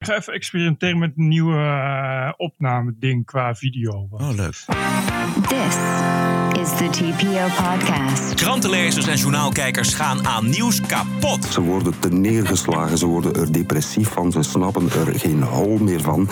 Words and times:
Ik 0.00 0.06
ga 0.06 0.16
even 0.16 0.32
experimenteren 0.32 0.98
met 0.98 1.12
een 1.16 1.28
nieuwe 1.28 1.56
uh, 1.56 2.32
opname-ding 2.36 3.26
qua 3.26 3.54
video. 3.54 4.08
Oh, 4.10 4.30
leuk. 4.34 4.54
This 5.48 5.76
is 6.62 6.76
the 6.76 6.88
TPO 6.90 7.64
podcast. 7.64 8.34
Krantenlezers 8.34 9.06
en 9.06 9.16
journaalkijkers 9.16 9.94
gaan 9.94 10.26
aan 10.26 10.48
nieuws 10.50 10.80
kapot. 10.80 11.44
Ze 11.44 11.60
worden 11.60 11.98
te 11.98 12.08
neergeslagen, 12.08 12.98
ze 12.98 13.06
worden 13.06 13.34
er 13.34 13.52
depressief 13.52 14.08
van, 14.08 14.32
ze 14.32 14.42
snappen 14.42 14.90
er 14.90 15.18
geen 15.18 15.42
hol 15.42 15.78
meer 15.78 16.00
van. 16.00 16.28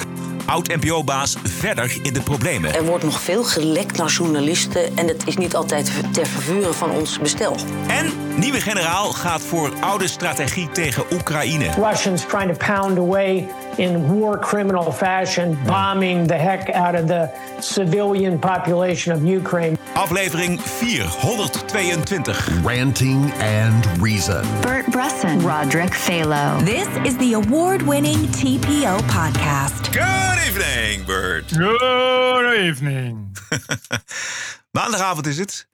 Oud-NPO-baas 0.46 1.36
verder 1.42 1.98
in 2.02 2.12
de 2.12 2.22
problemen. 2.22 2.74
Er 2.74 2.84
wordt 2.84 3.04
nog 3.04 3.20
veel 3.20 3.44
gelekt 3.44 3.96
naar 3.96 4.08
journalisten 4.08 4.96
en 4.96 5.08
het 5.08 5.26
is 5.26 5.36
niet 5.36 5.54
altijd 5.54 6.12
ter 6.12 6.26
vervuren 6.26 6.74
van 6.74 6.90
ons 6.90 7.18
bestel. 7.18 7.56
En 7.88 8.12
nieuwe 8.36 8.60
generaal 8.60 9.12
gaat 9.12 9.42
voor 9.42 9.72
oude 9.80 10.08
strategie 10.08 10.70
tegen 10.70 11.04
Oekraïne. 11.12 11.70
Russians 11.90 12.26
trying 12.26 12.56
to 12.56 12.66
pound 12.66 12.98
away 12.98 13.48
in 13.78 14.08
war 14.20 14.38
criminal 14.38 14.90
fashion, 14.92 15.56
bombing 15.64 16.26
the 16.26 16.36
heck 16.36 16.70
out 16.70 16.94
of 16.94 17.08
the 17.08 17.32
civilian 17.60 18.38
population 18.38 19.12
of 19.12 19.24
Ukraine. 19.24 19.76
Aflevering 19.94 20.58
422. 20.60 22.32
Ranting 22.62 23.30
and 23.40 23.86
Reason. 24.02 24.42
Bert 24.62 24.86
Bresson, 24.90 25.40
Roderick 25.40 25.90
Phalo. 25.90 26.64
This 26.64 26.88
is 27.06 27.16
the 27.18 27.34
award-winning 27.34 28.18
TPO 28.38 29.00
podcast. 29.02 29.92
Good 29.92 30.38
evening, 30.48 31.04
Bert. 31.06 31.48
Good 31.56 32.66
evening. 32.66 33.36
Maandagavond 34.72 35.26
is 35.26 35.38
het. 35.38 35.66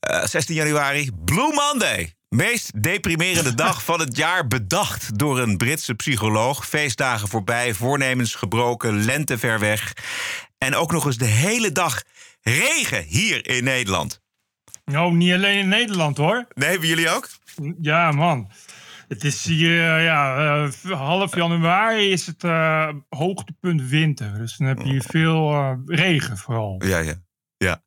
Uh, 0.00 0.24
16 0.24 0.54
januari, 0.54 1.10
Blue 1.24 1.52
Monday. 1.52 2.17
Meest 2.28 2.82
deprimerende 2.82 3.54
dag 3.54 3.84
van 3.84 4.00
het 4.00 4.16
jaar 4.16 4.46
bedacht 4.46 5.18
door 5.18 5.38
een 5.38 5.56
Britse 5.56 5.94
psycholoog. 5.94 6.68
Feestdagen 6.68 7.28
voorbij, 7.28 7.74
voornemens 7.74 8.34
gebroken, 8.34 9.04
lente 9.04 9.38
ver 9.38 9.58
weg. 9.58 9.92
En 10.58 10.74
ook 10.74 10.92
nog 10.92 11.06
eens 11.06 11.16
de 11.16 11.24
hele 11.24 11.72
dag 11.72 12.02
regen 12.40 13.02
hier 13.02 13.48
in 13.48 13.64
Nederland. 13.64 14.20
Nou, 14.84 15.14
niet 15.14 15.32
alleen 15.32 15.58
in 15.58 15.68
Nederland 15.68 16.16
hoor. 16.16 16.46
Nee, 16.54 16.70
hebben 16.70 16.88
jullie 16.88 17.10
ook? 17.10 17.28
Ja, 17.80 18.12
man. 18.12 18.50
Het 19.08 19.24
is 19.24 19.44
hier, 19.44 20.00
ja, 20.00 20.56
uh, 20.84 20.92
half 20.92 21.34
januari 21.34 22.10
is 22.10 22.26
het 22.26 22.44
uh, 22.44 22.88
hoogtepunt 23.08 23.82
winter. 23.82 24.38
Dus 24.38 24.56
dan 24.56 24.66
heb 24.66 24.78
je 24.78 24.88
hier 24.88 25.04
veel 25.06 25.52
uh, 25.52 25.72
regen 25.86 26.38
vooral. 26.38 26.82
Ja, 26.84 26.98
ja. 26.98 27.14
Ja, 27.56 27.82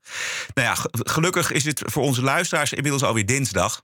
nou 0.54 0.68
ja, 0.68 0.76
gelukkig 0.92 1.52
is 1.52 1.66
het 1.66 1.82
voor 1.86 2.04
onze 2.04 2.22
luisteraars 2.22 2.74
inmiddels 2.74 3.04
alweer 3.04 3.26
dinsdag. 3.26 3.82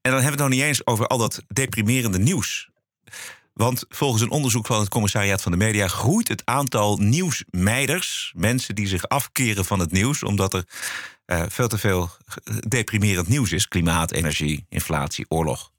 En 0.00 0.10
dan 0.10 0.20
hebben 0.20 0.22
we 0.22 0.30
het 0.30 0.38
nog 0.38 0.48
niet 0.48 0.68
eens 0.68 0.86
over 0.86 1.06
al 1.06 1.18
dat 1.18 1.42
deprimerende 1.48 2.18
nieuws. 2.18 2.68
Want 3.52 3.84
volgens 3.88 4.22
een 4.22 4.30
onderzoek 4.30 4.66
van 4.66 4.80
het 4.80 4.88
Commissariaat 4.88 5.42
van 5.42 5.52
de 5.52 5.58
Media 5.58 5.88
groeit 5.88 6.28
het 6.28 6.42
aantal 6.44 6.96
nieuwsmeiders, 6.96 8.32
mensen 8.36 8.74
die 8.74 8.86
zich 8.86 9.08
afkeren 9.08 9.64
van 9.64 9.78
het 9.78 9.92
nieuws, 9.92 10.22
omdat 10.22 10.54
er 10.54 10.64
uh, 11.26 11.42
veel 11.48 11.68
te 11.68 11.78
veel 11.78 12.10
deprimerend 12.68 13.28
nieuws 13.28 13.52
is: 13.52 13.68
klimaat, 13.68 14.12
energie, 14.12 14.66
inflatie, 14.68 15.26
oorlog. 15.28 15.70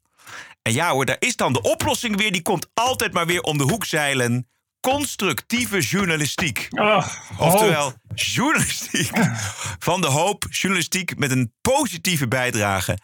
En 0.61 0.73
ja 0.73 0.91
hoor, 0.91 1.05
daar 1.05 1.15
is 1.19 1.35
dan 1.35 1.53
de 1.53 1.61
oplossing 1.61 2.17
weer, 2.17 2.31
die 2.31 2.41
komt 2.41 2.67
altijd 2.73 3.13
maar 3.13 3.25
weer 3.25 3.41
om 3.41 3.57
de 3.57 3.63
hoek 3.63 3.85
zeilen 3.85 4.47
constructieve 4.81 5.79
journalistiek. 5.81 6.67
Oh, 6.69 7.07
Oftewel, 7.37 7.93
journalistiek 8.13 9.11
van 9.87 10.01
de 10.01 10.07
hoop, 10.07 10.45
journalistiek 10.49 11.17
met 11.17 11.31
een 11.31 11.53
positieve 11.61 12.27
bijdrage 12.27 12.97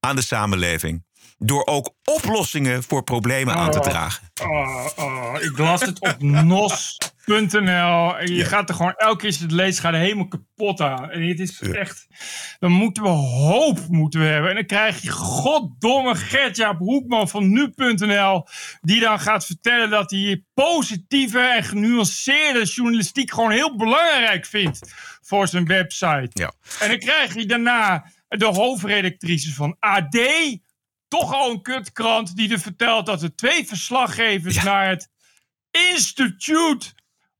aan 0.00 0.16
de 0.16 0.22
samenleving. 0.22 1.04
Door 1.38 1.66
ook 1.66 1.94
oplossingen 2.04 2.82
voor 2.82 3.02
problemen 3.02 3.54
aan 3.54 3.70
te 3.70 3.80
dragen. 3.80 4.30
Oh, 4.42 4.86
oh, 4.96 5.34
ik 5.40 5.58
las 5.58 5.80
het 5.80 6.00
op 6.00 6.16
nos.nl. 6.44 7.11
En 8.18 8.26
je 8.26 8.34
ja. 8.34 8.44
gaat 8.44 8.68
er 8.68 8.74
gewoon 8.74 8.94
elke 8.96 9.16
keer 9.16 9.26
als 9.26 9.36
je 9.38 9.42
het 9.42 9.52
leest, 9.52 9.78
gaat 9.80 9.92
er 9.92 9.98
helemaal 9.98 10.28
kapot 10.28 10.80
aan. 10.80 11.10
En 11.10 11.28
het 11.28 11.40
is 11.40 11.58
ja. 11.60 11.72
echt. 11.72 12.06
Dan 12.58 12.72
moeten 12.72 13.02
we 13.02 13.08
hoop 13.08 13.88
moeten 13.88 14.20
we 14.20 14.26
hebben. 14.26 14.50
En 14.50 14.56
dan 14.56 14.66
krijg 14.66 15.02
je 15.02 15.10
goddomme 15.10 16.14
Gertjaap 16.14 16.78
Hoekman 16.78 17.28
van 17.28 17.52
nu.nl. 17.52 18.46
Die 18.80 19.00
dan 19.00 19.20
gaat 19.20 19.46
vertellen 19.46 19.90
dat 19.90 20.10
hij 20.10 20.44
positieve 20.54 21.40
en 21.40 21.64
genuanceerde 21.64 22.64
journalistiek 22.64 23.30
gewoon 23.32 23.50
heel 23.50 23.76
belangrijk 23.76 24.46
vindt 24.46 24.92
voor 25.22 25.48
zijn 25.48 25.66
website. 25.66 26.30
Ja. 26.32 26.52
En 26.80 26.88
dan 26.88 26.98
krijg 26.98 27.34
je 27.34 27.46
daarna 27.46 28.10
de 28.28 28.46
hoofdredactrice 28.46 29.54
van 29.54 29.76
AD 29.80 30.18
toch 31.08 31.34
al 31.34 31.50
een 31.50 31.62
kutkrant 31.62 32.36
die 32.36 32.52
er 32.52 32.60
vertelt 32.60 33.06
dat 33.06 33.22
er 33.22 33.34
twee 33.34 33.66
verslaggevers 33.66 34.62
naar 34.62 34.88
het 34.88 35.10
Institute 35.70 36.92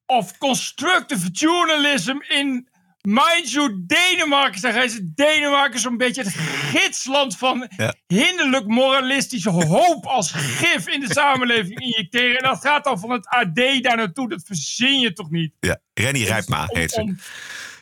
of 0.06 0.38
Constructive 0.38 1.30
Journalism 1.30 2.16
in, 2.28 2.68
mind 3.02 3.52
you, 3.52 3.82
Denemarken. 3.86 4.72
Hij 4.72 4.84
is 4.84 5.00
Denemarken 5.02 5.80
zo'n 5.80 5.96
beetje 5.96 6.22
het 6.22 6.34
gidsland 6.72 7.36
van 7.36 7.68
ja. 7.76 7.94
hinderlijk 8.06 8.66
moralistische 8.66 9.50
hoop 9.50 10.06
als 10.06 10.32
gif 10.32 10.88
in 10.88 11.00
de 11.00 11.12
samenleving 11.12 11.80
injecteren. 11.80 12.36
En 12.36 12.48
dat 12.48 12.60
gaat 12.60 12.84
dan 12.84 12.98
van 12.98 13.10
het 13.10 13.26
AD 13.26 13.82
daar 13.82 13.96
naartoe. 13.96 14.28
Dat 14.28 14.42
verzin 14.44 15.00
je 15.00 15.12
toch 15.12 15.30
niet? 15.30 15.54
Ja, 15.60 15.78
Renny 15.94 16.22
Rijpma 16.22 16.64
heet 16.66 16.90
ze. 16.90 17.14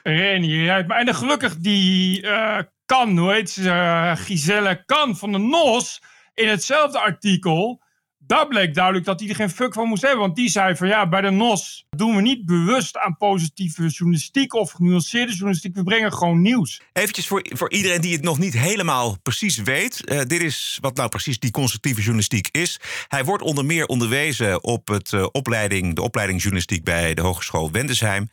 Renny 0.03 0.65
Rijpma. 0.65 0.99
En 0.99 1.05
dan 1.05 1.15
gelukkig 1.15 1.57
die... 1.57 2.23
Uh, 2.23 2.59
kan, 2.91 3.19
hoe 3.19 3.33
heet 3.33 3.51
ze, 3.51 3.63
uh, 3.63 4.17
Giselle 4.17 4.85
Kan 4.85 5.17
van 5.17 5.33
de 5.33 5.39
NOS, 5.39 6.03
in 6.35 6.49
hetzelfde 6.49 6.99
artikel, 6.99 7.83
daar 8.31 8.47
bleek 8.47 8.75
duidelijk 8.75 9.05
dat 9.05 9.21
hij 9.21 9.29
er 9.29 9.35
geen 9.35 9.51
fuck 9.51 9.73
van 9.73 9.89
moest 9.89 10.03
hebben. 10.03 10.21
Want 10.21 10.37
die 10.37 10.49
zei 10.49 10.77
van 10.77 10.89
ja, 10.89 11.09
bij 11.09 11.21
de 11.21 11.31
NOS 11.31 11.87
doen 11.91 12.17
we 12.17 12.23
niet 12.23 12.47
bewust 12.47 12.99
aan 12.99 13.17
positieve 13.17 13.87
journalistiek 13.87 14.55
of 14.55 14.71
genuanceerde 14.71 15.33
journalistiek. 15.33 15.75
We 15.75 15.83
brengen 15.83 16.13
gewoon 16.13 16.43
nieuws. 16.43 16.81
Eventjes 16.93 17.27
voor, 17.27 17.47
voor 17.49 17.71
iedereen 17.71 18.01
die 18.01 18.13
het 18.13 18.23
nog 18.23 18.39
niet 18.39 18.53
helemaal 18.53 19.17
precies 19.23 19.57
weet. 19.57 20.03
Uh, 20.05 20.21
dit 20.21 20.43
is 20.43 20.79
wat 20.81 20.97
nou 20.97 21.09
precies 21.09 21.39
die 21.39 21.51
constructieve 21.51 22.01
journalistiek 22.01 22.49
is. 22.51 22.81
Hij 23.09 23.25
wordt 23.25 23.43
onder 23.43 23.65
meer 23.65 23.87
onderwezen 23.87 24.65
op 24.65 24.89
het, 24.89 25.13
uh, 25.13 25.27
opleiding, 25.33 25.95
de 25.95 26.03
opleiding 26.03 26.41
journalistiek 26.41 26.85
bij 26.85 27.15
de 27.15 27.23
Hogeschool 27.23 27.71
Wendesheim. 27.71 28.31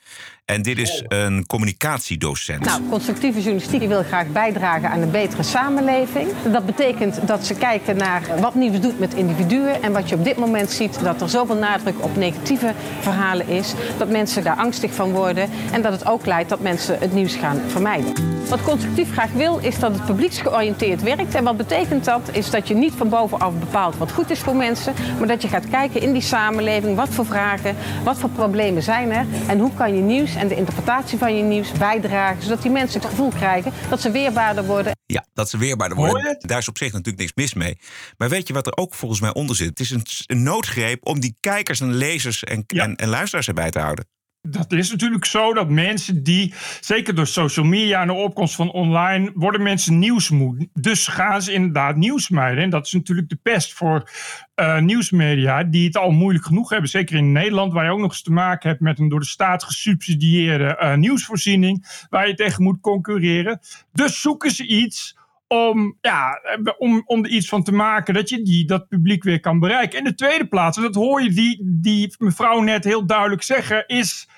En 0.47 0.62
dit 0.62 0.78
is 0.78 1.03
een 1.08 1.46
communicatiedocent. 1.46 2.66
Nou, 2.66 2.81
constructieve 2.90 3.41
journalistiek 3.41 3.88
wil 3.88 4.03
graag 4.03 4.28
bijdragen 4.28 4.90
aan 4.90 5.02
een 5.02 5.12
betere 5.12 5.44
samenleving. 5.44 6.30
Dat 6.52 6.66
betekent 6.66 7.28
dat 7.28 7.46
ze 7.46 7.53
kijken 7.53 7.97
naar 7.97 8.22
wat 8.40 8.56
nieuws 8.56 8.80
doet 8.80 9.00
met 9.00 9.13
individuen. 9.13 9.84
En 9.84 9.91
wat 9.91 10.09
je 10.09 10.16
op 10.16 10.24
dit 10.24 10.38
moment 10.38 10.72
ziet, 10.72 11.00
dat 11.03 11.22
er 11.22 11.30
zoveel 11.30 11.56
nadruk 11.56 12.03
op 12.03 12.16
negatieve 12.16 12.74
verhalen 13.00 13.47
is. 13.47 13.74
Dat 13.97 14.09
mensen 14.09 14.44
daar 14.44 14.56
angstig 14.56 14.94
van 14.94 15.12
worden. 15.12 15.50
En 15.72 15.81
dat 15.81 15.91
het 15.91 16.06
ook 16.06 16.25
leidt 16.25 16.50
dat 16.50 16.59
mensen 16.59 16.97
het 17.00 17.14
nieuws 17.14 17.35
gaan 17.35 17.62
vermijden. 17.68 18.14
Wat 18.50 18.62
constructief 18.62 19.12
graag 19.12 19.31
wil, 19.31 19.58
is 19.58 19.79
dat 19.79 19.94
het 19.94 20.06
publieksgeoriënteerd 20.06 21.02
werkt. 21.03 21.35
En 21.35 21.44
wat 21.44 21.58
betekent 21.58 22.06
dat? 22.06 22.29
Is 22.31 22.50
dat 22.50 22.68
je 22.68 22.75
niet 22.75 22.94
van 22.97 23.09
bovenaf 23.09 23.53
bepaalt 23.59 23.97
wat 23.97 24.12
goed 24.12 24.29
is 24.29 24.40
voor 24.40 24.56
mensen. 24.56 24.94
Maar 25.18 25.28
dat 25.28 25.41
je 25.41 25.47
gaat 25.47 25.69
kijken 25.69 26.02
in 26.02 26.14
die 26.14 26.22
samenleving. 26.22 26.96
Wat 26.96 27.09
voor 27.09 27.25
vragen, 27.25 27.75
wat 28.03 28.18
voor 28.18 28.29
problemen 28.29 28.84
zijn 28.84 29.12
er. 29.12 29.25
En 29.47 29.59
hoe 29.59 29.72
kan 29.74 29.96
je 29.96 30.02
nieuws 30.02 30.35
en 30.37 30.47
de 30.47 30.55
interpretatie 30.55 31.17
van 31.17 31.35
je 31.37 31.43
nieuws 31.43 31.71
bijdragen, 31.71 32.43
zodat 32.43 32.61
die 32.61 32.71
mensen 32.71 33.01
het 33.01 33.09
gevoel 33.09 33.29
krijgen 33.29 33.71
dat 33.89 34.01
ze 34.01 34.11
weerbaarder 34.11 34.65
worden. 34.65 34.95
Ja, 35.05 35.25
dat 35.33 35.49
ze 35.49 35.57
weerbaarder 35.57 35.97
worden. 35.97 36.35
Daar 36.39 36.57
is 36.57 36.67
op 36.67 36.77
zich 36.77 36.91
natuurlijk 36.91 37.17
niks 37.17 37.31
mis 37.35 37.53
mee. 37.53 37.77
Maar 38.17 38.29
weet 38.29 38.47
je 38.47 38.53
wat 38.53 38.67
er 38.67 38.77
ook 38.77 38.93
volgens 38.93 39.21
mij 39.21 39.33
onder 39.33 39.55
zit? 39.55 39.69
Het 39.69 39.79
is 39.79 39.89
een, 39.89 40.05
een 40.25 40.43
noodgreep 40.43 41.05
om 41.05 41.19
die 41.19 41.37
kijkers 41.39 41.79
en 41.79 41.93
lezers 41.93 42.43
en, 42.43 42.63
ja. 42.67 42.83
en, 42.83 42.95
en 42.95 43.07
luisteraars 43.07 43.47
erbij 43.47 43.71
te 43.71 43.79
houden. 43.79 44.05
Dat 44.41 44.71
is 44.71 44.91
natuurlijk 44.91 45.25
zo 45.25 45.53
dat 45.53 45.69
mensen 45.69 46.23
die, 46.23 46.53
zeker 46.79 47.15
door 47.15 47.27
social 47.27 47.65
media 47.65 48.01
en 48.01 48.07
de 48.07 48.13
opkomst 48.13 48.55
van 48.55 48.71
online, 48.71 49.31
worden 49.33 49.63
mensen 49.63 49.99
nieuwsmoe. 49.99 50.69
Dus 50.73 51.07
gaan 51.07 51.41
ze 51.41 51.53
inderdaad 51.53 51.95
nieuws 51.95 52.29
mijden. 52.29 52.63
En 52.63 52.69
dat 52.69 52.85
is 52.85 52.91
natuurlijk 52.91 53.29
de 53.29 53.39
pest 53.43 53.73
voor 53.73 54.09
uh, 54.55 54.79
nieuwsmedia, 54.79 55.63
die 55.63 55.85
het 55.85 55.97
al 55.97 56.11
moeilijk 56.11 56.45
genoeg 56.45 56.69
hebben. 56.69 56.89
Zeker 56.89 57.15
in 57.15 57.31
Nederland, 57.31 57.73
waar 57.73 57.85
je 57.85 57.91
ook 57.91 57.99
nog 57.99 58.11
eens 58.11 58.22
te 58.22 58.31
maken 58.31 58.69
hebt 58.69 58.81
met 58.81 58.99
een 58.99 59.09
door 59.09 59.19
de 59.19 59.25
staat 59.25 59.63
gesubsidieerde 59.63 60.78
uh, 60.81 60.95
nieuwsvoorziening, 60.95 62.05
waar 62.09 62.28
je 62.28 62.33
tegen 62.33 62.63
moet 62.63 62.81
concurreren. 62.81 63.59
Dus 63.93 64.22
zoeken 64.22 64.51
ze 64.51 64.66
iets 64.66 65.16
om, 65.47 65.97
ja, 66.02 66.40
om, 66.78 67.02
om 67.05 67.23
er 67.23 67.29
iets 67.29 67.47
van 67.47 67.64
te 67.64 67.72
maken 67.72 68.14
dat 68.14 68.29
je 68.29 68.41
die, 68.41 68.66
dat 68.66 68.88
publiek 68.88 69.23
weer 69.23 69.40
kan 69.40 69.59
bereiken. 69.59 69.97
In 69.97 70.03
de 70.03 70.16
tweede 70.16 70.47
plaats, 70.47 70.78
en 70.78 70.84
dat 70.84 70.96
hoor 70.96 71.22
je 71.22 71.29
die, 71.29 71.59
die 71.64 72.16
mevrouw 72.17 72.61
net 72.61 72.84
heel 72.84 73.05
duidelijk 73.05 73.44
zeggen, 73.44 73.88
is 73.88 74.29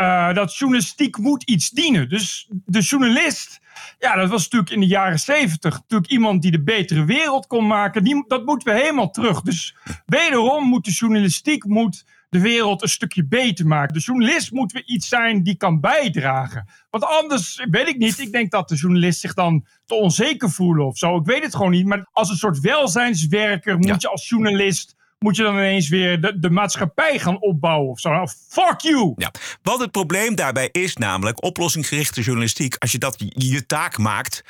uh, 0.00 0.34
dat 0.34 0.56
journalistiek 0.56 1.18
moet 1.18 1.42
iets 1.42 1.70
dienen. 1.70 2.08
Dus 2.08 2.50
de 2.64 2.80
journalist, 2.80 3.60
ja, 3.98 4.14
dat 4.14 4.30
was 4.30 4.42
natuurlijk 4.42 4.72
in 4.72 4.80
de 4.80 4.86
jaren 4.86 5.18
zeventig 5.18 5.72
natuurlijk 5.72 6.10
iemand 6.10 6.42
die 6.42 6.50
de 6.50 6.62
betere 6.62 7.04
wereld 7.04 7.46
kon 7.46 7.66
maken. 7.66 8.04
Die, 8.04 8.24
dat 8.26 8.44
moeten 8.44 8.72
we 8.74 8.80
helemaal 8.80 9.10
terug. 9.10 9.40
Dus 9.40 9.76
wederom 10.06 10.64
moet 10.64 10.84
de 10.84 10.90
journalistiek 10.90 11.64
moet 11.64 12.04
de 12.36 12.42
wereld 12.42 12.82
een 12.82 12.88
stukje 12.88 13.26
beter 13.26 13.66
maken. 13.66 13.94
De 13.94 14.00
journalist 14.00 14.52
moet 14.52 14.72
weer 14.72 14.84
iets 14.86 15.08
zijn 15.08 15.42
die 15.42 15.56
kan 15.56 15.80
bijdragen. 15.80 16.68
Want 16.90 17.04
anders 17.04 17.66
weet 17.70 17.88
ik 17.88 17.98
niet. 17.98 18.18
Ik 18.18 18.32
denk 18.32 18.50
dat 18.50 18.68
de 18.68 18.74
journalist 18.74 19.20
zich 19.20 19.34
dan 19.34 19.66
te 19.84 19.94
onzeker 19.94 20.50
voelen 20.50 20.86
of 20.86 20.98
zo. 20.98 21.16
Ik 21.16 21.26
weet 21.26 21.42
het 21.42 21.56
gewoon 21.56 21.70
niet. 21.70 21.86
Maar 21.86 22.08
als 22.12 22.30
een 22.30 22.36
soort 22.36 22.60
welzijnswerker 22.60 23.76
moet 23.76 23.86
ja. 23.86 23.96
je 23.98 24.08
als 24.08 24.28
journalist 24.28 24.94
moet 25.18 25.36
je 25.36 25.42
dan 25.42 25.54
ineens 25.54 25.88
weer 25.88 26.20
de, 26.20 26.38
de 26.38 26.50
maatschappij 26.50 27.18
gaan 27.18 27.40
opbouwen 27.40 27.90
of 27.90 28.00
zo. 28.00 28.10
Nou, 28.10 28.28
fuck 28.48 28.80
you! 28.80 29.12
Ja, 29.16 29.30
wat 29.62 29.80
het 29.80 29.90
probleem 29.90 30.34
daarbij 30.34 30.68
is 30.72 30.96
namelijk 30.96 31.44
oplossingsgerichte 31.44 32.22
journalistiek. 32.22 32.74
Als 32.78 32.92
je 32.92 32.98
dat 32.98 33.14
je, 33.18 33.66
taak 33.66 33.98
maakt, 33.98 34.42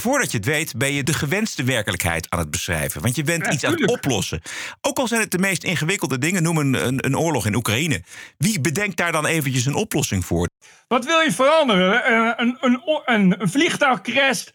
voordat 0.00 0.30
je 0.30 0.36
het 0.36 0.46
weet 0.46 0.76
ben 0.76 0.92
je 0.92 1.02
de 1.02 1.14
gewenste 1.14 1.64
werkelijkheid 1.64 2.30
aan 2.30 2.38
het 2.38 2.50
beschrijven. 2.50 3.02
Want 3.02 3.16
je 3.16 3.22
bent 3.22 3.44
Ja, 3.44 3.52
iets 3.52 3.64
aan 3.64 3.72
het 3.72 3.90
oplossen. 3.90 4.40
Ook 4.80 4.98
al 4.98 5.08
zijn 5.08 5.20
het 5.20 5.30
de 5.30 5.38
meest 5.38 5.64
ingewikkelde 5.64 6.18
dingen, 6.18 6.42
noem 6.42 6.58
een, 6.58 6.86
een, 6.86 7.06
een 7.06 7.18
oorlog 7.18 7.46
in 7.46 7.54
Oekraïne. 7.54 8.02
Wie 8.38 8.60
bedenkt 8.60 8.96
daar 8.96 9.12
dan 9.12 9.26
eventjes 9.26 9.66
een 9.66 9.74
oplossing 9.74 10.24
voor? 10.24 10.48
Wat 10.88 11.04
wil 11.04 11.20
je 11.20 11.32
veranderen? 11.32 12.04
Eh, 12.04 12.32
een, 12.36 12.56
een, 12.60 12.82
een, 13.04 13.40
een 13.40 13.48
vliegtuig 13.48 14.00
crasht, 14.00 14.52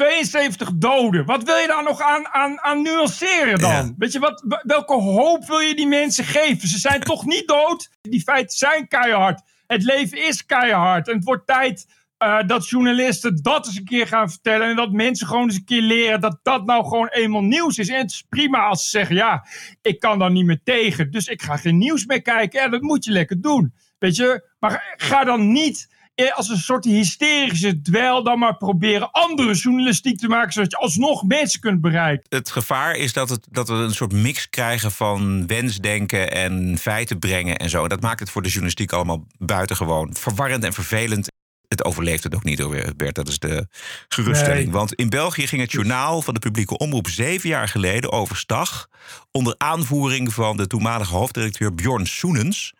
72 0.00 0.70
doden. 0.74 1.24
Wat 1.24 1.42
wil 1.42 1.56
je 1.56 1.66
daar 1.66 1.82
nog 1.82 2.00
aan, 2.00 2.28
aan, 2.28 2.60
aan 2.60 2.82
nuanceren 2.82 3.58
dan? 3.58 3.70
Ja. 3.70 3.92
Weet 3.98 4.12
je, 4.12 4.18
wat, 4.18 4.60
welke 4.62 4.94
hoop 4.94 5.46
wil 5.46 5.58
je 5.58 5.74
die 5.74 5.86
mensen 5.86 6.24
geven? 6.24 6.68
Ze 6.68 6.78
zijn 6.78 7.00
toch 7.00 7.24
niet 7.26 7.48
dood? 7.48 7.90
Die 8.00 8.22
feiten 8.22 8.56
zijn 8.56 8.88
keihard. 8.88 9.42
Het 9.66 9.82
leven 9.82 10.26
is 10.26 10.46
keihard. 10.46 11.08
En 11.08 11.14
het 11.14 11.24
wordt 11.24 11.46
tijd 11.46 11.86
eh, 12.18 12.38
dat 12.46 12.68
journalisten 12.68 13.42
dat 13.42 13.66
eens 13.66 13.76
een 13.76 13.84
keer 13.84 14.06
gaan 14.06 14.30
vertellen. 14.30 14.68
En 14.68 14.76
dat 14.76 14.92
mensen 14.92 15.26
gewoon 15.26 15.44
eens 15.44 15.54
een 15.54 15.64
keer 15.64 15.82
leren 15.82 16.20
dat 16.20 16.38
dat 16.42 16.66
nou 16.66 16.82
gewoon 16.82 17.08
eenmaal 17.08 17.42
nieuws 17.42 17.78
is. 17.78 17.88
En 17.88 17.98
het 17.98 18.10
is 18.10 18.24
prima 18.28 18.58
als 18.58 18.82
ze 18.82 18.90
zeggen, 18.90 19.16
ja, 19.16 19.46
ik 19.82 20.00
kan 20.00 20.18
daar 20.18 20.30
niet 20.30 20.46
meer 20.46 20.60
tegen. 20.64 21.10
Dus 21.10 21.26
ik 21.26 21.42
ga 21.42 21.56
geen 21.56 21.78
nieuws 21.78 22.06
meer 22.06 22.22
kijken. 22.22 22.60
Ja, 22.60 22.68
dat 22.68 22.82
moet 22.82 23.04
je 23.04 23.10
lekker 23.10 23.40
doen. 23.40 23.74
Weet 23.98 24.16
je, 24.16 24.48
maar 24.58 24.94
ga 24.96 25.24
dan 25.24 25.52
niet 25.52 25.89
als 26.28 26.48
een 26.48 26.56
soort 26.56 26.84
hysterische 26.84 27.82
dweil 27.82 28.22
dan 28.22 28.38
maar 28.38 28.56
proberen 28.56 29.10
andere 29.10 29.54
journalistiek 29.54 30.18
te 30.18 30.28
maken, 30.28 30.52
zodat 30.52 30.70
je 30.70 30.76
alsnog 30.76 31.22
mensen 31.22 31.60
kunt 31.60 31.80
bereiken. 31.80 32.26
Het 32.28 32.50
gevaar 32.50 32.96
is 32.96 33.12
dat, 33.12 33.28
het, 33.28 33.46
dat 33.50 33.68
we 33.68 33.74
een 33.74 33.94
soort 33.94 34.12
mix 34.12 34.48
krijgen 34.48 34.90
van 34.90 35.46
wensdenken 35.46 36.32
en 36.32 36.78
feiten 36.78 37.18
brengen 37.18 37.56
en 37.56 37.70
zo. 37.70 37.88
Dat 37.88 38.00
maakt 38.00 38.20
het 38.20 38.30
voor 38.30 38.42
de 38.42 38.48
journalistiek 38.48 38.92
allemaal 38.92 39.26
buitengewoon 39.38 40.14
verwarrend 40.14 40.64
en 40.64 40.72
vervelend. 40.72 41.28
Het 41.68 41.84
overleeft 41.84 42.24
het 42.24 42.34
ook 42.34 42.44
niet 42.44 42.58
hoor, 42.58 42.92
Bert. 42.96 43.14
Dat 43.14 43.28
is 43.28 43.38
de 43.38 43.66
geruststelling. 44.08 44.64
Nee. 44.64 44.72
Want 44.72 44.94
in 44.94 45.08
België 45.08 45.46
ging 45.46 45.60
het 45.62 45.72
journaal 45.72 46.22
van 46.22 46.34
de 46.34 46.40
publieke 46.40 46.78
omroep 46.78 47.08
zeven 47.08 47.48
jaar 47.48 47.68
geleden 47.68 48.12
overstag. 48.12 48.88
Onder 49.30 49.54
aanvoering 49.56 50.34
van 50.34 50.56
de 50.56 50.66
toenmalige 50.66 51.14
hoofddirecteur 51.14 51.74
Bjorn 51.74 52.06
Soenens. 52.06 52.74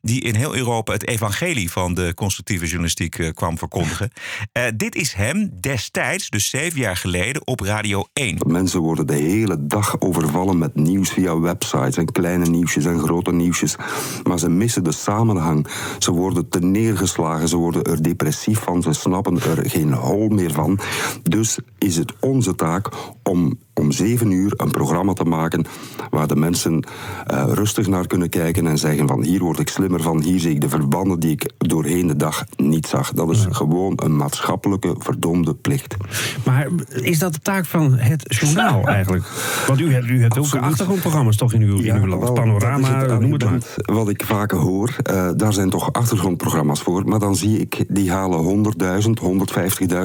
Die 0.00 0.20
in 0.20 0.34
heel 0.34 0.56
Europa 0.56 0.92
het 0.92 1.06
evangelie 1.06 1.70
van 1.70 1.94
de 1.94 2.12
constructieve 2.14 2.64
journalistiek 2.64 3.18
eh, 3.18 3.32
kwam 3.32 3.58
verkondigen. 3.58 4.10
Eh, 4.52 4.62
dit 4.74 4.94
is 4.94 5.12
hem 5.12 5.50
destijds, 5.60 6.30
dus 6.30 6.50
zeven 6.50 6.80
jaar 6.80 6.96
geleden, 6.96 7.46
op 7.46 7.60
Radio 7.60 8.04
1. 8.12 8.38
Mensen 8.46 8.80
worden 8.80 9.06
de 9.06 9.14
hele 9.14 9.66
dag 9.66 10.00
overvallen 10.00 10.58
met 10.58 10.74
nieuws 10.74 11.10
via 11.10 11.38
websites 11.38 11.96
en 11.96 12.12
kleine 12.12 12.46
nieuwsjes 12.46 12.84
en 12.84 12.98
grote 12.98 13.32
nieuwsjes. 13.32 13.76
Maar 14.22 14.38
ze 14.38 14.48
missen 14.48 14.84
de 14.84 14.92
samenhang. 14.92 15.66
Ze 15.98 16.10
worden 16.10 16.48
te 16.48 16.58
neergeslagen, 16.58 17.48
ze 17.48 17.56
worden 17.56 17.84
er 17.84 18.02
depressief 18.02 18.58
van, 18.58 18.82
ze 18.82 18.92
snappen 18.92 19.40
er 19.40 19.70
geen 19.70 19.92
hol 19.92 20.28
meer 20.28 20.52
van. 20.52 20.78
Dus 21.22 21.58
is 21.78 21.96
het 21.96 22.12
onze 22.20 22.54
taak 22.54 22.88
om 23.28 23.58
om 23.78 23.92
zeven 23.92 24.30
uur 24.30 24.52
een 24.56 24.70
programma 24.70 25.12
te 25.12 25.24
maken 25.24 25.64
waar 26.10 26.26
de 26.26 26.36
mensen 26.36 26.84
eh, 27.26 27.44
rustig 27.48 27.86
naar 27.86 28.06
kunnen 28.06 28.28
kijken 28.28 28.66
en 28.66 28.78
zeggen 28.78 29.08
van 29.08 29.22
hier 29.22 29.40
word 29.40 29.58
ik 29.58 29.68
slimmer 29.68 30.02
van, 30.02 30.22
hier 30.22 30.40
zie 30.40 30.50
ik 30.50 30.60
de 30.60 30.68
verbanden 30.68 31.20
die 31.20 31.30
ik 31.30 31.52
doorheen 31.58 32.06
de 32.06 32.16
dag 32.16 32.44
niet 32.56 32.86
zag. 32.86 33.12
Dat 33.12 33.30
is 33.30 33.46
gewoon 33.50 33.92
een 33.96 34.16
maatschappelijke 34.16 34.94
verdomde 34.98 35.54
plicht. 35.54 35.96
Maar 36.44 36.68
is 36.88 37.18
dat 37.18 37.32
de 37.32 37.40
taak 37.40 37.64
van 37.64 37.94
het 37.98 38.24
journaal 38.26 38.86
eigenlijk? 38.96 39.24
Want 39.66 39.80
u 39.80 39.92
hebt, 39.92 40.06
u 40.06 40.20
hebt 40.20 40.38
ook 40.38 40.54
achtergrondprogramma's 40.54 41.36
toch 41.36 41.52
in 41.52 41.62
uw, 41.62 41.78
in 41.78 41.96
uw 41.96 42.06
land? 42.06 42.22
wel, 42.22 42.32
Panorama, 42.32 42.98
het 42.98 43.20
noem 43.20 43.32
het 43.32 43.44
maar. 43.44 43.60
Wat 43.76 44.08
ik 44.08 44.24
vaak 44.24 44.50
hoor, 44.50 44.96
eh, 45.02 45.30
daar 45.36 45.52
zijn 45.52 45.70
toch 45.70 45.92
achtergrondprogramma's 45.92 46.80
voor. 46.80 47.08
Maar 47.08 47.18
dan 47.18 47.36
zie 47.36 47.58
ik, 47.60 47.84
die 47.88 48.10
halen 48.10 48.42
100.000, 48.42 49.10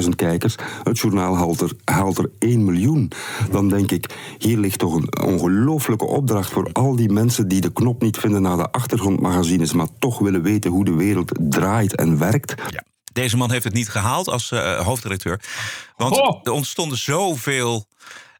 150.000 0.04 0.10
kijkers. 0.16 0.56
Het 0.84 1.00
journaal 1.00 1.36
haalt 1.36 1.62
er, 1.62 1.72
haalt 1.84 2.18
er 2.18 2.30
1 2.40 2.66
miljoen. 2.66 3.11
Dan 3.52 3.69
denk 3.69 3.92
ik, 3.92 4.16
hier 4.38 4.58
ligt 4.58 4.80
toch 4.80 4.94
een 4.94 5.24
ongelooflijke 5.24 6.06
opdracht 6.06 6.52
voor 6.52 6.69
al 6.72 6.96
die 6.96 7.10
mensen 7.10 7.48
die 7.48 7.62
de 7.62 7.74
knop 7.74 8.02
niet 8.02 8.18
vinden 8.18 8.42
naar 8.42 8.58
de 8.58 8.72
achtergrondmagazines, 8.72 9.74
maar 9.74 9.88
toch 10.00 10.19
willen 10.19 10.42
weten 10.42 10.72
hoe 10.72 10.86
de 10.86 10.94
wereld 10.94 11.31
draait 11.40 11.96
en 11.96 12.18
werkt. 12.18 12.54
Ja. 12.69 12.84
Deze 13.13 13.38
man 13.38 13.52
heeft 13.52 13.63
het 13.63 13.74
niet 13.74 13.90
gehaald 13.90 14.28
als 14.28 14.52
eh, 14.52 14.80
hoofdredacteur. 14.80 15.42
Want 15.96 16.16
Goh. 16.16 16.40
er 16.44 16.52
ontstonden 16.52 16.98
zoveel 16.98 17.86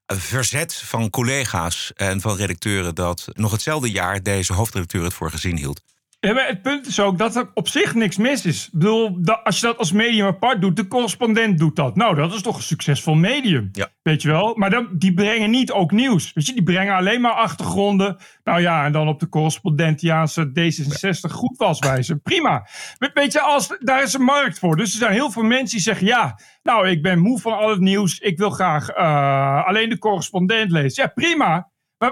eh, 0.06 0.18
verzet 0.18 0.76
van 0.76 1.10
collega's 1.10 1.92
en 1.96 2.22
van 2.22 2.36
redacteuren... 2.36 2.96
dat 2.96 3.28
nog 3.34 3.52
hetzelfde 3.52 3.92
jaar 3.92 4.24
deze 4.24 4.54
hoofdredacteur 4.54 5.04
het 5.04 5.14
voor 5.14 5.32
gezien 5.32 5.58
hield. 5.58 5.82
Ja, 6.28 6.34
maar 6.34 6.48
het 6.48 6.62
punt 6.62 6.88
is 6.88 7.00
ook 7.00 7.18
dat 7.18 7.36
er 7.36 7.52
op 7.54 7.68
zich 7.68 7.94
niks 7.96 8.18
mis 8.18 8.46
is. 8.46 8.66
Ik 8.66 8.80
bedoel, 8.80 9.20
als 9.44 9.60
je 9.60 9.66
dat 9.66 9.78
als 9.78 9.92
medium 9.92 10.26
apart 10.28 10.62
doet, 10.62 10.76
de 10.76 10.88
correspondent 10.88 11.58
doet 11.60 11.76
dat. 11.76 11.96
Nou, 11.96 12.16
dat 12.16 12.34
is 12.34 12.42
toch 12.42 12.56
een 12.56 12.62
succesvol 12.64 13.14
medium. 13.16 13.70
Ja. 13.72 13.88
Weet 14.04 14.22
je 14.22 14.28
wel? 14.28 14.56
Maar 14.56 14.70
dan, 14.70 14.88
die 14.92 15.14
brengen 15.14 15.50
niet 15.50 15.72
ook 15.72 15.92
nieuws. 15.92 16.34
Weet 16.34 16.46
je, 16.46 16.54
die 16.54 16.64
brengen 16.64 16.96
alleen 16.96 17.22
maar 17.22 17.32
achtergronden. 17.32 18.18
Nou 18.44 18.62
ja, 18.62 18.86
en 18.86 18.92
dan 18.92 19.08
op 19.08 19.20
de 19.20 19.30
correspondentiaanse 19.30 20.50
D66 20.50 21.32
goed 21.32 21.58
was 21.58 21.80
wijzen. 21.80 22.22
Prima. 22.22 22.68
We- 22.98 23.12
Weet 23.14 23.32
je, 23.32 23.42
als, 23.42 23.78
daar 23.80 24.04
is 24.04 24.14
een 24.14 24.24
markt 24.24 24.60
voor. 24.60 24.76
Dus 24.76 24.92
er 24.92 24.98
zijn 25.00 25.14
heel 25.14 25.32
veel 25.32 25.44
mensen 25.44 25.70
die 25.76 25.80
zeggen: 25.80 26.06
ja, 26.08 26.40
nou, 26.64 26.88
ik 26.90 27.02
ben 27.02 27.20
moe 27.20 27.40
van 27.40 27.58
al 27.58 27.70
het 27.70 27.80
nieuws. 27.80 28.20
Ik 28.20 28.38
wil 28.38 28.50
graag 28.50 28.90
eh, 28.90 29.66
alleen 29.66 29.90
de 29.90 29.98
correspondent 29.98 30.72
lezen. 30.72 31.04
Ja, 31.04 31.12
prima. 31.16 31.70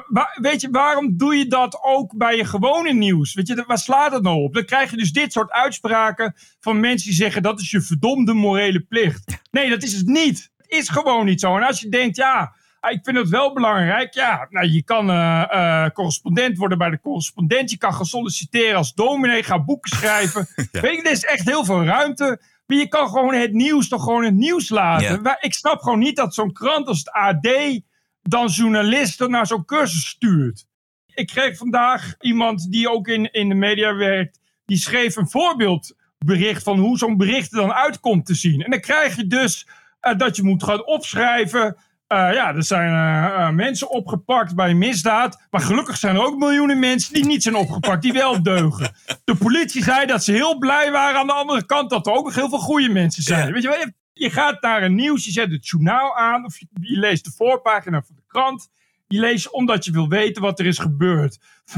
Maar, 0.07 0.37
weet 0.41 0.61
je, 0.61 0.69
waarom 0.69 1.17
doe 1.17 1.35
je 1.35 1.47
dat 1.47 1.79
ook 1.81 2.17
bij 2.17 2.35
je 2.35 2.45
gewone 2.45 2.93
nieuws? 2.93 3.33
Weet 3.33 3.47
je, 3.47 3.63
waar 3.67 3.77
slaat 3.77 4.11
het 4.11 4.23
nou 4.23 4.41
op? 4.41 4.53
Dan 4.53 4.65
krijg 4.65 4.91
je 4.91 4.97
dus 4.97 5.11
dit 5.11 5.31
soort 5.31 5.51
uitspraken 5.51 6.35
van 6.59 6.79
mensen 6.79 7.07
die 7.07 7.17
zeggen 7.17 7.43
dat 7.43 7.59
is 7.59 7.71
je 7.71 7.81
verdomde 7.81 8.33
morele 8.33 8.79
plicht. 8.79 9.41
Nee, 9.51 9.69
dat 9.69 9.83
is 9.83 9.93
het 9.93 10.07
niet. 10.07 10.51
Het 10.57 10.67
is 10.67 10.89
gewoon 10.89 11.25
niet 11.25 11.39
zo. 11.39 11.57
En 11.57 11.63
als 11.63 11.79
je 11.79 11.89
denkt, 11.89 12.15
ja, 12.15 12.55
ik 12.89 12.99
vind 13.03 13.17
het 13.17 13.29
wel 13.29 13.53
belangrijk. 13.53 14.13
Ja, 14.13 14.47
nou, 14.49 14.67
je 14.67 14.83
kan 14.83 15.09
eh, 15.09 15.43
eh, 15.49 15.91
correspondent 15.91 16.57
worden 16.57 16.77
bij 16.77 16.89
de 16.89 16.99
correspondent. 16.99 17.71
Je 17.71 17.77
kan 17.77 17.93
gaan 17.93 18.05
solliciteren 18.05 18.77
als 18.77 18.93
dominee, 18.93 19.43
ga 19.43 19.63
boeken 19.63 19.97
schrijven. 19.97 20.47
Weet 20.71 20.95
je, 20.95 21.01
er 21.03 21.11
is 21.11 21.25
echt 21.25 21.45
heel 21.45 21.65
veel 21.65 21.83
ruimte. 21.83 22.41
Maar 22.65 22.77
je 22.77 22.87
kan 22.87 23.07
gewoon 23.07 23.33
het 23.33 23.53
nieuws 23.53 23.87
toch 23.87 24.03
gewoon 24.03 24.23
het 24.23 24.35
nieuws 24.35 24.69
laten. 24.69 25.19
Ja. 25.23 25.37
Ik 25.41 25.53
snap 25.53 25.81
gewoon 25.81 25.99
niet 25.99 26.15
dat 26.15 26.33
zo'n 26.33 26.53
krant 26.53 26.87
als 26.87 26.97
het 26.97 27.11
AD 27.11 27.81
dan 28.21 28.47
journalisten 28.47 29.31
naar 29.31 29.47
zo'n 29.47 29.65
cursus 29.65 30.07
stuurt. 30.07 30.67
Ik 31.13 31.27
kreeg 31.27 31.57
vandaag 31.57 32.13
iemand 32.19 32.71
die 32.71 32.89
ook 32.89 33.07
in, 33.07 33.31
in 33.31 33.49
de 33.49 33.55
media 33.55 33.95
werkt, 33.95 34.39
die 34.65 34.77
schreef 34.77 35.15
een 35.15 35.29
voorbeeldbericht 35.29 36.63
van 36.63 36.79
hoe 36.79 36.97
zo'n 36.97 37.17
bericht 37.17 37.51
er 37.51 37.59
dan 37.59 37.73
uitkomt 37.73 38.25
te 38.25 38.33
zien. 38.35 38.63
En 38.63 38.71
dan 38.71 38.79
krijg 38.79 39.15
je 39.15 39.27
dus 39.27 39.67
eh, 39.99 40.17
dat 40.17 40.35
je 40.35 40.43
moet 40.43 40.63
gaan 40.63 40.85
opschrijven. 40.85 41.75
eh, 42.07 42.33
ja, 42.33 42.55
er 42.55 42.63
zijn 42.63 42.89
eh, 42.93 43.49
mensen 43.49 43.89
opgepakt 43.89 44.55
bij 44.55 44.73
misdaad. 44.73 45.41
Maar 45.51 45.61
gelukkig 45.61 45.97
zijn 45.97 46.15
er 46.15 46.25
ook 46.25 46.37
miljoenen 46.37 46.79
mensen 46.79 47.13
die 47.13 47.25
niet 47.25 47.43
zijn 47.43 47.55
opgepakt, 47.55 48.01
die 48.01 48.13
wel 48.13 48.43
deugen. 48.43 48.91
De 49.23 49.35
politie 49.35 49.83
zei 49.83 50.05
dat 50.05 50.23
ze 50.23 50.31
heel 50.31 50.57
blij 50.57 50.91
waren 50.91 51.19
aan 51.19 51.27
de 51.27 51.33
andere 51.33 51.65
kant 51.65 51.89
dat 51.89 52.07
er 52.07 52.13
ook 52.13 52.25
nog 52.25 52.35
heel 52.35 52.49
veel 52.49 52.57
goede 52.59 52.89
mensen 52.89 53.23
zijn. 53.23 53.47
Ja. 53.47 53.53
Weet 53.53 53.61
je 53.61 53.67
wel, 53.67 53.85
je- 54.23 54.29
gaat 54.29 54.61
naar 54.61 54.83
een 54.83 54.95
nieuws, 54.95 55.25
je 55.25 55.31
zet 55.31 55.51
het 55.51 55.67
journaal 55.67 56.15
aan, 56.17 56.45
of 56.45 56.59
je, 56.59 56.67
je 56.81 56.99
leest 56.99 57.23
de 57.25 57.31
voorpagina 57.31 58.01
van 58.01 58.15
de 58.15 58.23
krant. 58.27 58.69
Je 59.07 59.19
omdat 59.51 59.85
je 59.85 59.91
wil 59.91 60.07
weten 60.07 60.41
wat 60.41 60.59
er 60.59 60.65
is 60.65 60.77
gebeurd. 60.77 61.37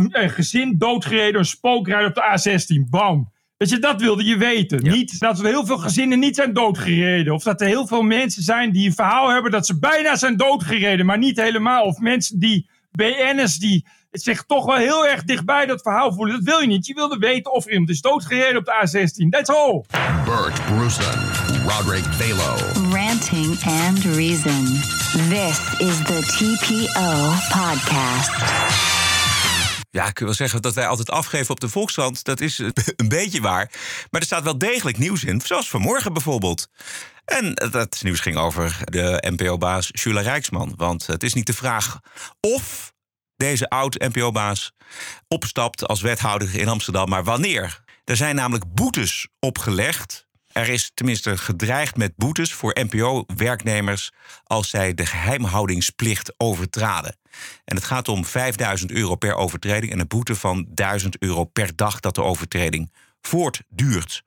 Een 0.09 0.29
gezin 0.29 0.77
doodgereden, 0.77 1.39
een 1.39 1.45
spookrijder 1.45 2.07
op 2.07 2.15
de 2.15 2.21
A16. 2.85 2.89
Bam. 2.89 3.31
Weet 3.57 3.69
je, 3.69 3.79
dat 3.79 4.01
wilde 4.01 4.23
je 4.23 4.37
weten. 4.37 4.83
Ja. 4.83 4.91
Niet 4.91 5.19
dat 5.19 5.39
er 5.39 5.45
heel 5.45 5.65
veel 5.65 5.77
gezinnen 5.77 6.19
niet 6.19 6.35
zijn 6.35 6.53
doodgereden. 6.53 7.33
Of 7.33 7.43
dat 7.43 7.61
er 7.61 7.67
heel 7.67 7.87
veel 7.87 8.01
mensen 8.01 8.43
zijn 8.43 8.71
die 8.71 8.87
een 8.87 8.93
verhaal 8.93 9.29
hebben 9.29 9.51
dat 9.51 9.65
ze 9.65 9.79
bijna 9.79 10.15
zijn 10.15 10.37
doodgereden, 10.37 11.05
maar 11.05 11.17
niet 11.17 11.41
helemaal. 11.41 11.83
Of 11.83 11.97
mensen 11.99 12.39
die, 12.39 12.69
BN'ers 12.91 13.55
die 13.57 13.85
zich 14.11 14.43
toch 14.43 14.65
wel 14.65 14.75
heel 14.75 15.07
erg 15.07 15.23
dichtbij 15.23 15.65
dat 15.65 15.81
verhaal 15.81 16.13
voelen. 16.13 16.35
Dat 16.35 16.43
wil 16.43 16.59
je 16.59 16.67
niet. 16.67 16.85
Je 16.85 16.93
wilde 16.93 17.17
weten 17.17 17.53
of 17.53 17.65
er 17.65 17.71
iemand 17.71 17.89
is 17.89 18.01
doodgereden 18.01 18.57
op 18.57 18.65
de 18.65 18.71
A16. 18.71 19.29
That's 19.29 19.49
all. 19.49 19.83
Bert 20.25 20.65
Bruson, 20.65 21.40
Roderick 21.77 22.17
Balo. 22.17 22.55
Ranting 22.93 23.63
and 23.63 24.03
Reason. 24.03 24.65
This 25.29 25.59
is 25.79 25.97
the 26.03 26.21
TPO 26.37 27.31
podcast. 27.59 28.31
Ja, 29.89 30.07
ik 30.07 30.17
wil 30.17 30.27
wel 30.27 30.35
zeggen 30.35 30.61
dat 30.61 30.73
wij 30.73 30.87
altijd 30.87 31.09
afgeven 31.09 31.49
op 31.49 31.59
de 31.59 31.69
Volkskrant. 31.69 32.23
Dat 32.23 32.39
is 32.39 32.59
eh, 32.59 32.67
een 32.95 33.07
beetje 33.07 33.41
waar. 33.41 33.71
Maar 34.09 34.21
er 34.21 34.27
staat 34.27 34.43
wel 34.43 34.57
degelijk 34.57 34.97
nieuws 34.97 35.23
in. 35.23 35.41
Zoals 35.41 35.69
vanmorgen 35.69 36.13
bijvoorbeeld. 36.13 36.67
En 37.25 37.53
dat 37.53 37.99
nieuws 38.03 38.19
ging 38.19 38.37
over 38.37 38.77
de 38.83 39.27
NPO-baas 39.29 39.89
Jula 39.91 40.21
Rijksman. 40.21 40.73
Want 40.75 41.07
het 41.07 41.23
is 41.23 41.33
niet 41.33 41.45
de 41.45 41.53
vraag 41.53 41.99
of 42.39 42.93
deze 43.35 43.69
oud-NPO-baas 43.69 44.71
opstapt 45.27 45.87
als 45.87 46.01
wethouder 46.01 46.55
in 46.55 46.67
Amsterdam, 46.67 47.09
maar 47.09 47.23
wanneer. 47.23 47.83
Er 48.03 48.15
zijn 48.15 48.35
namelijk 48.35 48.73
boetes 48.73 49.27
opgelegd 49.39 50.29
Er 50.53 50.69
is 50.69 50.91
tenminste 50.93 51.37
gedreigd 51.37 51.97
met 51.97 52.15
boetes 52.15 52.53
voor 52.53 52.77
NPO-werknemers 52.79 54.11
als 54.43 54.69
zij 54.69 54.93
de 54.93 55.05
geheimhoudingsplicht 55.05 56.33
overtraden. 56.37 57.15
En 57.65 57.75
het 57.75 57.85
gaat 57.85 58.07
om 58.07 58.25
5000 58.25 58.91
euro 58.91 59.15
per 59.15 59.35
overtreding 59.35 59.91
en 59.91 59.99
een 59.99 60.07
boete 60.07 60.35
van 60.35 60.65
1000 60.69 61.17
euro 61.17 61.43
per 61.43 61.75
dag 61.75 61.99
dat 61.99 62.15
de 62.15 62.23
overtreding 62.23 62.91
voortduurt. 63.21 64.23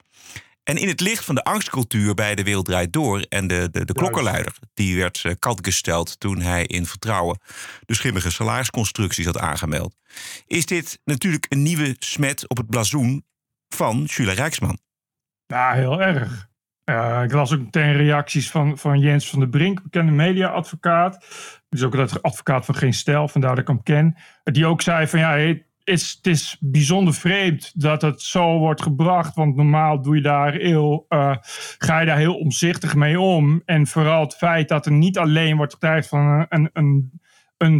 En 0.62 0.76
in 0.76 0.88
het 0.88 1.00
licht 1.00 1.24
van 1.24 1.34
de 1.34 1.44
angstcultuur 1.44 2.14
bij 2.14 2.34
de 2.34 2.42
Wereld 2.42 2.64
Draait 2.64 2.92
Door 2.92 3.20
en 3.20 3.46
de, 3.46 3.68
de, 3.72 3.84
de 3.84 3.92
klokkenluider, 3.92 4.54
die 4.74 4.96
werd 4.96 5.22
uh, 5.24 5.32
gesteld 5.40 6.20
toen 6.20 6.40
hij 6.40 6.64
in 6.64 6.86
vertrouwen 6.86 7.38
de 7.86 7.94
schimmige 7.94 8.30
salarisconstructies 8.30 9.26
had 9.26 9.38
aangemeld, 9.38 9.94
is 10.46 10.66
dit 10.66 10.98
natuurlijk 11.04 11.46
een 11.48 11.62
nieuwe 11.62 11.96
smet 11.98 12.48
op 12.48 12.56
het 12.56 12.66
blazoen 12.66 13.24
van 13.68 14.04
Jule 14.04 14.32
Rijksman. 14.32 14.78
Ja, 15.54 15.72
heel 15.72 16.02
erg. 16.02 16.48
Uh, 16.90 17.20
ik 17.24 17.32
las 17.32 17.52
ook 17.52 17.60
meteen 17.60 17.92
reacties 17.92 18.50
van, 18.50 18.78
van 18.78 18.98
Jens 18.98 19.30
van 19.30 19.38
der 19.38 19.48
Brink, 19.48 19.82
bekende 19.82 20.12
mediaadvocaat. 20.12 21.26
Is 21.68 21.82
ook 21.82 21.96
het 21.96 22.22
advocaat 22.22 22.64
van 22.64 22.74
Geen 22.74 22.92
Stijl, 22.92 23.28
vandaar 23.28 23.50
dat 23.50 23.58
ik 23.58 23.68
hem 23.68 23.82
ken. 23.82 24.16
Die 24.44 24.66
ook 24.66 24.82
zei 24.82 25.06
van 25.06 25.18
ja, 25.18 25.54
is, 25.84 26.14
het 26.16 26.26
is 26.26 26.56
bijzonder 26.60 27.14
vreemd 27.14 27.80
dat 27.80 28.02
het 28.02 28.22
zo 28.22 28.58
wordt 28.58 28.82
gebracht. 28.82 29.34
Want 29.34 29.56
normaal 29.56 30.02
doe 30.02 30.16
je 30.16 30.22
daar 30.22 30.52
heel, 30.52 31.06
uh, 31.08 31.36
ga 31.78 32.00
je 32.00 32.06
daar 32.06 32.18
heel 32.18 32.38
omzichtig 32.38 32.94
mee 32.94 33.20
om. 33.20 33.62
En 33.64 33.86
vooral 33.86 34.20
het 34.20 34.34
feit 34.34 34.68
dat 34.68 34.86
er 34.86 34.92
niet 34.92 35.18
alleen 35.18 35.56
wordt 35.56 35.72
gedreigd 35.72 36.08
van 36.08 36.46
een, 36.48 36.70
een 36.72 37.20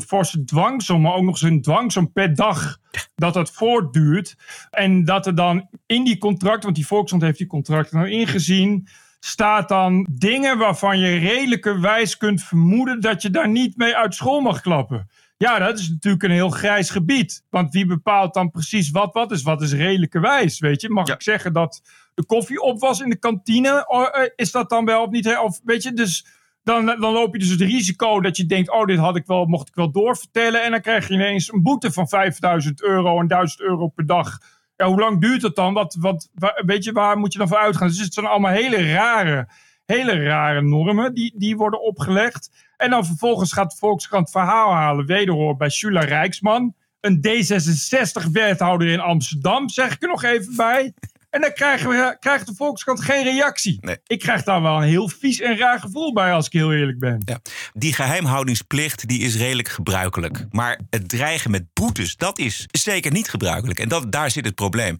forse 0.06 0.44
dwangsom, 0.44 1.00
maar 1.00 1.14
ook 1.14 1.22
nog 1.22 1.42
eens 1.42 1.50
een 1.50 1.62
dwangsom 1.62 2.12
per 2.12 2.34
dag. 2.34 2.78
Dat 3.14 3.34
dat 3.34 3.50
voortduurt. 3.50 4.36
En 4.70 5.04
dat 5.04 5.26
er 5.26 5.34
dan 5.34 5.68
in 5.86 6.04
die 6.04 6.18
contract, 6.18 6.64
want 6.64 6.74
die 6.74 6.86
Volkskrant 6.86 7.22
heeft 7.22 7.38
die 7.38 7.46
contracten 7.46 7.98
dan 7.98 8.08
ingezien 8.08 8.88
staat 9.24 9.68
dan 9.68 10.06
dingen 10.10 10.58
waarvan 10.58 10.98
je 10.98 11.18
redelijkerwijs 11.18 12.16
kunt 12.16 12.42
vermoeden 12.42 13.00
dat 13.00 13.22
je 13.22 13.30
daar 13.30 13.48
niet 13.48 13.76
mee 13.76 13.96
uit 13.96 14.14
school 14.14 14.40
mag 14.40 14.60
klappen. 14.60 15.08
Ja, 15.36 15.58
dat 15.58 15.78
is 15.78 15.88
natuurlijk 15.88 16.22
een 16.22 16.30
heel 16.30 16.50
grijs 16.50 16.90
gebied. 16.90 17.44
Want 17.50 17.72
wie 17.72 17.86
bepaalt 17.86 18.34
dan 18.34 18.50
precies 18.50 18.90
wat 18.90 19.14
wat 19.14 19.30
is? 19.30 19.42
Wat 19.42 19.62
is 19.62 19.72
redelijkerwijs, 19.72 20.58
weet 20.58 20.80
je? 20.80 20.88
Mag 20.88 21.08
ik 21.08 21.22
zeggen 21.22 21.52
dat 21.52 21.82
de 22.14 22.24
koffie 22.24 22.60
op 22.60 22.80
was 22.80 23.00
in 23.00 23.10
de 23.10 23.18
kantine? 23.18 23.86
Eh, 23.86 24.28
is 24.36 24.52
dat 24.52 24.68
dan 24.68 24.84
wel 24.84 25.02
of 25.02 25.10
niet? 25.10 25.38
Of 25.38 25.60
weet 25.64 25.82
je, 25.82 25.92
dus 25.92 26.26
dan, 26.64 26.86
dan 26.86 27.12
loop 27.12 27.32
je 27.32 27.38
dus 27.38 27.48
het 27.48 27.60
risico 27.60 28.20
dat 28.20 28.36
je 28.36 28.46
denkt: 28.46 28.70
oh, 28.70 28.84
dit 28.84 28.98
had 28.98 29.16
ik 29.16 29.26
wel, 29.26 29.44
mocht 29.44 29.68
ik 29.68 29.74
wel 29.74 29.90
doorvertellen. 29.90 30.62
En 30.64 30.70
dan 30.70 30.80
krijg 30.80 31.08
je 31.08 31.14
ineens 31.14 31.52
een 31.52 31.62
boete 31.62 31.92
van 31.92 32.08
5000 32.08 32.82
euro 32.82 33.20
en 33.20 33.26
1000 33.26 33.60
euro 33.60 33.88
per 33.88 34.06
dag. 34.06 34.38
Ja, 34.76 34.86
hoe 34.86 35.00
lang 35.00 35.20
duurt 35.20 35.42
het 35.42 35.54
dan? 35.54 35.74
Wat, 35.74 35.96
wat, 36.00 36.30
weet 36.66 36.84
je, 36.84 36.92
waar 36.92 37.18
moet 37.18 37.32
je 37.32 37.38
dan 37.38 37.48
voor 37.48 37.56
uitgaan? 37.56 37.88
Dus 37.88 37.98
het 37.98 38.14
zijn 38.14 38.26
allemaal 38.26 38.52
hele 38.52 38.92
rare, 38.92 39.48
hele 39.86 40.24
rare 40.24 40.62
normen 40.62 41.14
die, 41.14 41.34
die 41.36 41.56
worden 41.56 41.82
opgelegd. 41.82 42.50
En 42.76 42.90
dan 42.90 43.06
vervolgens 43.06 43.52
gaat 43.52 43.78
Volkskrant 43.78 44.30
verhaal 44.30 44.72
halen, 44.72 45.06
wederhoor 45.06 45.56
bij 45.56 45.70
Shula 45.70 46.00
Rijksman. 46.00 46.74
Een 47.00 47.26
D66-wethouder 47.28 48.88
in 48.88 49.00
Amsterdam, 49.00 49.68
zeg 49.68 49.94
ik 49.94 50.02
er 50.02 50.08
nog 50.08 50.22
even 50.22 50.56
bij. 50.56 50.94
En 51.34 51.40
dan 51.40 51.52
krijgen 51.52 51.88
we, 51.88 52.16
krijgt 52.20 52.46
de 52.46 52.54
Volkskrant 52.54 53.00
geen 53.04 53.22
reactie. 53.22 53.78
Nee. 53.80 53.96
Ik 54.06 54.18
krijg 54.18 54.42
daar 54.42 54.62
wel 54.62 54.76
een 54.76 54.88
heel 54.88 55.08
vies 55.08 55.40
en 55.40 55.56
raar 55.56 55.80
gevoel 55.80 56.12
bij, 56.12 56.32
als 56.32 56.46
ik 56.46 56.52
heel 56.52 56.72
eerlijk 56.72 56.98
ben. 56.98 57.22
Ja. 57.24 57.40
Die 57.72 57.92
geheimhoudingsplicht 57.92 59.08
die 59.08 59.20
is 59.20 59.36
redelijk 59.36 59.68
gebruikelijk. 59.68 60.46
Maar 60.50 60.80
het 60.90 61.08
dreigen 61.08 61.50
met 61.50 61.64
boetes, 61.72 62.16
dat 62.16 62.38
is 62.38 62.66
zeker 62.70 63.12
niet 63.12 63.30
gebruikelijk. 63.30 63.78
En 63.78 63.88
dat, 63.88 64.12
daar 64.12 64.30
zit 64.30 64.44
het 64.44 64.54
probleem. 64.54 64.98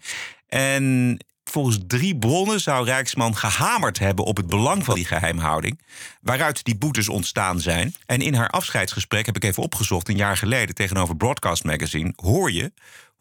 En 0.49 1.19
Volgens 1.45 1.79
drie 1.87 2.19
bronnen 2.19 2.61
zou 2.61 2.85
Rijksman 2.85 3.37
gehamerd 3.37 3.99
hebben 3.99 4.25
op 4.25 4.37
het 4.37 4.47
belang 4.47 4.85
van 4.85 4.95
die 4.95 5.05
geheimhouding, 5.05 5.81
waaruit 6.21 6.64
die 6.64 6.76
boetes 6.76 7.09
ontstaan 7.09 7.61
zijn. 7.61 7.95
En 8.07 8.21
in 8.21 8.35
haar 8.35 8.49
afscheidsgesprek 8.49 9.26
heb 9.26 9.37
ik 9.37 9.45
even 9.45 9.62
opgezocht, 9.62 10.09
een 10.09 10.17
jaar 10.17 10.37
geleden 10.37 10.75
tegenover 10.75 11.17
Broadcast 11.17 11.64
Magazine, 11.64 12.12
hoor 12.17 12.53
je 12.53 12.73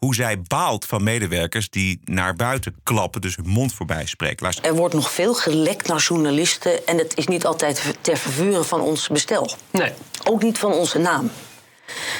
hoe 0.04 0.14
zij 0.14 0.42
baalt 0.42 0.84
van 0.84 1.02
medewerkers 1.02 1.70
die 1.70 2.00
naar 2.04 2.34
buiten 2.34 2.76
klappen, 2.82 3.20
dus 3.20 3.36
hun 3.36 3.48
mond 3.48 3.72
voorbij 3.72 4.06
spreken. 4.06 4.52
Er 4.62 4.74
wordt 4.74 4.94
nog 4.94 5.10
veel 5.10 5.34
gelekt 5.34 5.86
naar 5.88 6.00
journalisten 6.00 6.86
en 6.86 6.98
het 6.98 7.16
is 7.16 7.26
niet 7.26 7.46
altijd 7.46 7.94
ter 8.00 8.16
vervuren 8.16 8.64
van 8.64 8.80
ons 8.80 9.08
bestel. 9.08 9.50
Nee. 9.70 9.92
Ook 10.24 10.42
niet 10.42 10.58
van 10.58 10.72
onze 10.72 10.98
naam. 10.98 11.30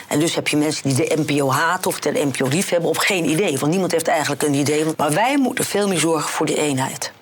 En 0.09 0.19
dus 0.19 0.35
heb 0.35 0.49
je 0.49 0.57
mensen 0.57 0.89
die 0.89 1.09
de 1.09 1.23
NPO 1.27 1.51
haat 1.51 1.87
of 1.87 2.01
de 2.01 2.11
NPO 2.11 2.49
lief 2.49 2.69
hebben 2.69 2.91
of 2.91 2.97
geen 2.97 3.29
idee. 3.29 3.59
Want 3.59 3.71
niemand 3.71 3.93
heeft 3.93 4.09
eigenlijk 4.09 4.43
een 4.43 4.55
idee. 4.55 4.85
Maar 4.97 5.13
wij 5.13 5.39
moeten 5.39 5.65
veel 5.65 5.89
meer 5.89 5.99
zorgen 5.99 6.31
voor 6.31 6.47
die 6.47 6.59
eenheid. 6.59 7.13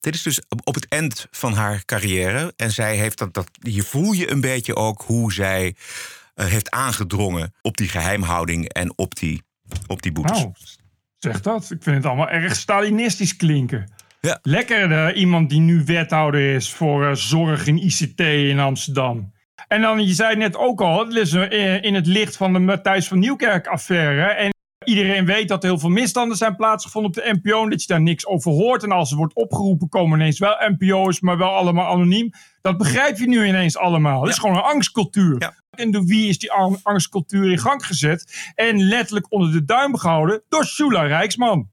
Dit 0.00 0.14
is 0.14 0.22
dus 0.22 0.40
op 0.64 0.74
het 0.74 0.88
eind 0.88 1.26
van 1.30 1.52
haar 1.52 1.84
carrière. 1.84 2.52
En 2.56 2.70
zij 2.70 2.96
heeft 2.96 3.18
dat, 3.18 3.34
dat 3.34 3.48
hier 3.60 3.84
voel 3.84 4.12
je 4.12 4.30
een 4.30 4.40
beetje 4.40 4.76
ook 4.76 5.02
hoe 5.06 5.32
zij 5.32 5.74
uh, 6.34 6.46
heeft 6.46 6.70
aangedrongen 6.70 7.54
op 7.62 7.76
die 7.76 7.88
geheimhouding 7.88 8.68
en 8.68 8.92
op 8.96 9.14
die, 9.14 9.42
op 9.86 10.02
die 10.02 10.12
boetes. 10.12 10.38
Nou, 10.38 10.52
zeg 11.18 11.40
dat. 11.40 11.62
Ik 11.62 11.82
vind 11.82 11.96
het 11.96 12.06
allemaal 12.06 12.28
erg 12.28 12.56
Stalinistisch 12.56 13.36
klinken. 13.36 13.92
Ja. 14.20 14.38
Lekker 14.42 14.90
uh, 14.90 15.20
iemand 15.20 15.50
die 15.50 15.60
nu 15.60 15.82
wethouder 15.84 16.54
is 16.54 16.72
voor 16.72 17.04
uh, 17.04 17.14
zorg 17.14 17.66
in 17.66 17.76
ICT 17.76 18.20
in 18.20 18.58
Amsterdam. 18.58 19.32
En 19.68 19.80
dan, 19.80 20.06
je 20.06 20.14
zei 20.14 20.36
net 20.36 20.56
ook 20.56 20.80
al, 20.80 21.06
het 21.06 21.14
is 21.14 21.32
in 21.82 21.94
het 21.94 22.06
licht 22.06 22.36
van 22.36 22.52
de 22.52 22.58
Matthijs 22.58 23.08
van 23.08 23.18
Nieuwkerk-affaire. 23.18 24.22
En 24.22 24.50
iedereen 24.88 25.24
weet 25.24 25.48
dat 25.48 25.62
er 25.62 25.68
heel 25.68 25.78
veel 25.78 25.88
misstanden 25.88 26.36
zijn 26.36 26.56
plaatsgevonden 26.56 27.10
op 27.10 27.16
de 27.16 27.38
NPO. 27.42 27.62
En 27.62 27.70
dat 27.70 27.80
je 27.80 27.86
daar 27.86 28.00
niks 28.00 28.26
over 28.26 28.50
hoort. 28.50 28.82
En 28.82 28.92
als 28.92 29.10
er 29.10 29.16
wordt 29.16 29.34
opgeroepen, 29.34 29.88
komen 29.88 30.18
ineens 30.18 30.38
wel 30.38 30.56
NPO's, 30.58 31.20
maar 31.20 31.38
wel 31.38 31.50
allemaal 31.50 31.92
anoniem. 31.92 32.30
Dat 32.60 32.76
begrijp 32.76 33.18
je 33.18 33.28
nu 33.28 33.46
ineens 33.46 33.76
allemaal. 33.76 34.22
Het 34.22 34.30
is 34.30 34.38
gewoon 34.38 34.56
een 34.56 34.62
angstcultuur. 34.62 35.52
En 35.70 35.90
door 35.90 36.04
wie 36.04 36.28
is 36.28 36.38
die 36.38 36.52
angstcultuur 36.82 37.50
in 37.50 37.58
gang 37.58 37.86
gezet? 37.86 38.52
En 38.54 38.82
letterlijk 38.82 39.32
onder 39.32 39.52
de 39.52 39.64
duim 39.64 39.96
gehouden 39.96 40.42
door 40.48 40.64
Shula 40.64 41.02
Rijksman. 41.02 41.70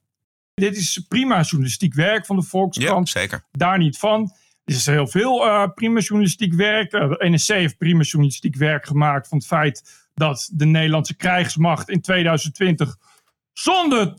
Dit 0.53 0.77
is 0.77 1.05
prima 1.07 1.41
journalistiek 1.41 1.93
werk 1.93 2.25
van 2.25 2.35
de 2.35 2.41
Volkskrant. 2.41 3.11
Ja, 3.11 3.19
zeker. 3.19 3.43
Daar 3.51 3.77
niet 3.77 3.97
van. 3.97 4.31
Er 4.63 4.75
is 4.75 4.85
heel 4.85 5.07
veel 5.07 5.45
uh, 5.45 5.67
prima 5.75 5.99
journalistiek 5.99 6.53
werk. 6.53 6.93
Uh, 6.93 7.09
de 7.09 7.29
NSC 7.29 7.47
heeft 7.47 7.77
prima 7.77 8.01
journalistiek 8.01 8.55
werk 8.55 8.85
gemaakt 8.85 9.27
van 9.27 9.37
het 9.37 9.47
feit 9.47 10.04
dat 10.15 10.49
de 10.53 10.65
Nederlandse 10.65 11.15
krijgsmacht 11.15 11.89
in 11.89 12.01
2020 12.01 12.97
zonder 13.53 14.13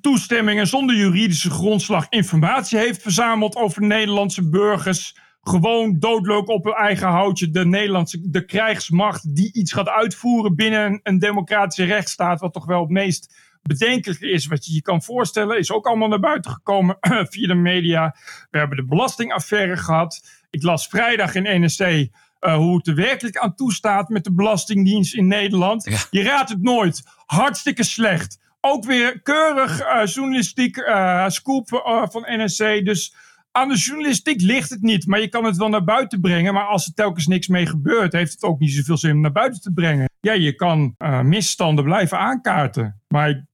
toestemming 0.00 0.58
en 0.58 0.66
zonder 0.66 0.96
juridische 0.96 1.50
grondslag 1.50 2.06
informatie 2.08 2.78
heeft 2.78 3.02
verzameld 3.02 3.56
over 3.56 3.82
Nederlandse 3.82 4.48
burgers. 4.48 5.16
Gewoon 5.40 5.98
doodleuk 5.98 6.48
op 6.48 6.64
hun 6.64 6.74
eigen 6.74 7.08
houtje. 7.08 7.50
De 7.50 7.66
Nederlandse 7.66 8.30
de 8.30 8.44
krijgsmacht 8.44 9.36
die 9.36 9.52
iets 9.52 9.72
gaat 9.72 9.88
uitvoeren 9.88 10.54
binnen 10.54 10.86
een, 10.86 11.00
een 11.02 11.18
democratische 11.18 11.84
rechtsstaat, 11.84 12.40
wat 12.40 12.52
toch 12.52 12.66
wel 12.66 12.80
het 12.80 12.90
meest 12.90 13.34
bedenkelijk 13.62 14.20
is, 14.20 14.46
wat 14.46 14.66
je 14.66 14.74
je 14.74 14.82
kan 14.82 15.02
voorstellen, 15.02 15.58
is 15.58 15.72
ook 15.72 15.86
allemaal 15.86 16.08
naar 16.08 16.20
buiten 16.20 16.50
gekomen 16.50 16.96
via 17.30 17.46
de 17.46 17.54
media. 17.54 18.16
We 18.50 18.58
hebben 18.58 18.76
de 18.76 18.84
belastingaffaire 18.84 19.76
gehad. 19.76 20.20
Ik 20.50 20.62
las 20.62 20.88
vrijdag 20.88 21.34
in 21.34 21.64
NSC 21.64 22.08
uh, 22.40 22.56
hoe 22.56 22.76
het 22.76 22.86
er 22.86 22.94
werkelijk 22.94 23.36
aan 23.36 23.54
toestaat 23.54 24.08
met 24.08 24.24
de 24.24 24.34
Belastingdienst 24.34 25.14
in 25.14 25.26
Nederland. 25.26 26.06
Je 26.10 26.22
raadt 26.22 26.50
het 26.50 26.62
nooit. 26.62 27.02
Hartstikke 27.26 27.82
slecht. 27.82 28.40
Ook 28.60 28.84
weer 28.84 29.22
keurig 29.22 29.80
uh, 29.80 30.06
journalistiek 30.06 30.76
uh, 30.76 31.28
scoop 31.28 31.68
van 32.10 32.24
NSC. 32.26 32.84
Dus 32.84 33.14
aan 33.52 33.68
de 33.68 33.76
journalistiek 33.76 34.40
ligt 34.40 34.70
het 34.70 34.82
niet. 34.82 35.06
Maar 35.06 35.20
je 35.20 35.28
kan 35.28 35.44
het 35.44 35.56
wel 35.56 35.68
naar 35.68 35.84
buiten 35.84 36.20
brengen. 36.20 36.54
Maar 36.54 36.66
als 36.66 36.86
er 36.86 36.94
telkens 36.94 37.26
niks 37.26 37.48
mee 37.48 37.66
gebeurt, 37.66 38.12
heeft 38.12 38.32
het 38.32 38.42
ook 38.42 38.58
niet 38.58 38.72
zoveel 38.72 38.96
zin 38.96 39.12
om 39.14 39.20
naar 39.20 39.32
buiten 39.32 39.60
te 39.60 39.72
brengen. 39.72 40.08
Ja, 40.20 40.32
je 40.32 40.54
kan 40.54 40.94
misstanden 41.22 41.84
blijven 41.84 42.18
aankaarten. 42.18 43.02
Maar 43.08 43.47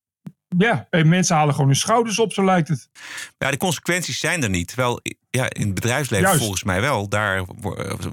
ja, 0.58 0.86
mensen 0.90 1.36
halen 1.36 1.54
gewoon 1.54 1.68
hun 1.68 1.76
schouders 1.78 2.18
op, 2.18 2.32
zo 2.32 2.44
lijkt 2.44 2.68
het. 2.68 2.88
Ja, 3.38 3.50
de 3.50 3.56
consequenties 3.56 4.18
zijn 4.20 4.42
er 4.42 4.50
niet. 4.50 4.66
Terwijl 4.68 5.00
ja, 5.30 5.50
in 5.52 5.64
het 5.66 5.74
bedrijfsleven 5.74 6.24
Juist. 6.26 6.40
volgens 6.40 6.64
mij 6.64 6.80
wel. 6.80 7.08
Daar, 7.08 7.42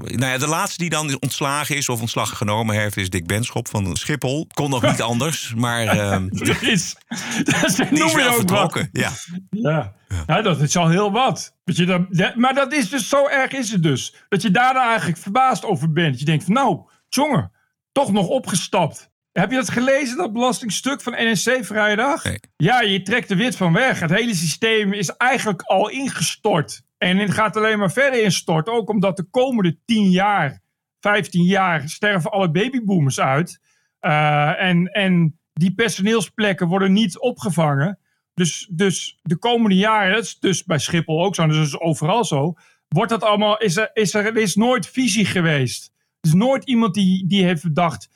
nou 0.01 0.25
ja, 0.25 0.37
de 0.37 0.47
laatste 0.47 0.77
die 0.77 0.89
dan 0.89 1.17
ontslagen 1.19 1.75
is 1.75 1.89
of 1.89 2.01
ontslag 2.01 2.37
genomen 2.37 2.75
heeft... 2.75 2.97
is 2.97 3.09
Dick 3.09 3.27
Benschop 3.27 3.67
van 3.67 3.95
Schiphol. 3.95 4.47
Kon 4.53 4.69
nog 4.69 4.81
niet 4.81 5.01
anders, 5.11 5.53
maar... 5.55 5.85
Dat 6.29 6.61
is, 6.75 6.95
dat 7.43 7.75
die 7.89 8.05
is 8.05 8.13
wel 8.13 8.33
vertrokken. 8.33 8.89
wat. 8.91 9.01
Ja. 9.01 9.11
Ja. 9.49 9.93
Ja. 10.27 10.41
dat 10.41 10.61
is 10.61 10.75
al 10.77 10.89
heel 10.89 11.11
wat. 11.11 11.55
Weet 11.63 11.75
je, 11.77 11.85
dat, 11.85 12.01
dat- 12.09 12.35
maar 12.35 12.53
dat 12.53 12.73
is 12.73 12.89
dus 12.89 13.09
zo 13.09 13.27
erg 13.27 13.51
is 13.51 13.71
het 13.71 13.83
dus. 13.83 14.15
Dat 14.29 14.41
je 14.41 14.51
daar 14.51 14.73
dan 14.73 14.83
eigenlijk 14.87 15.17
verbaasd 15.17 15.65
over 15.65 15.91
bent. 15.91 16.19
Je 16.19 16.25
denkt 16.25 16.43
van 16.43 16.53
nou, 16.53 16.79
jongen, 17.09 17.51
toch 17.91 18.11
nog 18.11 18.27
opgestapt. 18.27 19.09
Heb 19.31 19.49
je 19.49 19.55
dat 19.55 19.69
gelezen, 19.69 20.17
dat 20.17 20.33
belastingstuk 20.33 21.01
van 21.01 21.13
NSC 21.17 21.65
vrijdag? 21.65 22.23
Nee. 22.23 22.39
Ja, 22.57 22.81
je 22.81 23.01
trekt 23.01 23.29
er 23.29 23.37
wit 23.37 23.55
van 23.55 23.73
weg. 23.73 23.99
Het 23.99 24.09
hele 24.09 24.35
systeem 24.35 24.93
is 24.93 25.09
eigenlijk 25.09 25.61
al 25.61 25.89
ingestort. 25.89 26.81
En 26.97 27.17
het 27.17 27.31
gaat 27.31 27.57
alleen 27.57 27.79
maar 27.79 27.91
verder 27.91 28.23
instorten. 28.23 28.73
Ook 28.73 28.89
omdat 28.89 29.17
de 29.17 29.23
komende 29.23 29.77
10 29.85 30.09
jaar, 30.09 30.61
15 30.99 31.43
jaar, 31.43 31.89
sterven 31.89 32.31
alle 32.31 32.51
babyboomers 32.51 33.19
uit. 33.19 33.59
Eh, 33.99 34.61
en, 34.61 34.85
en 34.87 35.39
die 35.53 35.73
personeelsplekken 35.73 36.67
worden 36.67 36.93
niet 36.93 37.19
opgevangen. 37.19 37.99
Dus, 38.33 38.67
dus 38.71 39.19
de 39.21 39.37
komende 39.37 39.75
jaren, 39.75 40.13
dat 40.13 40.23
is 40.23 40.39
dus 40.39 40.63
bij 40.63 40.79
Schiphol 40.79 41.25
ook 41.25 41.35
zo, 41.35 41.47
dus 41.47 41.55
dat 41.55 41.65
is 41.65 41.79
overal 41.79 42.25
zo. 42.25 42.53
Wordt 42.87 43.11
dat 43.11 43.23
allemaal, 43.23 43.57
is 43.57 43.77
er, 43.77 43.89
is 43.93 44.13
er, 44.13 44.25
er 44.25 44.37
is 44.37 44.55
nooit 44.55 44.87
visie 44.87 45.25
geweest. 45.25 45.91
Er 46.19 46.29
is 46.29 46.33
nooit 46.33 46.63
iemand 46.65 46.93
die, 46.93 47.27
die 47.27 47.43
heeft 47.43 47.63
bedacht. 47.63 48.09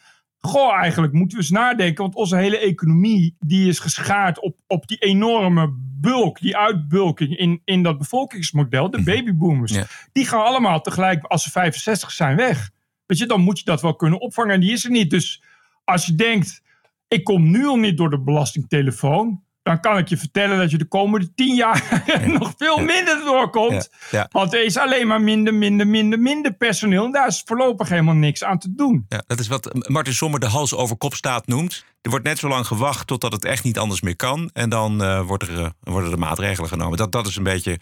Goh, 0.45 0.73
eigenlijk 0.73 1.13
moeten 1.13 1.37
we 1.37 1.43
eens 1.43 1.51
nadenken. 1.51 2.03
Want 2.03 2.15
onze 2.15 2.35
hele 2.35 2.57
economie 2.57 3.35
die 3.39 3.67
is 3.67 3.79
geschaard 3.79 4.39
op, 4.39 4.57
op 4.67 4.87
die 4.87 4.97
enorme 4.97 5.73
bulk, 5.77 6.39
die 6.39 6.57
uitbulking 6.57 7.37
in, 7.37 7.61
in 7.65 7.83
dat 7.83 7.97
bevolkingsmodel, 7.97 8.89
de 8.89 9.03
babyboomers. 9.03 9.73
Ja. 9.73 9.85
Die 10.11 10.25
gaan 10.25 10.43
allemaal 10.43 10.81
tegelijk, 10.81 11.23
als 11.23 11.43
ze 11.43 11.51
65 11.51 12.11
zijn, 12.11 12.35
weg. 12.35 12.69
Weet 13.05 13.17
je, 13.17 13.25
dan 13.25 13.41
moet 13.41 13.59
je 13.59 13.65
dat 13.65 13.81
wel 13.81 13.95
kunnen 13.95 14.19
opvangen. 14.19 14.53
En 14.53 14.59
die 14.59 14.71
is 14.71 14.85
er 14.85 14.91
niet. 14.91 15.09
Dus 15.09 15.43
als 15.83 16.05
je 16.05 16.15
denkt, 16.15 16.61
ik 17.07 17.23
kom 17.23 17.51
nu 17.51 17.65
al 17.65 17.77
niet 17.77 17.97
door 17.97 18.09
de 18.09 18.21
belastingtelefoon. 18.21 19.43
Dan 19.65 19.79
kan 19.79 19.97
ik 19.97 20.07
je 20.07 20.17
vertellen 20.17 20.57
dat 20.57 20.71
je 20.71 20.77
de 20.77 20.85
komende 20.85 21.33
tien 21.33 21.55
jaar 21.55 22.03
nog 22.39 22.53
veel 22.57 22.77
minder 22.77 23.21
doorkomt. 23.25 23.89
Ja, 24.11 24.19
ja. 24.19 24.27
Want 24.31 24.53
er 24.53 24.63
is 24.63 24.77
alleen 24.77 25.07
maar 25.07 25.21
minder, 25.21 25.53
minder, 25.53 25.87
minder, 25.87 26.19
minder 26.19 26.53
personeel. 26.53 27.05
En 27.05 27.11
daar 27.11 27.27
is 27.27 27.41
voorlopig 27.45 27.89
helemaal 27.89 28.13
niks 28.13 28.43
aan 28.43 28.59
te 28.59 28.75
doen. 28.75 29.05
Ja, 29.09 29.23
dat 29.27 29.39
is 29.39 29.47
wat 29.47 29.87
Martin 29.87 30.13
Sommer 30.13 30.39
de 30.39 30.45
hals 30.45 30.75
over 30.75 30.97
kop 30.97 31.13
staat 31.13 31.47
noemt. 31.47 31.85
Er 32.01 32.09
wordt 32.09 32.25
net 32.25 32.37
zo 32.37 32.47
lang 32.47 32.67
gewacht 32.67 33.07
totdat 33.07 33.31
het 33.31 33.45
echt 33.45 33.63
niet 33.63 33.77
anders 33.77 34.01
meer 34.01 34.15
kan. 34.15 34.49
En 34.53 34.69
dan 34.69 35.03
eh, 35.03 35.21
wordt 35.21 35.43
er, 35.43 35.59
eh, 35.59 35.69
worden 35.79 36.11
er 36.11 36.19
maatregelen 36.19 36.69
genomen. 36.69 36.97
Dat, 36.97 37.11
dat 37.11 37.27
is 37.27 37.35
een 37.35 37.43
beetje. 37.43 37.79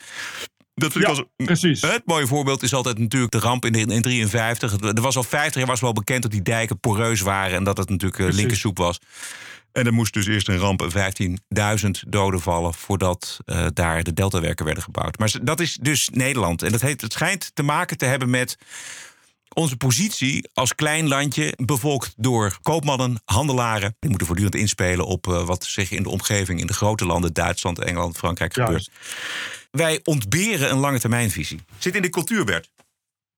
Dat 0.76 0.92
vind 0.92 1.04
ik 1.04 1.16
Ja, 1.16 1.18
als, 1.18 1.24
precies. 1.36 1.82
Het 1.82 2.02
mooie 2.06 2.28
voorbeeld 2.28 2.64
is 2.64 2.74
altijd 2.74 2.98
natuurlijk 2.98 3.32
de 3.32 3.40
ramp 3.40 3.66
in 3.66 3.72
1953. 3.72 4.92
Er 4.96 5.02
was 5.02 5.16
al 5.16 5.24
50 5.24 5.56
jaar 5.56 5.70
was 5.70 5.82
wel 5.82 5.94
bekend 5.94 6.22
dat 6.22 6.32
die 6.32 6.42
dijken 6.42 6.80
poreus 6.80 7.22
waren. 7.22 7.58
En 7.58 7.64
dat 7.64 7.78
het 7.78 7.90
natuurlijk 7.90 8.30
eh, 8.30 8.36
linkersoep 8.36 8.78
was. 8.78 9.00
En 9.74 9.86
er 9.86 9.94
moest 9.94 10.14
dus 10.14 10.28
eerst 10.28 10.48
een 10.48 10.58
ramp 10.58 10.82
en 10.82 11.14
15.000 11.86 11.90
doden 12.08 12.42
vallen 12.42 12.74
voordat 12.74 13.40
eh, 13.46 13.66
daar 13.74 14.04
de 14.04 14.14
deltawerken 14.14 14.66
werden 14.66 14.84
gebouwd. 14.84 15.18
Maar 15.20 15.34
dat 15.42 15.60
is 15.60 15.78
dus 15.82 16.10
Nederland. 16.12 16.62
En 16.62 16.72
dat 16.72 16.82
heet, 16.82 17.02
het 17.02 17.14
schijnt 17.14 17.52
te 17.54 17.64
maken 17.64 17.98
te 17.98 18.06
hebben 18.06 18.30
met 18.30 18.58
onze 19.54 19.78
positie 19.78 20.50
als 20.54 20.76
klein 20.76 21.08
landje, 21.08 21.54
bevolkt 21.56 22.14
door 22.18 22.58
koopmannen, 22.62 23.22
handelaren. 23.26 23.96
Die 24.00 24.10
moeten 24.10 24.28
voortdurend 24.28 24.56
inspelen 24.58 25.06
op 25.06 25.28
eh, 25.28 25.46
wat 25.46 25.64
zich 25.66 25.92
in 25.92 26.04
de 26.04 26.10
omgeving 26.10 26.60
in 26.60 26.68
de 26.68 26.74
grote 26.74 27.06
landen, 27.06 27.34
Duitsland, 27.34 27.80
Engeland, 27.80 28.18
Frankrijk 28.18 28.54
gebeurt. 28.54 28.90
Wij 29.72 30.00
ontberen 30.04 30.72
een 30.72 30.78
lange 30.78 31.00
termijnvisie. 31.00 31.60
Zit 31.78 31.96
in 31.96 32.02
de 32.02 32.10
cultuur, 32.10 32.46
Bert. 32.46 32.70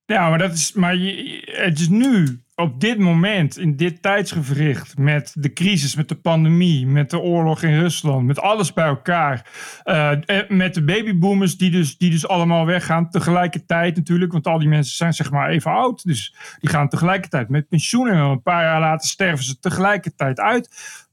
Ja, 0.06 0.30
maar, 0.30 0.38
dat 0.38 0.54
is, 0.54 0.72
maar 0.74 0.96
je- 0.96 1.52
het 1.52 1.80
is 1.80 1.88
nu, 1.88 2.40
op 2.56 2.80
dit 2.80 2.98
moment, 2.98 3.58
in 3.58 3.76
dit 3.76 4.02
tijdsgevricht, 4.02 4.98
met 4.98 5.34
de 5.38 5.54
crisis, 5.54 5.96
met 5.96 6.10
de 6.10 6.16
pandemie, 6.16 6.88
met 6.88 7.10
de 7.10 7.20
oorlog 7.20 7.64
in 7.64 7.80
Rusland, 7.80 8.26
met 8.26 8.40
alles 8.40 8.74
bij 8.74 8.86
elkaar. 8.86 9.50
en 9.84 10.46
met 10.48 10.74
de 10.74 10.84
babyboomers 10.84 11.58
die 11.58 11.72
dus, 11.72 11.98
die 11.98 12.12
dus 12.12 12.28
allemaal 12.28 12.66
weggaan 12.66 13.10
tegelijkertijd 13.10 13.96
natuurlijk, 13.96 14.32
want 14.32 14.48
al 14.48 14.60
die 14.60 14.68
mensen 14.68 14.96
zijn 14.96 15.14
zeg 15.14 15.32
maar 15.32 15.50
even 15.50 15.72
oud. 15.72 16.04
Dus 16.04 16.36
die 16.60 16.70
gaan 16.70 16.90
tegelijkertijd 16.90 17.50
met 17.50 17.68
pensioen 17.68 18.08
en 18.08 18.18
een 18.18 18.42
paar 18.42 18.64
jaar 18.64 18.80
later 18.80 19.10
sterven 19.10 19.46
ze 19.46 19.60
tegelijkertijd 19.60 20.40
uit. 20.40 20.70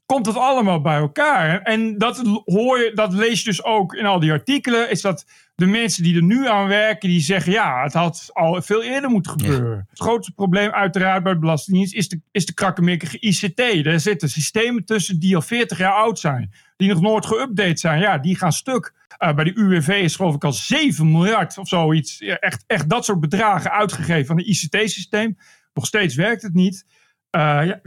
Komt 0.06 0.24
dat 0.24 0.36
allemaal 0.36 0.80
bij 0.80 0.96
elkaar? 0.96 1.60
En 1.62 1.98
dat 1.98 2.42
hoor 2.44 2.78
je, 2.78 2.92
dat 2.94 3.12
lees 3.12 3.42
je 3.42 3.48
dus 3.48 3.64
ook 3.64 3.94
in 3.94 4.06
al 4.06 4.20
die 4.20 4.32
artikelen. 4.32 4.90
Is 4.90 5.00
dat 5.00 5.26
de 5.54 5.66
mensen 5.66 6.02
die 6.02 6.16
er 6.16 6.22
nu 6.22 6.48
aan 6.48 6.68
werken, 6.68 7.08
die 7.08 7.20
zeggen 7.20 7.52
ja, 7.52 7.82
het 7.82 7.92
had 7.92 8.30
al 8.32 8.62
veel 8.62 8.82
eerder 8.82 9.10
moeten 9.10 9.32
gebeuren. 9.32 9.86
Het 9.90 10.00
grootste 10.00 10.32
probleem 10.32 10.70
uiteraard 10.70 11.22
bij 11.22 11.32
de 11.32 11.38
Belastingdienst 11.38 11.94
is 11.94 12.08
de, 12.08 12.20
is 12.30 12.46
de 12.46 12.54
krakkemikkige 12.54 13.18
ICT. 13.20 13.84
Daar 13.84 14.00
zitten 14.00 14.28
systemen 14.28 14.84
tussen 14.84 15.18
die 15.18 15.34
al 15.34 15.42
40 15.42 15.78
jaar 15.78 15.92
oud 15.92 16.18
zijn. 16.18 16.52
Die 16.76 16.88
nog 16.88 17.00
nooit 17.00 17.26
geüpdate 17.26 17.78
zijn. 17.78 18.00
Ja, 18.00 18.18
die 18.18 18.36
gaan 18.36 18.52
stuk. 18.52 18.92
Uh, 19.18 19.34
bij 19.34 19.44
de 19.44 19.54
UWV 19.54 19.88
is 19.88 20.16
geloof 20.16 20.34
ik 20.34 20.44
al 20.44 20.52
7 20.52 21.10
miljard 21.10 21.58
of 21.58 21.68
zoiets. 21.68 22.18
Ja, 22.18 22.36
echt, 22.36 22.64
echt 22.66 22.88
dat 22.88 23.04
soort 23.04 23.20
bedragen 23.20 23.70
uitgegeven 23.70 24.30
aan 24.30 24.38
een 24.38 24.48
ICT-systeem. 24.48 25.36
Nog 25.74 25.86
steeds 25.86 26.14
werkt 26.14 26.42
het 26.42 26.54
niet. 26.54 26.84
Uh, 27.36 27.40
ja, 27.42 27.80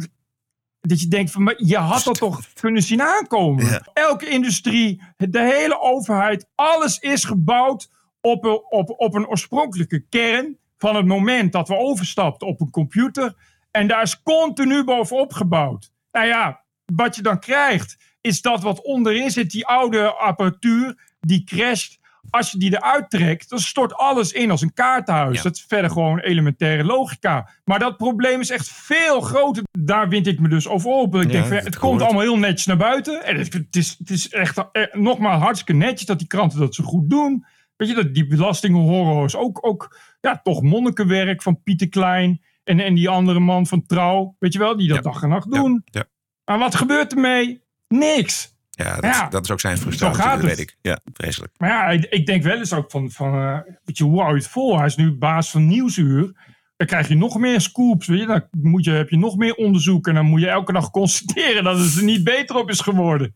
dat 0.88 1.02
je 1.02 1.08
denkt 1.08 1.32
van, 1.32 1.44
maar 1.44 1.56
je 1.58 1.78
had 1.78 2.04
dat 2.04 2.18
toch 2.18 2.42
kunnen 2.62 2.82
zien 2.82 3.02
aankomen. 3.02 3.66
Ja. 3.66 3.88
Elke 3.94 4.30
industrie, 4.30 5.02
de 5.18 5.42
hele 5.42 5.80
overheid, 5.80 6.48
alles 6.56 7.00
is 7.00 7.24
gebouwd 7.24 7.90
op 8.22 8.44
een, 8.44 8.62
op, 8.70 8.94
op 8.98 9.14
een 9.14 9.28
oorspronkelijke 9.28 10.06
kern 10.10 10.58
van 10.78 10.96
het 10.96 11.06
moment 11.06 11.52
dat 11.52 11.68
we 11.68 11.76
overstapten 11.76 12.48
op 12.48 12.62
een 12.62 12.70
computer. 12.70 13.36
En 13.72 13.88
daar 13.88 14.02
is 14.02 14.22
continu 14.22 14.84
bovenop 14.84 15.34
gebouwd. 15.34 15.92
Nou 16.12 16.28
ja, 16.28 16.64
wat 16.86 17.16
je 17.16 17.22
dan 17.22 17.40
krijgt, 17.40 17.98
is 18.22 18.42
dat 18.42 18.62
wat 18.64 18.82
onderin 18.82 19.32
zit, 19.32 19.52
die 19.52 19.68
oude 19.68 20.14
apparatuur, 20.14 21.16
die 21.20 21.44
crasht. 21.44 22.00
Als 22.30 22.52
je 22.52 22.58
die 22.58 22.74
eruit 22.76 23.10
trekt, 23.10 23.50
dan 23.50 23.60
stort 23.60 23.94
alles 23.94 24.32
in 24.32 24.52
als 24.52 24.62
een 24.62 24.74
kaartenhuis. 24.74 25.38
Ja. 25.38 25.44
Dat 25.44 25.56
is 25.56 25.66
verder 25.68 25.90
gewoon 25.92 26.20
elementaire 26.20 26.84
logica. 26.84 27.50
Maar 27.64 27.80
dat 27.80 27.98
probleem 27.98 28.40
is 28.40 28.50
echt 28.50 28.70
veel 28.70 29.22
groter. 29.22 29.64
Daar 29.80 30.10
wind 30.10 30.28
ik 30.28 30.40
me 30.40 30.48
dus 30.50 30.68
over 30.68 30.92
op. 30.92 31.16
Ik 31.16 31.24
Ja, 31.24 31.30
denk, 31.30 31.46
van, 31.46 31.56
het 31.58 31.78
komt 31.78 32.02
allemaal 32.02 32.22
heel 32.22 32.38
netjes 32.38 32.66
naar 32.66 32.78
buiten. 32.78 33.24
En 33.26 33.36
het, 33.38 33.54
het 33.54 33.76
is, 33.76 33.96
het 34.00 34.10
is 34.10 34.30
echt 34.30 34.58
eh, 34.72 34.84
nogmaals 34.94 35.42
hartstikke 35.42 35.74
netjes 35.86 36.06
dat 36.08 36.20
die 36.20 36.28
kranten 36.28 36.60
dat 36.60 36.76
zo 36.76 36.84
goed 36.84 37.10
doen. 37.10 37.46
Weet 37.76 37.90
je, 37.90 37.96
dat 37.96 38.14
die 38.14 38.28
belastingenhorror 38.28 39.26
is 39.26 39.36
ook, 39.36 39.68
ook 39.68 39.98
ja, 40.22 40.40
toch 40.44 40.62
monnikenwerk 40.62 41.42
van 41.42 41.62
Pieter 41.64 41.90
Klein. 41.90 42.42
En, 42.64 42.80
en 42.80 42.96
die 42.96 43.10
andere 43.10 43.40
man 43.40 43.68
van 43.68 43.86
Trouw. 43.86 44.36
Weet 44.40 44.54
je 44.54 44.60
wel, 44.60 44.78
die 44.78 44.88
dat 44.88 44.98
Ja. 44.98 45.02
dag 45.12 45.24
en 45.24 45.30
nacht 45.30 45.52
doen. 45.52 45.82
Ja, 45.86 46.06
Maar 46.46 46.60
wat 46.60 46.76
gebeurt 46.76 47.14
ermee? 47.14 47.64
Niks. 47.88 48.55
Ja, 48.76 48.96
dat, 48.96 49.04
Ja. 49.04 49.28
dat 49.30 49.44
is 49.44 49.52
ook 49.52 49.60
zijn 49.60 49.78
frustratie, 49.78 50.22
gaat 50.22 50.32
dat 50.36 50.42
weet 50.42 50.50
het. 50.52 50.60
ik. 50.60 50.78
Ja, 50.82 51.00
vreselijk. 51.14 51.54
Maar 51.58 51.70
ja, 51.70 51.88
ik, 51.90 52.04
ik 52.06 52.26
denk 52.26 52.44
wel 52.44 52.58
eens 52.58 52.74
ook 52.74 52.92
van, 52.92 53.12
van 53.12 53.34
eh, 53.34 53.60
weet 53.84 53.98
je, 53.98 54.04
hoe 54.04 54.20
hou 54.22 54.34
je 54.36 54.38
het 54.42 54.48
vol? 54.52 54.78
Hij 54.78 54.86
is 54.86 54.96
nu 54.96 55.12
baas 55.12 55.52
van 55.52 55.68
Nieuwsuur. 55.68 56.54
Dan 56.78 56.88
krijg 56.88 57.08
je 57.08 57.16
nog 57.16 57.38
meer 57.40 57.62
scoops. 57.62 58.08
Weet 58.08 58.20
je? 58.20 58.26
Dan 58.28 58.42
moet 58.52 58.86
je, 58.86 58.92
heb 58.92 59.10
je 59.10 59.18
nog 59.18 59.36
meer 59.38 59.54
onderzoek. 59.54 60.08
En 60.08 60.14
dan 60.14 60.26
moet 60.26 60.42
je 60.42 60.50
elke 60.50 60.74
dag 60.74 60.92
constateren 61.00 61.64
dat 61.64 61.80
het 61.80 61.96
er 61.96 62.04
niet 62.04 62.24
beter 62.24 62.56
op 62.56 62.70
is 62.70 62.80
geworden. 62.80 63.34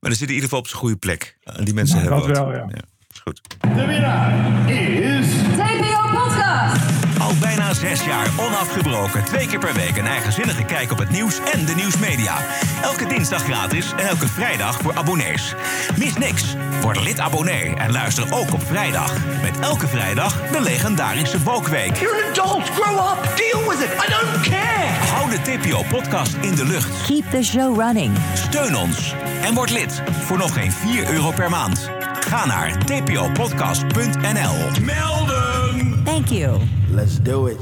Maar 0.00 0.10
dan 0.10 0.12
zit 0.12 0.18
hij 0.28 0.28
in 0.28 0.34
ieder 0.34 0.48
geval 0.48 0.58
op 0.58 0.66
zijn 0.66 0.80
goede 0.80 0.96
plek. 0.96 1.36
En 1.42 1.64
die 1.64 1.74
mensen 1.74 1.96
Nou, 1.96 2.08
hebben 2.12 2.28
dat 2.34 2.44
wat. 2.44 2.54
wel, 2.54 2.68
ja. 2.68 2.82
is 3.10 3.18
goed. 3.20 3.40
De 3.60 3.86
winnaar 3.86 4.70
is... 4.70 5.09
Bijna 7.56 7.74
zes 7.74 8.04
jaar 8.04 8.28
onafgebroken. 8.36 9.24
Twee 9.24 9.46
keer 9.46 9.58
per 9.58 9.74
week 9.74 9.96
een 9.96 10.06
eigenzinnige 10.06 10.64
kijk 10.64 10.92
op 10.92 10.98
het 10.98 11.10
nieuws 11.10 11.38
en 11.52 11.64
de 11.64 11.74
nieuwsmedia. 11.74 12.36
Elke 12.82 13.06
dinsdag 13.06 13.42
gratis 13.42 13.92
en 13.92 14.06
elke 14.06 14.28
vrijdag 14.28 14.78
voor 14.80 14.96
abonnees. 14.96 15.54
Mis 15.96 16.16
niks. 16.16 16.54
Word 16.80 17.00
lid 17.00 17.20
abonnee 17.20 17.74
en 17.74 17.92
luister 17.92 18.24
ook 18.30 18.52
op 18.52 18.62
vrijdag. 18.66 19.12
Met 19.42 19.58
elke 19.60 19.86
vrijdag 19.86 20.50
de 20.50 20.60
legendarische 20.60 21.42
Wokweek. 21.42 21.96
You're 21.96 22.24
an 22.24 22.30
adult, 22.30 22.70
grow 22.70 22.98
up, 22.98 23.36
deal 23.36 23.68
with 23.68 23.80
it, 23.80 23.92
I 23.92 24.10
don't 24.10 24.40
care! 24.42 24.88
Hou 25.12 25.30
de 25.30 25.40
TPO-podcast 25.42 26.34
in 26.40 26.54
de 26.54 26.64
lucht. 26.64 27.02
Keep 27.06 27.30
the 27.30 27.42
show 27.42 27.80
running. 27.80 28.16
Steun 28.34 28.76
ons 28.76 29.14
en 29.42 29.54
word 29.54 29.70
lid 29.70 30.02
voor 30.24 30.38
nog 30.38 30.52
geen 30.52 30.72
4 30.72 31.10
euro 31.10 31.30
per 31.30 31.50
maand. 31.50 31.90
Ga 32.20 32.46
naar 32.46 32.78
tpopodcast.nl. 32.78 34.80
Melden! 34.80 35.29
Thank 36.04 36.28
you. 36.28 36.60
Let's 36.90 37.22
do 37.22 37.46
it. 37.46 37.58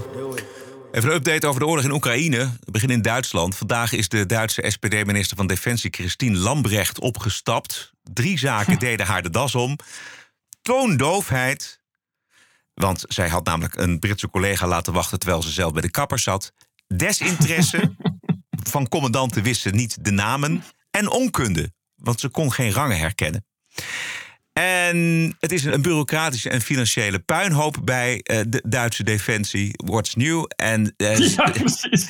Even 0.93 1.11
een 1.11 1.17
update 1.17 1.47
over 1.47 1.61
de 1.61 1.67
oorlog 1.67 1.85
in 1.85 1.93
Oekraïne. 1.93 2.39
We 2.61 2.71
beginnen 2.71 2.97
in 2.97 3.03
Duitsland. 3.03 3.57
Vandaag 3.57 3.93
is 3.93 4.09
de 4.09 4.27
Duitse 4.27 4.65
SPD-minister 4.67 5.37
van 5.37 5.47
Defensie 5.47 5.91
Christine 5.91 6.37
Lambrecht 6.37 7.01
opgestapt. 7.01 7.93
Drie 8.03 8.39
zaken 8.39 8.79
deden 8.89 9.07
haar 9.07 9.23
de 9.23 9.31
das 9.31 9.55
om. 9.55 9.77
Toondoofheid. 10.63 11.81
Want 12.75 13.05
zij 13.09 13.29
had 13.29 13.45
namelijk 13.45 13.77
een 13.77 13.99
Britse 13.99 14.31
collega 14.31 14.67
laten 14.67 14.93
wachten 14.93 15.19
terwijl 15.19 15.43
ze 15.43 15.51
zelf 15.51 15.73
bij 15.73 15.83
de 15.83 15.91
kapper 15.91 16.19
zat. 16.19 16.53
Desinteresse. 16.87 17.95
van 18.69 18.89
commandanten 18.89 19.43
wisten 19.43 19.77
niet 19.77 20.05
de 20.05 20.11
namen. 20.11 20.65
En 20.91 21.11
onkunde, 21.11 21.73
want 21.95 22.21
ze 22.21 22.29
kon 22.29 22.53
geen 22.53 22.73
rangen 22.73 22.99
herkennen. 22.99 23.47
En 24.59 25.37
het 25.41 25.53
is 25.53 25.65
een 25.65 25.83
bureaucratische 25.83 26.51
en 26.51 26.61
financiële 26.61 27.19
puinhoop 27.19 27.77
bij 27.85 28.21
eh, 28.23 28.41
de 28.49 28.63
Duitse 28.67 29.05
defensie. 29.05 29.73
What's 29.77 30.15
new? 30.15 30.45
En 30.57 30.95
eh, 30.97 31.17
Ja, 31.37 31.53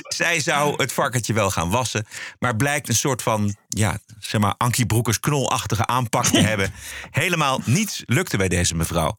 zij 0.08 0.40
zou 0.40 0.74
het 0.76 0.92
varkentje 0.92 1.32
wel 1.32 1.50
gaan 1.50 1.70
wassen. 1.70 2.06
Maar 2.38 2.56
blijkt 2.56 2.88
een 2.88 2.94
soort 2.94 3.22
van, 3.22 3.56
ja, 3.68 3.98
zeg 4.18 4.40
maar, 4.40 4.54
Ankie 4.56 4.86
Broekers 4.86 5.20
knolachtige 5.20 5.86
aanpak 5.86 6.24
te 6.24 6.40
hebben. 6.50 6.72
Helemaal 7.10 7.60
niets 7.64 8.02
lukte 8.06 8.36
bij 8.36 8.48
deze 8.48 8.74
mevrouw. 8.74 9.18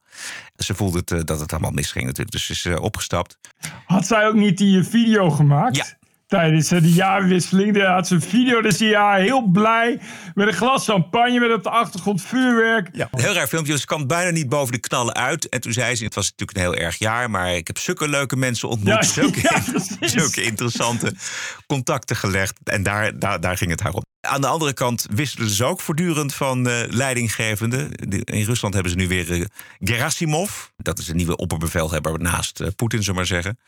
Ze 0.56 0.74
voelde 0.74 0.98
het, 0.98 1.10
eh, 1.10 1.20
dat 1.24 1.40
het 1.40 1.52
allemaal 1.52 1.70
misging 1.70 2.04
natuurlijk. 2.04 2.30
Dus 2.30 2.46
ze 2.46 2.70
is 2.70 2.78
opgestapt. 2.78 3.38
Had 3.84 4.06
zij 4.06 4.26
ook 4.26 4.34
niet 4.34 4.58
die 4.58 4.82
video 4.82 5.30
gemaakt? 5.30 5.76
Ja. 5.76 5.98
Tijdens 6.30 6.70
eh, 6.70 6.82
de 6.82 6.92
jaarwisseling. 6.92 7.74
Daar 7.74 7.94
had 7.94 8.06
ze 8.06 8.14
een 8.14 8.22
video. 8.22 8.60
Dus 8.60 8.78
ja, 8.78 9.14
heel 9.14 9.42
blij. 9.42 10.00
Met 10.34 10.46
een 10.46 10.52
glas 10.52 10.84
champagne. 10.84 11.40
Met 11.40 11.52
op 11.52 11.62
de 11.62 11.70
achtergrond 11.70 12.22
vuurwerk. 12.22 12.88
Een 12.92 13.20
heel 13.20 13.32
raar 13.32 13.46
filmpje, 13.46 13.72
dus 13.72 13.80
ze 13.80 13.86
kwam 13.86 14.06
bijna 14.06 14.30
niet 14.30 14.48
boven 14.48 14.72
de 14.72 14.80
knallen 14.80 15.14
uit. 15.14 15.48
En 15.48 15.60
toen 15.60 15.72
zei 15.72 15.94
ze, 15.94 16.04
het 16.04 16.14
was 16.14 16.30
natuurlijk 16.30 16.58
een 16.58 16.64
heel 16.64 16.84
erg 16.84 16.98
jaar... 16.98 17.30
maar 17.30 17.54
ik 17.54 17.66
heb 17.66 17.78
zulke 17.78 18.08
leuke 18.08 18.36
mensen 18.36 18.68
ontmoet. 18.68 18.94
Ja, 18.94 19.02
zulke, 19.22 19.40
ja, 20.00 20.08
zulke 20.08 20.42
interessante 20.42 21.14
contacten 21.66 22.16
gelegd. 22.16 22.58
En 22.64 22.82
daar, 22.82 23.18
daar, 23.18 23.40
daar 23.40 23.56
ging 23.56 23.70
het 23.70 23.80
haar 23.80 23.92
om. 23.92 24.02
Aan 24.20 24.40
de 24.40 24.46
andere 24.46 24.72
kant 24.72 25.06
wisselen 25.10 25.48
ze 25.48 25.64
ook 25.64 25.80
voortdurend 25.80 26.34
van 26.34 26.68
uh, 26.68 26.82
leidinggevende. 26.88 27.88
In 28.24 28.44
Rusland 28.44 28.74
hebben 28.74 28.92
ze 28.92 28.98
nu 28.98 29.08
weer 29.08 29.30
uh, 29.30 29.44
Gerasimov. 29.78 30.50
Dat 30.76 30.98
is 30.98 31.08
een 31.08 31.16
nieuwe 31.16 31.36
opperbevelhebber 31.36 32.20
naast 32.20 32.60
uh, 32.60 32.68
Poetin, 32.76 33.00
zullen 33.00 33.14
maar 33.14 33.26
zeggen. 33.26 33.58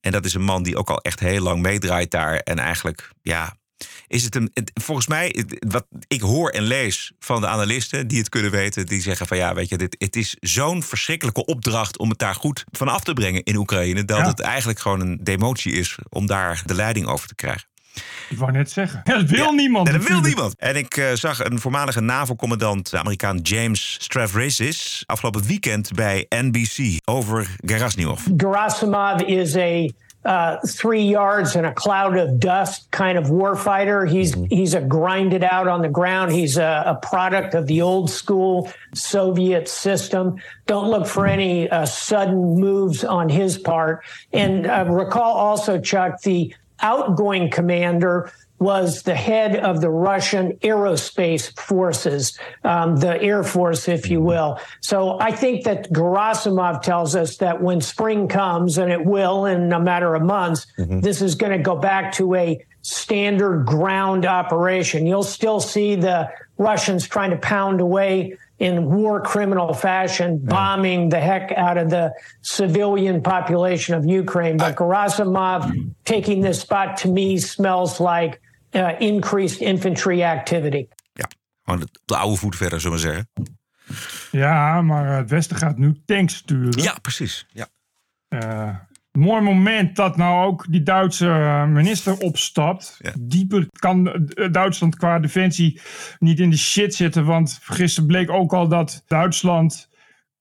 En 0.00 0.12
dat 0.12 0.24
is 0.24 0.34
een 0.34 0.42
man 0.42 0.62
die 0.62 0.76
ook 0.76 0.90
al 0.90 1.00
echt 1.00 1.20
heel 1.20 1.42
lang 1.42 1.62
meedraait 1.62 2.10
daar. 2.10 2.36
En 2.36 2.58
eigenlijk, 2.58 3.10
ja, 3.22 3.56
is 4.06 4.24
het 4.24 4.34
een. 4.34 4.50
volgens 4.80 5.06
mij, 5.06 5.44
wat 5.68 5.86
ik 6.06 6.20
hoor 6.20 6.50
en 6.50 6.62
lees 6.62 7.12
van 7.18 7.40
de 7.40 7.46
analisten 7.46 8.08
die 8.08 8.18
het 8.18 8.28
kunnen 8.28 8.50
weten, 8.50 8.86
die 8.86 9.00
zeggen 9.00 9.26
van 9.26 9.36
ja, 9.36 9.54
weet 9.54 9.68
je, 9.68 9.76
dit, 9.76 9.96
het 9.98 10.16
is 10.16 10.36
zo'n 10.40 10.82
verschrikkelijke 10.82 11.44
opdracht 11.44 11.98
om 11.98 12.08
het 12.08 12.18
daar 12.18 12.34
goed 12.34 12.64
van 12.70 12.88
af 12.88 13.02
te 13.02 13.12
brengen 13.12 13.42
in 13.42 13.56
Oekraïne, 13.56 14.04
dat 14.04 14.26
het 14.26 14.40
eigenlijk 14.40 14.78
gewoon 14.78 15.00
een 15.00 15.18
demotie 15.22 15.72
is 15.72 15.98
om 16.08 16.26
daar 16.26 16.62
de 16.66 16.74
leiding 16.74 17.06
over 17.06 17.28
te 17.28 17.34
krijgen. 17.34 17.71
Ik 18.28 18.38
wou 18.38 18.52
net 18.52 18.70
zeggen. 18.70 19.00
Dat 19.04 19.22
wil 19.22 19.52
niemand. 19.52 19.92
dat 19.92 20.08
wil 20.08 20.20
niemand. 20.20 20.54
En 20.56 20.76
ik 20.76 20.96
uh, 20.96 21.12
zag 21.12 21.44
een 21.44 21.58
voormalige 21.58 22.00
NAVO-commandant, 22.00 22.90
de 22.90 22.98
Amerikaan 22.98 23.38
James 23.38 23.96
Stavridis, 24.00 25.02
afgelopen 25.06 25.42
weekend 25.42 25.92
bij 25.92 26.26
NBC 26.28 27.00
over 27.04 27.56
Gerasimov. 27.64 28.20
Gerasimov 28.36 29.20
is 29.20 29.56
a 29.56 29.88
uh, 30.24 30.56
three 30.60 31.04
yards 31.04 31.56
in 31.56 31.64
a 31.64 31.72
cloud 31.72 32.16
of 32.16 32.38
dust 32.38 32.90
kind 32.90 33.18
of 33.18 33.26
warfighter. 33.26 34.08
He's 34.08 34.34
mm-hmm. 34.34 34.54
he's 34.54 34.74
a 34.74 34.80
grinded 34.80 35.42
out 35.42 35.66
on 35.66 35.82
the 35.82 35.88
ground. 35.88 36.32
He's 36.32 36.56
a, 36.56 36.84
a, 36.86 36.94
product 36.94 37.54
of 37.54 37.66
the 37.66 37.82
old 37.82 38.08
school 38.08 38.70
Soviet 38.94 39.68
system. 39.68 40.36
Don't 40.66 40.88
look 40.88 41.06
for 41.06 41.26
any 41.26 41.68
uh, 41.68 41.86
sudden 41.86 42.60
moves 42.60 43.04
on 43.04 43.28
his 43.28 43.58
part. 43.58 44.04
And 44.32 44.66
uh, 44.66 44.86
recall 44.88 45.34
also, 45.34 45.80
Chuck, 45.80 46.22
the 46.22 46.54
outgoing 46.82 47.50
commander 47.50 48.32
was 48.58 49.02
the 49.02 49.14
head 49.14 49.56
of 49.56 49.80
the 49.80 49.90
Russian 49.90 50.52
aerospace 50.58 51.58
forces, 51.58 52.38
um, 52.62 52.96
the 52.96 53.20
Air 53.20 53.42
Force, 53.42 53.88
if 53.88 54.08
you 54.08 54.20
will. 54.20 54.60
So 54.80 55.18
I 55.20 55.32
think 55.32 55.64
that 55.64 55.92
Gerasimov 55.92 56.82
tells 56.82 57.16
us 57.16 57.38
that 57.38 57.60
when 57.60 57.80
spring 57.80 58.28
comes, 58.28 58.78
and 58.78 58.92
it 58.92 59.04
will 59.04 59.46
in 59.46 59.72
a 59.72 59.80
matter 59.80 60.14
of 60.14 60.22
months, 60.22 60.66
mm-hmm. 60.78 61.00
this 61.00 61.20
is 61.22 61.34
going 61.34 61.52
to 61.52 61.58
go 61.58 61.76
back 61.76 62.12
to 62.12 62.36
a 62.36 62.64
standard 62.82 63.66
ground 63.66 64.26
operation. 64.26 65.06
You'll 65.06 65.22
still 65.22 65.60
see 65.60 65.96
the 65.96 66.30
Russians 66.58 67.08
trying 67.08 67.30
to 67.30 67.36
pound 67.38 67.80
away 67.80 68.38
in 68.62 68.84
war 68.84 69.20
criminal 69.20 69.74
fashion, 69.74 70.38
bombing 70.44 71.10
the 71.10 71.18
heck 71.18 71.50
out 71.56 71.76
of 71.76 71.88
the 71.88 72.12
civilian 72.40 73.20
population 73.20 73.98
of 73.98 74.04
Ukraine. 74.04 74.56
But 74.56 74.76
Gerasimov 74.76 75.62
taking 76.04 76.42
this 76.42 76.60
spot 76.60 76.96
to 77.02 77.08
me 77.08 77.38
smells 77.38 77.98
like 77.98 78.40
uh, 78.74 78.94
increased 78.98 79.60
infantry 79.60 80.22
activity. 80.22 80.86
Ja, 81.12 81.26
gewoon 81.64 81.88
de, 82.04 82.16
oude 82.16 82.36
voet 82.36 82.56
verder, 82.56 82.80
zullen 82.80 82.96
we 82.96 83.02
zeggen. 83.02 83.28
Ja, 84.30 84.82
maar 84.82 85.16
het 85.16 85.30
Westen 85.30 85.56
gaat 85.56 85.78
nu 85.78 86.02
tanks 86.04 86.34
sturen. 86.36 86.82
Ja, 86.82 86.94
precies. 87.02 87.46
Ja. 87.52 87.66
Uh, 88.28 88.74
mooi 89.12 89.42
moment 89.42 89.96
dat 89.96 90.16
nou 90.16 90.46
ook 90.46 90.66
die 90.68 90.82
Duitse 90.82 91.64
minister 91.68 92.18
opstapt. 92.18 93.00
Dieper 93.20 93.66
kan 93.78 94.28
Duitsland 94.50 94.96
qua 94.96 95.18
defensie 95.18 95.80
niet 96.18 96.40
in 96.40 96.50
de 96.50 96.58
shit 96.58 96.94
zitten. 96.94 97.24
Want 97.24 97.58
gisteren 97.62 98.08
bleek 98.08 98.30
ook 98.30 98.52
al 98.52 98.68
dat 98.68 99.04
Duitsland 99.06 99.90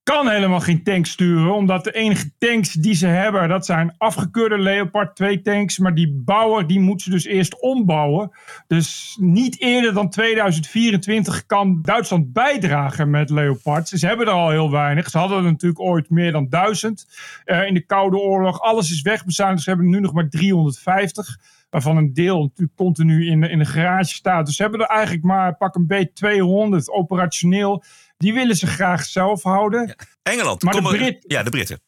kan 0.03 0.29
helemaal 0.29 0.59
geen 0.59 0.83
tanks 0.83 1.11
sturen, 1.11 1.55
omdat 1.55 1.83
de 1.83 1.91
enige 1.91 2.31
tanks 2.37 2.73
die 2.73 2.93
ze 2.93 3.07
hebben, 3.07 3.49
dat 3.49 3.65
zijn 3.65 3.95
afgekeurde 3.97 4.57
Leopard 4.57 5.15
2 5.15 5.41
tanks, 5.41 5.77
maar 5.77 5.95
die 5.95 6.21
bouwer 6.25 6.67
die 6.67 6.79
moet 6.79 7.01
ze 7.01 7.09
dus 7.09 7.25
eerst 7.25 7.61
ombouwen. 7.61 8.31
Dus 8.67 9.17
niet 9.19 9.61
eerder 9.61 9.93
dan 9.93 10.09
2024 10.09 11.45
kan 11.45 11.81
Duitsland 11.81 12.33
bijdragen 12.33 13.09
met 13.09 13.29
Leopards. 13.29 13.91
Ze 13.91 14.07
hebben 14.07 14.27
er 14.27 14.33
al 14.33 14.49
heel 14.49 14.71
weinig. 14.71 15.09
Ze 15.09 15.17
hadden 15.17 15.37
er 15.37 15.43
natuurlijk 15.43 15.81
ooit 15.81 16.09
meer 16.09 16.31
dan 16.31 16.49
duizend 16.49 17.07
uh, 17.45 17.67
in 17.67 17.73
de 17.73 17.85
Koude 17.85 18.17
Oorlog. 18.17 18.61
Alles 18.61 18.91
is 18.91 19.01
wegbezuinigd, 19.01 19.55
dus 19.55 19.65
ze 19.65 19.69
hebben 19.69 19.89
nu 19.89 19.99
nog 19.99 20.13
maar 20.13 20.29
350 20.29 21.39
waarvan 21.71 21.97
een 21.97 22.13
deel 22.13 22.41
natuurlijk 22.41 22.77
continu 22.77 23.27
in 23.27 23.41
de, 23.41 23.49
in 23.49 23.59
de 23.59 23.65
garage 23.65 24.13
staat. 24.13 24.45
Dus 24.45 24.55
ze 24.55 24.61
hebben 24.61 24.81
er 24.81 24.87
eigenlijk 24.87 25.23
maar 25.25 25.55
pak 25.55 25.75
een 25.75 25.87
beetje 25.87 26.13
200 26.13 26.89
operationeel. 26.89 27.83
Die 28.21 28.33
willen 28.33 28.55
ze 28.55 28.67
graag 28.67 29.03
zelf 29.03 29.43
houden. 29.43 29.95
Engeland. 30.23 30.63
Maar 30.63 30.73
de, 30.73 30.81
Brit 30.81 31.23
ja, 31.27 31.43
de 31.43 31.49
Britten. 31.49 31.81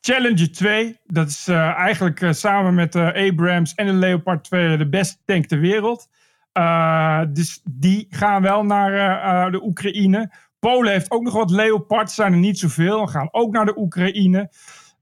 Challenger 0.00 0.52
2, 0.52 0.98
dat 1.04 1.28
is 1.28 1.48
uh, 1.48 1.56
eigenlijk 1.56 2.20
uh, 2.20 2.32
samen 2.32 2.74
met 2.74 2.92
de 2.92 3.12
uh, 3.14 3.28
Abrams 3.28 3.74
en 3.74 3.86
de 3.86 3.92
Leopard 3.92 4.44
2 4.44 4.76
de 4.76 4.88
beste 4.88 5.16
tank 5.24 5.46
ter 5.46 5.58
wereld. 5.58 6.08
Dus 7.28 7.60
die 7.64 8.06
gaan 8.10 8.42
wel 8.42 8.64
naar 8.64 9.50
de 9.50 9.64
Oekraïne. 9.64 10.32
Polen 10.58 10.92
heeft 10.92 11.10
ook 11.10 11.22
nog 11.22 11.34
wat 11.34 11.50
Leopards, 11.50 12.14
zijn 12.14 12.32
er 12.32 12.38
niet 12.38 12.58
zoveel. 12.58 13.06
Gaan 13.06 13.28
ook 13.30 13.52
naar 13.52 13.64
de 13.64 13.78
Oekraïne. 13.78 14.50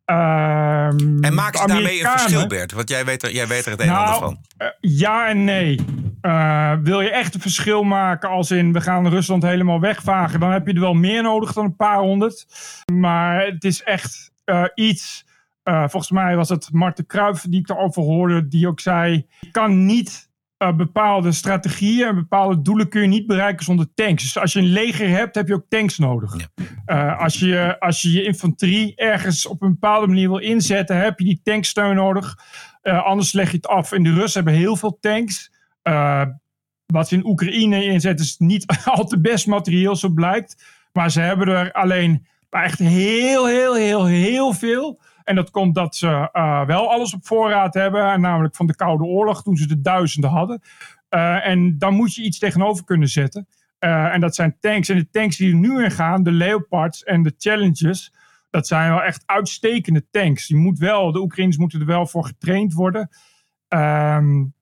Ehm, 0.05 1.25
en 1.25 1.35
maken 1.35 1.61
ze 1.61 1.67
daarmee 1.67 2.05
een 2.05 2.11
verschil, 2.11 2.47
Bert? 2.47 2.73
Want 2.73 2.89
jij 2.89 3.05
weet 3.05 3.23
er, 3.23 3.33
jij 3.33 3.47
weet 3.47 3.65
er 3.65 3.71
het 3.71 3.81
een 3.81 3.87
en 3.87 3.95
ander 3.95 4.21
nou, 4.21 4.21
van. 4.21 4.39
Uh, 4.59 4.69
ja 4.81 5.29
en 5.29 5.45
nee. 5.45 5.81
Uh, 6.23 6.73
wil 6.83 7.01
je 7.01 7.11
echt 7.11 7.35
een 7.35 7.41
verschil 7.41 7.83
maken 7.83 8.29
als 8.29 8.51
in 8.51 8.73
we 8.73 8.81
gaan 8.81 9.09
Rusland 9.09 9.43
helemaal 9.43 9.81
wegvagen, 9.81 10.41
dan 10.41 10.51
heb 10.51 10.67
je 10.67 10.73
er 10.73 10.81
wel 10.81 10.95
meer 10.95 11.23
nodig 11.23 11.53
dan 11.53 11.65
een 11.65 11.77
paar 11.77 11.99
honderd. 11.99 12.47
Maar 12.93 13.45
het 13.45 13.65
is 13.65 13.83
echt 13.83 14.33
uh, 14.45 14.65
iets. 14.75 15.27
volgens 15.65 16.11
mij 16.11 16.37
was 16.37 16.49
het 16.49 16.69
Marten 16.73 17.07
Kruijf 17.07 17.45
die 17.49 17.61
ik 17.61 17.69
erover 17.69 18.03
hoorde, 18.03 18.49
die 18.49 18.69
ook 18.69 18.81
zei: 18.81 19.27
je 19.41 19.51
kan 19.51 19.87
niet 19.87 20.31
bepaalde 20.77 21.33
strategieën 21.33 22.07
en 22.07 22.15
bepaalde 22.15 22.63
doelen 22.63 22.89
kun 22.89 23.01
je 23.01 23.09
niet 23.09 23.27
bereiken 23.27 23.65
zonder 23.65 23.89
tanks. 23.95 24.23
Dus 24.23 24.39
als 24.39 24.53
je 24.53 24.59
een 24.59 24.73
leger 24.73 25.09
hebt, 25.09 25.35
heb 25.35 25.49
je 25.49 25.55
ook 25.55 25.67
tanks 25.69 25.99
nodig. 25.99 26.49
Als, 27.19 27.39
je, 27.39 27.77
als 27.81 28.03
je 28.03 28.13
je 28.13 28.25
infanterie 28.25 28.97
ergens 28.97 29.47
op 29.47 29.63
een 29.63 29.71
bepaalde 29.73 30.07
manier 30.07 30.29
wil 30.29 30.39
inzetten, 30.39 30.97
heb 30.97 31.19
je 31.19 31.25
die 31.25 31.41
tanksteun 31.43 31.95
nodig. 31.95 32.39
Anders 32.83 33.33
leg 33.33 33.51
je 33.51 33.57
het 33.57 33.67
af. 33.67 33.93
En 33.93 34.03
de 34.03 34.13
Russen 34.13 34.45
hebben 34.45 34.61
heel 34.61 34.77
veel 34.77 34.99
tanks. 35.01 35.52
Wat 36.87 37.09
ze 37.09 37.15
in 37.15 37.27
Oekraïne 37.27 37.85
inzetten 37.85 38.25
is 38.25 38.39
niet 38.39 38.67
al 38.85 39.05
te 39.05 39.21
best 39.21 39.47
materieel, 39.47 39.97
zo 39.97 40.09
blijkt. 40.09 40.65
Maar 40.93 41.11
ze 41.11 41.21
hebben 41.21 41.49
er 41.49 41.73
alleen 41.73 42.27
echt 42.51 42.79
heel, 42.79 43.47
heel, 43.47 43.75
heel, 43.75 44.07
heel 44.07 44.53
veel. 44.53 45.01
En 45.25 45.35
dat 45.35 45.51
komt 45.51 45.75
dat 45.75 45.97
ze 45.97 46.29
uh, 46.33 46.67
wel 46.67 46.91
alles 46.91 47.15
op 47.15 47.27
voorraad 47.27 47.75
hebben. 47.75 48.21
Namelijk 48.21 48.57
van 48.57 48.67
de 48.67 48.75
Koude 48.75 49.05
Oorlog, 49.05 49.43
toen 49.43 49.57
ze 49.57 49.67
de 49.67 49.81
duizenden 49.81 50.31
hadden. 50.31 50.63
Uh, 51.11 51.47
en 51.47 51.79
dan 51.79 51.95
moet 51.95 52.15
je 52.15 52.23
iets 52.23 52.39
tegenover 52.39 52.85
kunnen 52.85 53.09
zetten. 53.09 53.47
En 53.79 54.21
dat 54.21 54.35
zijn 54.35 54.57
tanks. 54.61 54.89
En 54.89 54.97
de 54.97 55.11
tanks 55.11 55.37
die 55.37 55.53
er 55.53 55.59
nu 55.59 55.85
in 55.85 55.91
gaan, 55.91 56.23
de 56.23 56.33
Leopards 56.33 57.03
en 57.03 57.23
de 57.23 57.35
Challengers. 57.39 58.13
Dat 58.51 58.67
zijn 58.67 58.91
wel 58.91 59.03
echt 59.03 59.23
uitstekende 59.27 60.07
tanks. 60.11 60.47
Je 60.47 60.57
moet 60.57 60.79
wel, 60.79 61.13
de 61.13 61.21
Oekraïners 61.21 61.57
moeten 61.57 61.81
er 61.81 61.87
wel 61.87 62.07
voor 62.07 62.25
getraind 62.25 62.73
worden. 62.73 63.11
Um, 63.69 64.55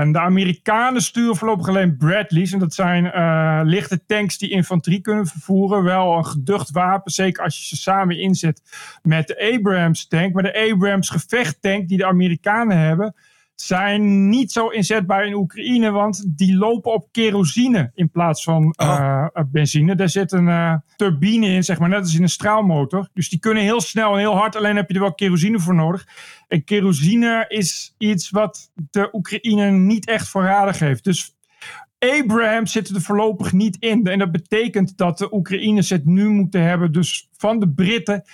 en 0.00 0.12
de 0.12 0.20
Amerikanen 0.20 1.02
sturen 1.02 1.36
voorlopig 1.36 1.68
alleen 1.68 1.96
Bradleys. 1.96 2.52
En 2.52 2.58
dat 2.58 2.74
zijn 2.74 3.04
uh, 3.04 3.60
lichte 3.64 4.06
tanks 4.06 4.38
die 4.38 4.50
infanterie 4.50 5.00
kunnen 5.00 5.26
vervoeren. 5.26 5.82
Wel 5.82 6.16
een 6.16 6.26
geducht 6.26 6.70
wapen, 6.70 7.12
zeker 7.12 7.42
als 7.44 7.58
je 7.58 7.64
ze 7.64 7.76
samen 7.76 8.18
inzet 8.18 8.62
met 9.02 9.26
de 9.26 9.52
Abrams 9.54 10.08
tank. 10.08 10.32
Maar 10.32 10.42
de 10.42 10.70
Abrams 10.72 11.08
gevechttank 11.10 11.88
die 11.88 11.98
de 11.98 12.06
Amerikanen 12.06 12.78
hebben 12.78 13.14
zijn 13.56 14.28
niet 14.28 14.52
zo 14.52 14.68
inzetbaar 14.68 15.26
in 15.26 15.34
Oekraïne, 15.34 15.90
want 15.90 16.24
die 16.26 16.56
lopen 16.56 16.92
op 16.92 17.08
kerosine 17.10 17.90
in 17.94 18.10
plaats 18.10 18.42
van 18.42 18.74
oh. 18.76 19.26
uh, 19.34 19.44
benzine. 19.46 19.94
Daar 19.94 20.08
zit 20.08 20.32
een 20.32 20.46
uh, 20.46 20.74
turbine 20.96 21.46
in, 21.46 21.64
zeg 21.64 21.78
maar, 21.78 21.88
net 21.88 22.00
als 22.00 22.14
in 22.14 22.22
een 22.22 22.28
straalmotor. 22.28 23.08
Dus 23.14 23.28
die 23.28 23.38
kunnen 23.38 23.62
heel 23.62 23.80
snel 23.80 24.12
en 24.12 24.18
heel 24.18 24.36
hard, 24.36 24.56
alleen 24.56 24.76
heb 24.76 24.88
je 24.88 24.94
er 24.94 25.00
wel 25.00 25.14
kerosine 25.14 25.58
voor 25.58 25.74
nodig. 25.74 26.06
En 26.48 26.64
kerosine 26.64 27.44
is 27.48 27.94
iets 27.98 28.30
wat 28.30 28.70
de 28.90 29.08
Oekraïne 29.12 29.70
niet 29.70 30.06
echt 30.06 30.28
voorradig 30.28 30.78
heeft. 30.78 31.04
Dus 31.04 31.36
Abraham 31.98 32.66
zit 32.66 32.88
er 32.88 33.00
voorlopig 33.00 33.52
niet 33.52 33.76
in. 33.80 34.06
En 34.06 34.18
dat 34.18 34.32
betekent 34.32 34.96
dat 34.96 35.18
de 35.18 35.34
Oekraïners 35.34 35.90
het 35.90 36.04
nu 36.04 36.28
moeten 36.28 36.62
hebben 36.62 36.92
dus 36.92 37.28
van 37.36 37.58
de 37.58 37.68
Britten 37.68 38.24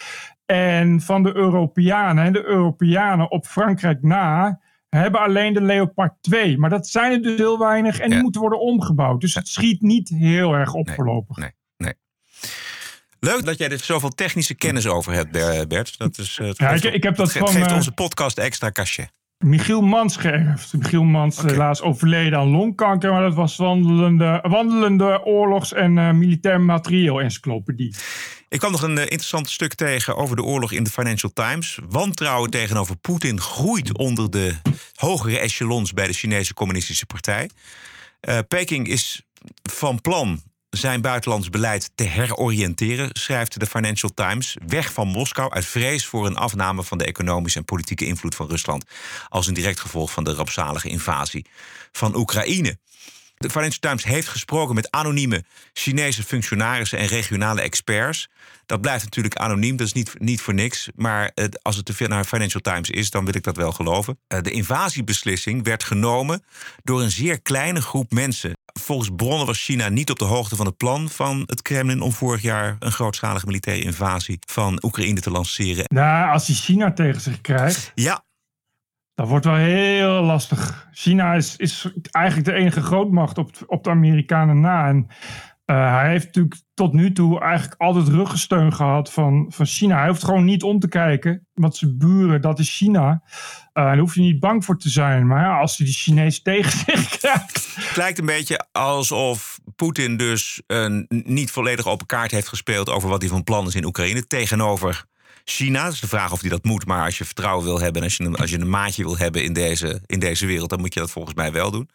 en 0.46 1.00
van 1.00 1.22
de 1.22 1.34
Europeanen. 1.34 2.24
En 2.24 2.32
de 2.32 2.44
Europeanen 2.44 3.30
op 3.30 3.46
Frankrijk 3.46 4.02
na 4.02 4.60
hebben 4.98 5.20
alleen 5.20 5.52
de 5.52 5.62
Leopard 5.62 6.12
2. 6.20 6.58
Maar 6.58 6.70
dat 6.70 6.88
zijn 6.88 7.12
er 7.12 7.22
dus 7.22 7.38
heel 7.38 7.58
weinig 7.58 7.98
en 7.98 8.10
die 8.10 8.22
moeten 8.22 8.40
worden 8.40 8.60
omgebouwd. 8.60 9.20
Dus 9.20 9.34
het 9.34 9.48
schiet 9.48 9.80
niet 9.80 10.08
heel 10.08 10.52
erg 10.52 10.74
op 10.74 10.86
nee, 10.86 10.94
voorlopig. 10.94 11.36
Nee, 11.36 11.50
nee. 11.76 11.94
Leuk 13.20 13.44
dat 13.44 13.58
jij 13.58 13.70
er 13.70 13.78
zoveel 13.78 14.08
technische 14.08 14.54
kennis 14.54 14.86
over 14.86 15.12
hebt, 15.12 15.30
Bert. 15.68 15.98
Dat 15.98 16.18
is, 16.18 16.38
uh, 16.38 16.50
ja, 16.52 16.70
ik, 16.70 16.84
ik, 16.84 17.02
heb 17.02 17.16
dat 17.16 17.32
van, 17.32 17.48
geeft 17.48 17.72
onze 17.72 17.92
podcast 17.92 18.38
extra 18.38 18.70
kastje. 18.70 19.08
Michiel 19.42 19.80
Mans 19.80 20.16
geërfd. 20.16 20.72
Michiel 20.72 21.04
Mans 21.04 21.38
okay. 21.38 21.50
helaas 21.50 21.80
overleden 21.80 22.38
aan 22.38 22.48
longkanker, 22.48 23.12
maar 23.12 23.22
dat 23.22 23.34
was 23.34 23.56
wandelende, 23.56 24.44
wandelende 24.48 25.24
oorlogs- 25.24 25.72
en 25.72 25.96
uh, 25.96 26.12
militair 26.12 26.60
materieel 26.60 27.20
encyclopedie. 27.20 27.94
Ik 28.48 28.58
kwam 28.58 28.70
nog 28.70 28.82
een 28.82 28.96
uh, 28.96 29.02
interessant 29.02 29.50
stuk 29.50 29.74
tegen 29.74 30.16
over 30.16 30.36
de 30.36 30.42
oorlog 30.42 30.72
in 30.72 30.82
de 30.82 30.90
Financial 30.90 31.32
Times. 31.32 31.78
Wantrouwen 31.88 32.50
tegenover 32.50 32.96
Poetin 32.96 33.40
groeit 33.40 33.98
onder 33.98 34.30
de 34.30 34.54
hogere 34.94 35.38
echelons 35.38 35.92
bij 35.92 36.06
de 36.06 36.12
Chinese 36.12 36.54
Communistische 36.54 37.06
Partij. 37.06 37.50
Uh, 38.28 38.38
Peking 38.48 38.88
is 38.88 39.22
van 39.62 40.00
plan 40.00 40.40
zijn 40.78 41.00
buitenlands 41.00 41.50
beleid 41.50 41.90
te 41.94 42.04
heroriënteren, 42.04 43.10
schrijft 43.12 43.60
de 43.60 43.66
Financial 43.66 44.14
Times. 44.14 44.56
Weg 44.66 44.92
van 44.92 45.08
Moskou 45.08 45.52
uit 45.52 45.66
vrees 45.66 46.06
voor 46.06 46.26
een 46.26 46.36
afname 46.36 46.82
van 46.82 46.98
de 46.98 47.04
economische 47.04 47.58
en 47.58 47.64
politieke 47.64 48.04
invloed 48.06 48.34
van 48.34 48.48
Rusland. 48.48 48.84
Als 49.28 49.46
een 49.46 49.54
direct 49.54 49.80
gevolg 49.80 50.10
van 50.10 50.24
de 50.24 50.34
rampzalige 50.34 50.88
invasie 50.88 51.46
van 51.92 52.16
Oekraïne. 52.16 52.78
De 53.36 53.50
Financial 53.50 53.78
Times 53.80 54.04
heeft 54.04 54.28
gesproken 54.28 54.74
met 54.74 54.90
anonieme 54.90 55.44
Chinese 55.72 56.22
functionarissen 56.22 56.98
en 56.98 57.06
regionale 57.06 57.60
experts. 57.60 58.28
Dat 58.66 58.80
blijft 58.80 59.04
natuurlijk 59.04 59.36
anoniem, 59.36 59.76
dat 59.76 59.86
is 59.86 59.92
niet, 59.92 60.14
niet 60.18 60.40
voor 60.40 60.54
niks. 60.54 60.88
Maar 60.94 61.32
als 61.62 61.76
het 61.76 61.84
te 61.84 62.08
naar 62.08 62.24
Financial 62.24 62.60
Times 62.60 62.90
is, 62.90 63.10
dan 63.10 63.24
wil 63.24 63.34
ik 63.34 63.42
dat 63.42 63.56
wel 63.56 63.72
geloven. 63.72 64.18
Eh, 64.26 64.40
de 64.40 64.50
invasiebeslissing 64.50 65.64
werd 65.64 65.84
genomen 65.84 66.44
door 66.82 67.02
een 67.02 67.10
zeer 67.10 67.42
kleine 67.42 67.80
groep 67.80 68.10
mensen. 68.10 68.52
Volgens 68.80 69.10
bronnen 69.16 69.46
was 69.46 69.64
China 69.64 69.88
niet 69.88 70.10
op 70.10 70.18
de 70.18 70.24
hoogte 70.24 70.56
van 70.56 70.66
het 70.66 70.76
plan 70.76 71.08
van 71.08 71.42
het 71.46 71.62
Kremlin 71.62 72.00
om 72.00 72.12
vorig 72.12 72.42
jaar 72.42 72.76
een 72.78 72.92
grootschalige 72.92 73.46
militaire 73.46 73.84
invasie 73.84 74.38
van 74.46 74.78
Oekraïne 74.84 75.20
te 75.20 75.30
lanceren. 75.30 75.84
Nou, 75.88 76.32
als 76.32 76.46
hij 76.46 76.56
China 76.56 76.92
tegen 76.92 77.20
zich 77.20 77.40
krijgt. 77.40 77.92
Ja, 77.94 78.24
dat 79.14 79.28
wordt 79.28 79.44
wel 79.44 79.54
heel 79.54 80.22
lastig. 80.22 80.88
China 80.92 81.34
is, 81.34 81.56
is 81.56 81.92
eigenlijk 82.10 82.46
de 82.46 82.54
enige 82.54 82.82
grootmacht 82.82 83.38
op, 83.38 83.50
op 83.66 83.84
de 83.84 83.90
Amerikanen 83.90 84.60
na. 84.60 84.88
En 84.88 85.06
uh, 85.66 85.94
hij 85.98 86.10
heeft 86.10 86.24
natuurlijk 86.24 86.60
tot 86.74 86.92
nu 86.92 87.12
toe 87.12 87.40
eigenlijk 87.40 87.80
altijd 87.80 88.08
ruggensteun 88.08 88.72
gehad 88.72 89.12
van, 89.12 89.46
van 89.48 89.66
China. 89.66 89.98
Hij 89.98 90.08
hoeft 90.08 90.24
gewoon 90.24 90.44
niet 90.44 90.62
om 90.62 90.78
te 90.78 90.88
kijken. 90.88 91.46
Want 91.54 91.76
zijn 91.76 91.98
buren, 91.98 92.40
dat 92.40 92.58
is 92.58 92.76
China. 92.76 93.10
Uh, 93.12 93.84
daar 93.84 93.98
hoef 93.98 94.14
je 94.14 94.20
niet 94.20 94.40
bang 94.40 94.64
voor 94.64 94.78
te 94.78 94.88
zijn. 94.88 95.26
Maar 95.26 95.40
ja, 95.40 95.58
als 95.58 95.76
hij 95.76 95.86
die 95.86 95.94
Chinees 95.94 96.42
tegen 96.42 96.70
zich 96.70 97.08
krijgt. 97.08 97.74
Het 97.74 97.96
lijkt 97.96 98.18
een 98.18 98.26
beetje 98.26 98.66
alsof 98.72 99.58
Poetin 99.76 100.16
dus 100.16 100.62
niet 101.08 101.50
volledig 101.50 101.86
open 101.86 102.06
kaart 102.06 102.30
heeft 102.30 102.48
gespeeld 102.48 102.90
over 102.90 103.08
wat 103.08 103.20
hij 103.20 103.30
van 103.30 103.44
plan 103.44 103.66
is 103.66 103.74
in 103.74 103.84
Oekraïne. 103.84 104.26
Tegenover 104.26 105.04
China. 105.44 105.88
Dus 105.88 106.00
de 106.00 106.08
vraag 106.08 106.32
of 106.32 106.40
hij 106.40 106.50
dat 106.50 106.64
moet. 106.64 106.86
Maar 106.86 107.04
als 107.04 107.18
je 107.18 107.24
vertrouwen 107.24 107.64
wil 107.64 107.80
hebben 107.80 108.02
en 108.02 108.08
als 108.08 108.16
je 108.16 108.36
als 108.36 108.50
je 108.50 108.60
een 108.60 108.70
maatje 108.70 109.02
wil 109.02 109.18
hebben 109.18 109.44
in 109.44 109.52
deze, 109.52 110.02
in 110.06 110.18
deze 110.18 110.46
wereld, 110.46 110.70
dan 110.70 110.80
moet 110.80 110.94
je 110.94 111.00
dat 111.00 111.10
volgens 111.10 111.34
mij 111.34 111.52
wel 111.52 111.70
doen. 111.70 111.90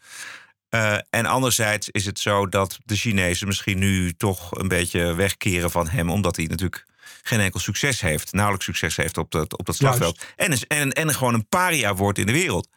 Uh, 0.69 0.97
en 1.09 1.25
anderzijds 1.25 1.89
is 1.89 2.05
het 2.05 2.19
zo 2.19 2.49
dat 2.49 2.79
de 2.85 2.95
Chinezen 2.95 3.47
misschien 3.47 3.77
nu 3.77 4.13
toch 4.13 4.51
een 4.59 4.67
beetje 4.67 5.13
wegkeren 5.13 5.71
van 5.71 5.87
hem, 5.87 6.09
omdat 6.09 6.35
hij 6.35 6.45
natuurlijk 6.45 6.85
geen 7.21 7.39
enkel 7.39 7.59
succes 7.59 8.01
heeft, 8.01 8.31
nauwelijks 8.31 8.65
succes 8.65 8.95
heeft 8.95 9.17
op 9.17 9.31
dat, 9.31 9.57
op 9.57 9.65
dat 9.65 9.75
slagveld. 9.75 10.25
En, 10.35 10.57
en, 10.67 10.91
en 10.91 11.15
gewoon 11.15 11.33
een 11.33 11.47
paria 11.47 11.95
wordt 11.95 12.17
in 12.17 12.25
de 12.25 12.31
wereld. 12.31 12.69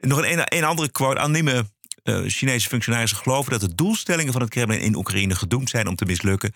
nog 0.00 0.24
een, 0.24 0.56
een 0.56 0.64
andere 0.64 0.90
quote. 0.90 1.20
Anonieme 1.20 1.66
uh, 2.04 2.28
Chinese 2.28 2.68
functionarissen 2.68 3.18
geloven 3.18 3.50
dat 3.52 3.60
de 3.60 3.74
doelstellingen 3.74 4.32
van 4.32 4.40
het 4.40 4.50
Kremlin 4.50 4.80
in 4.80 4.96
Oekraïne 4.96 5.34
gedoemd 5.34 5.70
zijn 5.70 5.86
om 5.88 5.96
te 5.96 6.04
mislukken. 6.04 6.54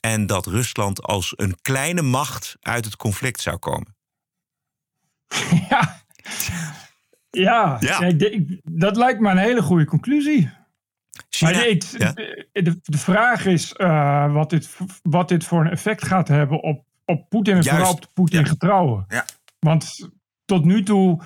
En 0.00 0.26
dat 0.26 0.46
Rusland 0.46 1.02
als 1.02 1.32
een 1.36 1.58
kleine 1.62 2.02
macht 2.02 2.56
uit 2.60 2.84
het 2.84 2.96
conflict 2.96 3.40
zou 3.40 3.56
komen. 3.56 3.96
Ja. 5.68 6.02
Ja, 7.30 7.78
dat 8.62 8.96
lijkt 8.96 9.20
me 9.20 9.30
een 9.30 9.36
hele 9.36 9.62
goede 9.62 9.84
conclusie. 9.84 10.50
China, 11.28 11.50
maar 11.50 12.14
de, 12.52 12.78
de, 12.82 12.98
vraag 12.98 13.46
is 13.46 13.74
uh, 13.76 14.32
wat, 14.32 14.50
dit, 14.50 14.76
wat 15.02 15.28
dit 15.28 15.44
voor 15.44 15.60
een 15.60 15.70
effect 15.70 16.04
gaat 16.04 16.28
hebben 16.28 16.62
op, 16.62 16.84
op 17.04 17.28
Poetin 17.28 17.56
en 17.56 17.64
vooral 17.64 17.92
op 17.92 18.00
de 18.00 18.08
Poetin-getrouwen. 18.12 19.04
Ja. 19.08 19.24
Want 19.58 20.10
tot 20.44 20.64
nu 20.64 20.82
toe 20.82 21.22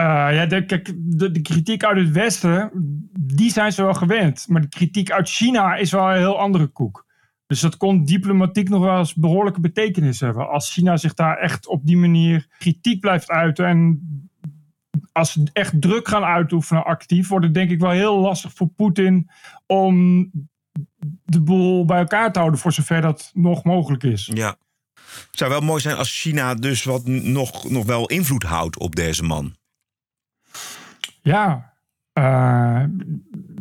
uh, 0.00 0.06
ja, 0.06 0.46
de, 0.46 0.64
kijk, 0.64 0.92
de, 0.96 1.30
de, 1.30 1.40
kritiek 1.40 1.84
uit 1.84 1.98
het 1.98 2.10
Westen, 2.10 2.70
die 3.20 3.50
zijn 3.50 3.72
ze 3.72 3.82
wel 3.82 3.94
gewend. 3.94 4.48
Maar 4.48 4.60
de 4.60 4.68
kritiek 4.68 5.10
uit 5.10 5.28
China 5.28 5.74
is 5.76 5.90
wel 5.90 6.10
een 6.10 6.16
heel 6.16 6.38
andere 6.38 6.66
koek. 6.66 7.06
Dus 7.46 7.60
dat 7.60 7.76
kon 7.76 8.04
diplomatiek 8.04 8.68
nog 8.68 8.82
wel 8.82 8.98
eens 8.98 9.14
behoorlijke 9.14 9.60
betekenis 9.60 10.20
hebben. 10.20 10.48
Als 10.48 10.72
China 10.72 10.96
zich 10.96 11.14
daar 11.14 11.36
echt 11.38 11.66
op 11.66 11.86
die 11.86 11.96
manier 11.96 12.46
kritiek 12.58 13.00
blijft 13.00 13.30
uiten. 13.30 13.66
En 13.66 14.00
als 15.14 15.32
ze 15.32 15.42
echt 15.52 15.80
druk 15.80 16.08
gaan 16.08 16.24
uitoefenen 16.24 16.84
actief, 16.84 17.28
wordt 17.28 17.44
het 17.44 17.54
denk 17.54 17.70
ik 17.70 17.80
wel 17.80 17.90
heel 17.90 18.18
lastig 18.18 18.52
voor 18.52 18.68
Poetin 18.68 19.30
om 19.66 20.30
de 21.24 21.40
boel 21.40 21.84
bij 21.84 21.98
elkaar 21.98 22.32
te 22.32 22.38
houden, 22.38 22.60
voor 22.60 22.72
zover 22.72 23.00
dat 23.00 23.30
nog 23.34 23.64
mogelijk 23.64 24.02
is. 24.02 24.30
Ja. 24.32 24.56
Het 25.04 25.38
zou 25.38 25.50
wel 25.50 25.60
mooi 25.60 25.80
zijn 25.80 25.96
als 25.96 26.20
China 26.20 26.54
dus 26.54 26.84
wat 26.84 27.06
nog, 27.06 27.70
nog 27.70 27.84
wel 27.84 28.06
invloed 28.06 28.42
houdt 28.42 28.78
op 28.78 28.96
deze 28.96 29.22
man. 29.22 29.54
Ja, 31.22 31.74
uh, 32.18 32.84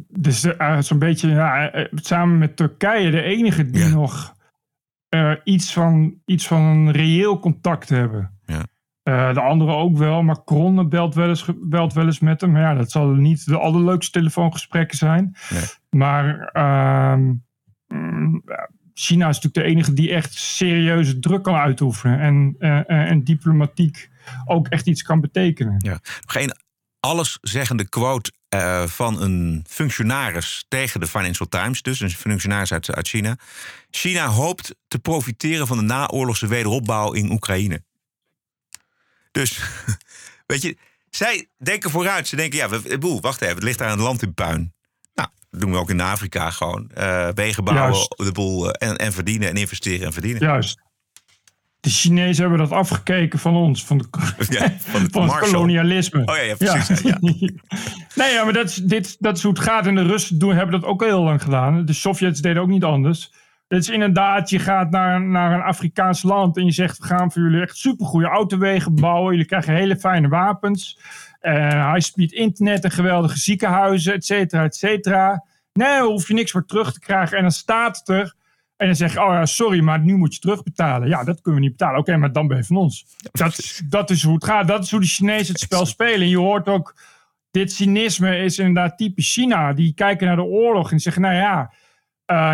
dus 0.07 0.43
uh, 0.43 0.81
zo'n 0.81 0.99
beetje 0.99 1.39
eh, 1.39 1.85
samen 1.93 2.37
met 2.37 2.55
Turkije 2.55 3.11
de 3.11 3.21
enige 3.21 3.65
die 3.65 3.85
nog 3.85 4.35
iets, 5.43 5.73
van, 5.73 6.21
iets 6.25 6.47
van 6.47 6.61
een 6.61 6.91
reëel 6.91 7.39
contact 7.39 7.89
hebben. 7.89 8.32
Ja. 9.03 9.33
de 9.33 9.41
anderen 9.41 9.75
ook 9.75 9.97
wel. 9.97 10.23
Macron 10.23 10.89
belt 10.89 11.15
wel, 11.15 11.29
eens, 11.29 11.45
belt 11.55 11.93
wel 11.93 12.05
eens 12.05 12.19
met 12.19 12.41
hem. 12.41 12.51
Maar 12.51 12.61
ja, 12.61 12.73
dat 12.73 12.91
zal 12.91 13.07
niet 13.07 13.45
de 13.45 13.57
allerleukste 13.57 14.11
telefoongesprekken 14.11 14.97
zijn. 14.97 15.35
Nee. 15.49 15.63
Maar 15.89 16.49
ehm, 16.53 17.33
mm, 17.87 18.43
China 18.93 19.29
is 19.29 19.39
natuurlijk 19.39 19.65
de 19.65 19.71
enige 19.73 19.93
die 19.93 20.11
echt 20.11 20.33
serieuze 20.33 21.19
druk 21.19 21.43
kan 21.43 21.55
uitoefenen. 21.55 22.19
En, 22.19 22.55
en 22.87 23.23
diplomatiek 23.23 24.09
ook 24.45 24.67
echt 24.67 24.87
iets 24.87 25.01
kan 25.03 25.21
betekenen. 25.21 25.75
Ja. 25.77 25.99
Nog 26.25 26.35
één 26.35 26.57
alleszeggende 26.99 27.89
quote 27.89 28.31
van 28.85 29.21
een 29.21 29.65
functionaris 29.69 30.65
tegen 30.67 30.99
de 30.99 31.07
Financial 31.07 31.49
Times, 31.49 31.81
dus 31.81 31.99
een 31.99 32.09
functionaris 32.09 32.73
uit, 32.73 32.95
uit 32.95 33.07
China. 33.07 33.37
China 33.89 34.27
hoopt 34.27 34.75
te 34.87 34.99
profiteren 34.99 35.67
van 35.67 35.77
de 35.77 35.83
naoorlogse 35.83 36.47
wederopbouw 36.47 37.11
in 37.11 37.31
Oekraïne. 37.31 37.83
Dus, 39.33 39.59
weet 40.47 40.61
je, 40.61 40.77
zij 41.09 41.47
denken 41.57 41.89
vooruit. 41.89 42.27
Ze 42.27 42.35
denken, 42.35 42.59
ja, 42.59 42.69
we, 42.69 42.97
boel, 42.97 43.21
wacht 43.21 43.41
even, 43.41 43.55
het 43.55 43.63
ligt 43.63 43.77
daar 43.77 43.91
een 43.91 43.99
land 43.99 44.21
in 44.21 44.33
puin. 44.33 44.73
Nou, 45.13 45.29
dat 45.49 45.61
doen 45.61 45.71
we 45.71 45.77
ook 45.77 45.89
in 45.89 46.01
Afrika 46.01 46.49
gewoon. 46.49 46.91
Uh, 46.97 47.29
wegen 47.33 47.63
bouwen, 47.63 48.07
de 48.15 48.31
boel, 48.31 48.67
uh, 48.67 48.89
en, 48.89 48.97
en 48.97 49.13
verdienen 49.13 49.49
en 49.49 49.55
investeren 49.55 50.05
en 50.05 50.13
verdienen. 50.13 50.41
Juist 50.41 50.81
de 51.83 51.89
Chinezen 51.89 52.41
hebben 52.41 52.59
dat 52.59 52.71
afgekeken 52.71 53.39
van 53.39 53.55
ons, 53.55 53.85
van, 53.85 53.97
de, 53.97 54.05
ja, 54.49 54.73
van, 54.79 55.07
van 55.11 55.29
het 55.29 55.39
kolonialisme. 55.39 56.21
Oh 56.25 56.35
ja, 56.35 56.41
ja 56.41 56.55
precies. 56.55 57.01
Ja. 57.01 57.17
Ja. 57.21 57.49
nee, 58.15 58.31
ja, 58.31 58.43
maar 58.43 58.53
dat 58.53 58.69
is, 58.69 58.75
dit, 58.75 59.15
dat 59.19 59.37
is 59.37 59.43
hoe 59.43 59.53
het 59.53 59.61
gaat. 59.61 59.85
En 59.85 59.95
de 59.95 60.03
Russen 60.03 60.39
doen, 60.39 60.55
hebben 60.55 60.79
dat 60.81 60.89
ook 60.89 61.03
heel 61.03 61.23
lang 61.23 61.41
gedaan. 61.41 61.85
De 61.85 61.93
Sovjets 61.93 62.41
deden 62.41 62.61
ook 62.61 62.67
niet 62.67 62.83
anders. 62.83 63.31
Het 63.73 63.81
is 63.81 63.89
inderdaad, 63.89 64.49
je 64.49 64.59
gaat 64.59 64.89
naar, 64.89 65.21
naar 65.21 65.53
een 65.53 65.61
Afrikaans 65.61 66.23
land 66.23 66.57
en 66.57 66.65
je 66.65 66.71
zegt: 66.71 66.97
We 66.97 67.05
gaan 67.05 67.31
voor 67.31 67.41
jullie 67.41 67.61
echt 67.61 67.77
supergoeie 67.77 68.27
autowegen 68.27 68.95
bouwen. 68.95 69.31
Jullie 69.31 69.47
krijgen 69.47 69.73
hele 69.73 69.97
fijne 69.97 70.27
wapens. 70.27 70.99
Uh, 71.41 71.93
high-speed 71.93 72.31
internet 72.31 72.83
en 72.83 72.91
geweldige 72.91 73.37
ziekenhuizen, 73.37 74.13
et 74.13 74.25
cetera, 74.25 74.63
et 74.63 74.75
cetera. 74.75 75.43
Nee, 75.73 75.87
daar 75.87 76.01
hoef 76.01 76.27
je 76.27 76.33
niks 76.33 76.51
voor 76.51 76.65
terug 76.65 76.93
te 76.93 76.99
krijgen. 76.99 77.37
En 77.37 77.43
dan 77.43 77.51
staat 77.51 77.97
het 77.97 78.09
er 78.09 78.35
en 78.77 78.85
dan 78.85 78.95
zeg 78.95 79.13
je, 79.13 79.21
oh 79.21 79.33
ja, 79.33 79.45
sorry, 79.45 79.79
maar 79.79 79.99
nu 79.99 80.15
moet 80.15 80.33
je 80.33 80.39
terugbetalen. 80.39 81.07
Ja, 81.07 81.23
dat 81.23 81.41
kunnen 81.41 81.61
we 81.61 81.67
niet 81.67 81.77
betalen. 81.77 81.99
Oké, 81.99 82.17
maar 82.17 82.31
dan 82.31 82.47
ben 82.47 82.57
je 82.57 82.63
van 82.63 82.75
ons. 82.75 83.05
Dat, 83.31 83.81
dat 83.89 84.09
is 84.09 84.23
hoe 84.23 84.33
het 84.33 84.43
gaat. 84.43 84.67
Dat 84.67 84.83
is 84.83 84.91
hoe 84.91 84.99
de 84.99 85.05
Chinezen 85.05 85.53
het 85.53 85.61
spel 85.61 85.85
spelen. 85.85 86.21
En 86.21 86.29
je 86.29 86.37
hoort 86.37 86.67
ook, 86.67 86.95
dit 87.51 87.71
cynisme 87.71 88.37
is 88.37 88.57
inderdaad 88.57 88.97
typisch 88.97 89.33
China. 89.33 89.73
Die 89.73 89.93
kijken 89.93 90.27
naar 90.27 90.35
de 90.35 90.43
oorlog 90.43 90.91
en 90.91 90.99
zeggen, 90.99 91.21
nou 91.21 91.35
ja, 91.35 91.71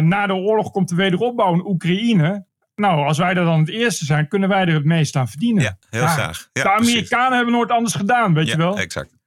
na 0.02 0.28
de 0.28 0.34
oorlog 0.34 0.72
komt 0.72 0.89
de 0.89 0.96
wederopbouw 0.96 1.54
in 1.54 1.65
Oekraïne. 1.65 2.48
Nou, 2.76 3.06
als 3.06 3.18
wij 3.18 3.30
er 3.30 3.46
dan 3.46 3.60
het 3.60 3.70
eerste 3.70 4.06
zijn, 4.06 4.28
kunnen 4.28 4.50
wij 4.50 4.65
er 4.65 4.74
het 4.74 4.86
meest 4.86 5.15
aan 5.15 5.28
verdienen. 5.28 5.63
Ja, 5.63 5.78
heel 5.89 6.08
graag. 6.08 6.50
Ja, 6.54 6.63
de 6.63 6.70
Amerikanen 6.70 7.06
precies. 7.06 7.36
hebben 7.36 7.54
nooit 7.54 7.72
anders 7.72 7.94
gedaan, 7.94 8.34
weet 8.34 8.46
ja, 8.46 8.52
je 8.52 8.58
wel. 8.58 8.78
exact. 8.78 9.18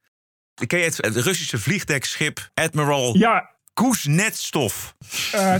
Ken 0.67 0.79
je 0.79 0.85
het, 0.85 0.97
het 0.97 1.15
Russische 1.15 1.57
vliegdekschip 1.57 2.49
Admiral 2.53 3.17
ja, 3.17 3.52
Koesnetstof. 3.73 4.95
Uh, 5.35 5.55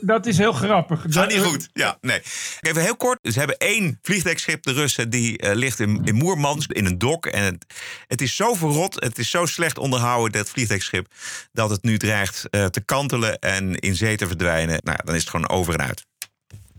dat 0.00 0.26
is 0.26 0.38
heel 0.38 0.52
grappig. 0.52 1.04
Gaat 1.08 1.28
niet 1.28 1.42
goed. 1.42 1.68
Ja, 1.72 1.98
nee. 2.00 2.22
Even 2.60 2.82
heel 2.82 2.96
kort. 2.96 3.18
Ze 3.22 3.38
hebben 3.38 3.56
één 3.56 3.98
vliegdekschip, 4.02 4.62
de 4.62 4.72
Russen, 4.72 5.10
die 5.10 5.42
uh, 5.42 5.54
ligt 5.54 5.80
in, 5.80 6.00
in 6.04 6.14
Moermans 6.14 6.66
in 6.66 6.86
een 6.86 6.98
dok. 6.98 7.26
En 7.26 7.44
het, 7.44 7.64
het, 8.06 8.20
is 8.20 8.36
zo 8.36 8.54
verrot, 8.54 8.94
het 8.94 9.18
is 9.18 9.30
zo 9.30 9.46
slecht 9.46 9.78
onderhouden, 9.78 10.32
dat 10.32 10.50
vliegdekschip, 10.50 11.12
dat 11.52 11.70
het 11.70 11.82
nu 11.82 11.98
dreigt 11.98 12.44
uh, 12.50 12.64
te 12.64 12.80
kantelen 12.80 13.38
en 13.38 13.74
in 13.74 13.94
zee 13.94 14.16
te 14.16 14.26
verdwijnen. 14.26 14.80
Nou, 14.82 14.98
dan 15.04 15.14
is 15.14 15.20
het 15.20 15.30
gewoon 15.30 15.48
over 15.48 15.74
en 15.74 15.86
uit. 15.86 16.04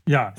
Ja, 0.07 0.33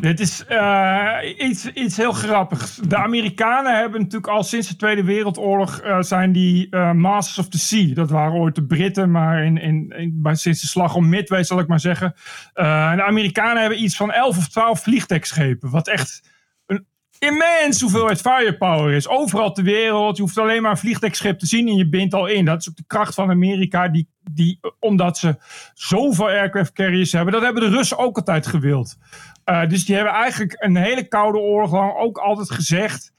dit 0.00 0.20
is 0.20 0.44
uh, 0.50 1.18
iets, 1.38 1.72
iets 1.72 1.96
heel 1.96 2.12
grappigs. 2.12 2.76
De 2.76 2.96
Amerikanen 2.96 3.76
hebben 3.78 4.00
natuurlijk 4.00 4.32
al 4.32 4.42
sinds 4.42 4.68
de 4.68 4.76
Tweede 4.76 5.04
Wereldoorlog 5.04 5.84
uh, 5.84 6.00
zijn 6.00 6.32
die 6.32 6.66
uh, 6.70 6.92
Masters 6.92 7.38
of 7.38 7.48
the 7.48 7.58
Sea. 7.58 7.94
Dat 7.94 8.10
waren 8.10 8.32
ooit 8.32 8.54
de 8.54 8.66
Britten, 8.66 9.10
maar 9.10 9.44
in, 9.44 9.58
in, 9.58 9.92
in, 9.96 10.36
sinds 10.36 10.60
de 10.60 10.66
slag 10.66 10.94
om 10.94 11.08
Midway 11.08 11.44
zal 11.44 11.58
ik 11.58 11.68
maar 11.68 11.80
zeggen. 11.80 12.14
de 12.54 13.02
Amerikanen 13.06 13.60
hebben 13.60 13.82
iets 13.82 13.96
van 13.96 14.12
11 14.12 14.36
of 14.36 14.48
12 14.48 14.82
vliegdekschepen. 14.82 15.70
Wat 15.70 15.88
echt 15.88 16.35
immens 17.18 17.80
hoeveelheid 17.80 18.20
firepower 18.20 18.92
is. 18.92 19.08
Overal 19.08 19.52
ter 19.52 19.64
wereld. 19.64 20.16
Je 20.16 20.22
hoeft 20.22 20.38
alleen 20.38 20.62
maar 20.62 20.70
een 20.70 20.76
vliegtuigschip 20.76 21.38
te 21.38 21.46
zien 21.46 21.68
en 21.68 21.76
je 21.76 21.88
bent 21.88 22.14
al 22.14 22.26
in. 22.26 22.44
Dat 22.44 22.60
is 22.60 22.68
ook 22.68 22.76
de 22.76 22.84
kracht 22.86 23.14
van 23.14 23.30
Amerika. 23.30 23.88
Die, 23.88 24.08
die, 24.30 24.60
omdat 24.80 25.18
ze 25.18 25.36
zoveel 25.74 26.28
aircraft 26.28 26.72
carriers 26.72 27.12
hebben. 27.12 27.32
Dat 27.32 27.42
hebben 27.42 27.62
de 27.62 27.76
Russen 27.76 27.98
ook 27.98 28.16
altijd 28.16 28.46
gewild. 28.46 28.96
Uh, 29.46 29.68
dus 29.68 29.84
die 29.84 29.94
hebben 29.94 30.14
eigenlijk 30.14 30.54
een 30.58 30.76
hele 30.76 31.08
koude 31.08 31.38
oorlog 31.38 31.72
lang 31.72 31.94
ook 31.96 32.18
altijd 32.18 32.50
gezegd. 32.50 33.14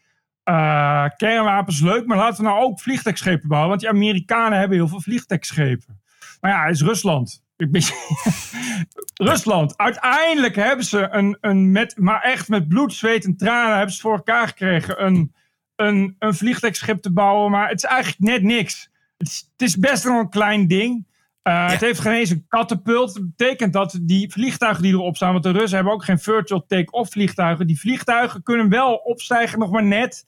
Uh, 0.46 1.06
kernwapens 1.18 1.82
leuk, 1.82 2.06
maar 2.06 2.18
laten 2.18 2.44
we 2.44 2.50
nou 2.50 2.62
ook 2.62 2.80
vliegtuigschepen 2.80 3.48
bouwen. 3.48 3.70
Want 3.70 3.82
die 3.82 3.90
Amerikanen 3.90 4.60
hebben 4.60 4.78
heel 4.78 4.88
veel 4.88 5.02
vliegtuigschepen. 5.02 6.02
Maar 6.42 6.52
ja, 6.52 6.66
het 6.66 6.76
is 6.76 6.82
Rusland. 6.82 7.46
Rusland. 9.32 9.78
Uiteindelijk 9.78 10.56
hebben 10.56 10.86
ze 10.86 11.08
een, 11.12 11.38
een 11.42 11.72
met, 11.72 11.98
maar 11.98 12.22
echt 12.22 12.48
met 12.48 12.68
bloed, 12.68 12.94
zweet 12.94 13.26
en 13.26 13.38
tranen 13.38 13.76
hebben 13.76 13.96
ze 13.96 14.02
voor 14.02 14.16
elkaar 14.16 14.48
gekregen 14.48 15.06
een, 15.06 15.34
een, 15.76 16.16
een 16.20 16.34
vliegtuigschip 16.34 17.02
te 17.02 17.12
bouwen. 17.14 17.52
Maar 17.52 17.70
het 17.70 17.78
is 17.78 17.90
eigenlijk 17.90 18.20
net 18.20 18.44
niks. 18.44 18.90
Het 19.18 19.28
is, 19.28 19.50
het 19.52 19.68
is 19.68 19.78
best 19.78 20.04
wel 20.04 20.20
een 20.20 20.30
klein 20.30 20.68
ding. 20.68 21.06
Uh, 21.44 21.70
Het 21.70 21.82
heeft 21.82 22.00
geen 22.00 22.14
eens 22.14 22.30
een 22.30 22.46
katapult. 22.48 23.14
Dat 23.14 23.36
betekent 23.36 23.74
dat 23.74 24.00
die 24.02 24.32
vliegtuigen 24.32 24.84
die 24.84 24.94
erop 24.94 25.16
staan, 25.16 25.32
want 25.32 25.44
de 25.44 25.52
Russen 25.52 25.76
hebben 25.76 25.94
ook 25.94 26.04
geen 26.04 26.20
virtual 26.20 26.66
take-off 26.68 27.12
vliegtuigen. 27.12 27.68
Die 27.68 27.80
vliegtuigen 27.80 28.44
kunnen 28.44 28.70
wel 28.70 28.96
opstijgen, 28.96 29.60
nog 29.60 29.72
maar 29.72 29.84
net. 29.84 30.26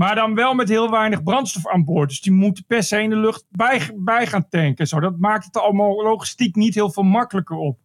Maar 0.00 0.14
dan 0.14 0.34
wel 0.34 0.54
met 0.54 0.68
heel 0.68 0.90
weinig 0.90 1.22
brandstof 1.22 1.66
aan 1.66 1.84
boord. 1.84 2.08
Dus 2.08 2.20
die 2.20 2.32
moeten 2.32 2.64
per 2.66 2.82
se 2.82 3.02
in 3.02 3.10
de 3.10 3.16
lucht 3.16 3.44
bij, 3.50 3.90
bij 3.94 4.26
gaan 4.26 4.48
tanken. 4.48 4.86
Zo, 4.86 5.00
dat 5.00 5.18
maakt 5.18 5.44
het 5.44 5.56
allemaal 5.56 6.02
logistiek 6.02 6.54
niet 6.54 6.74
heel 6.74 6.90
veel 6.90 7.02
makkelijker 7.02 7.56
op. 7.56 7.78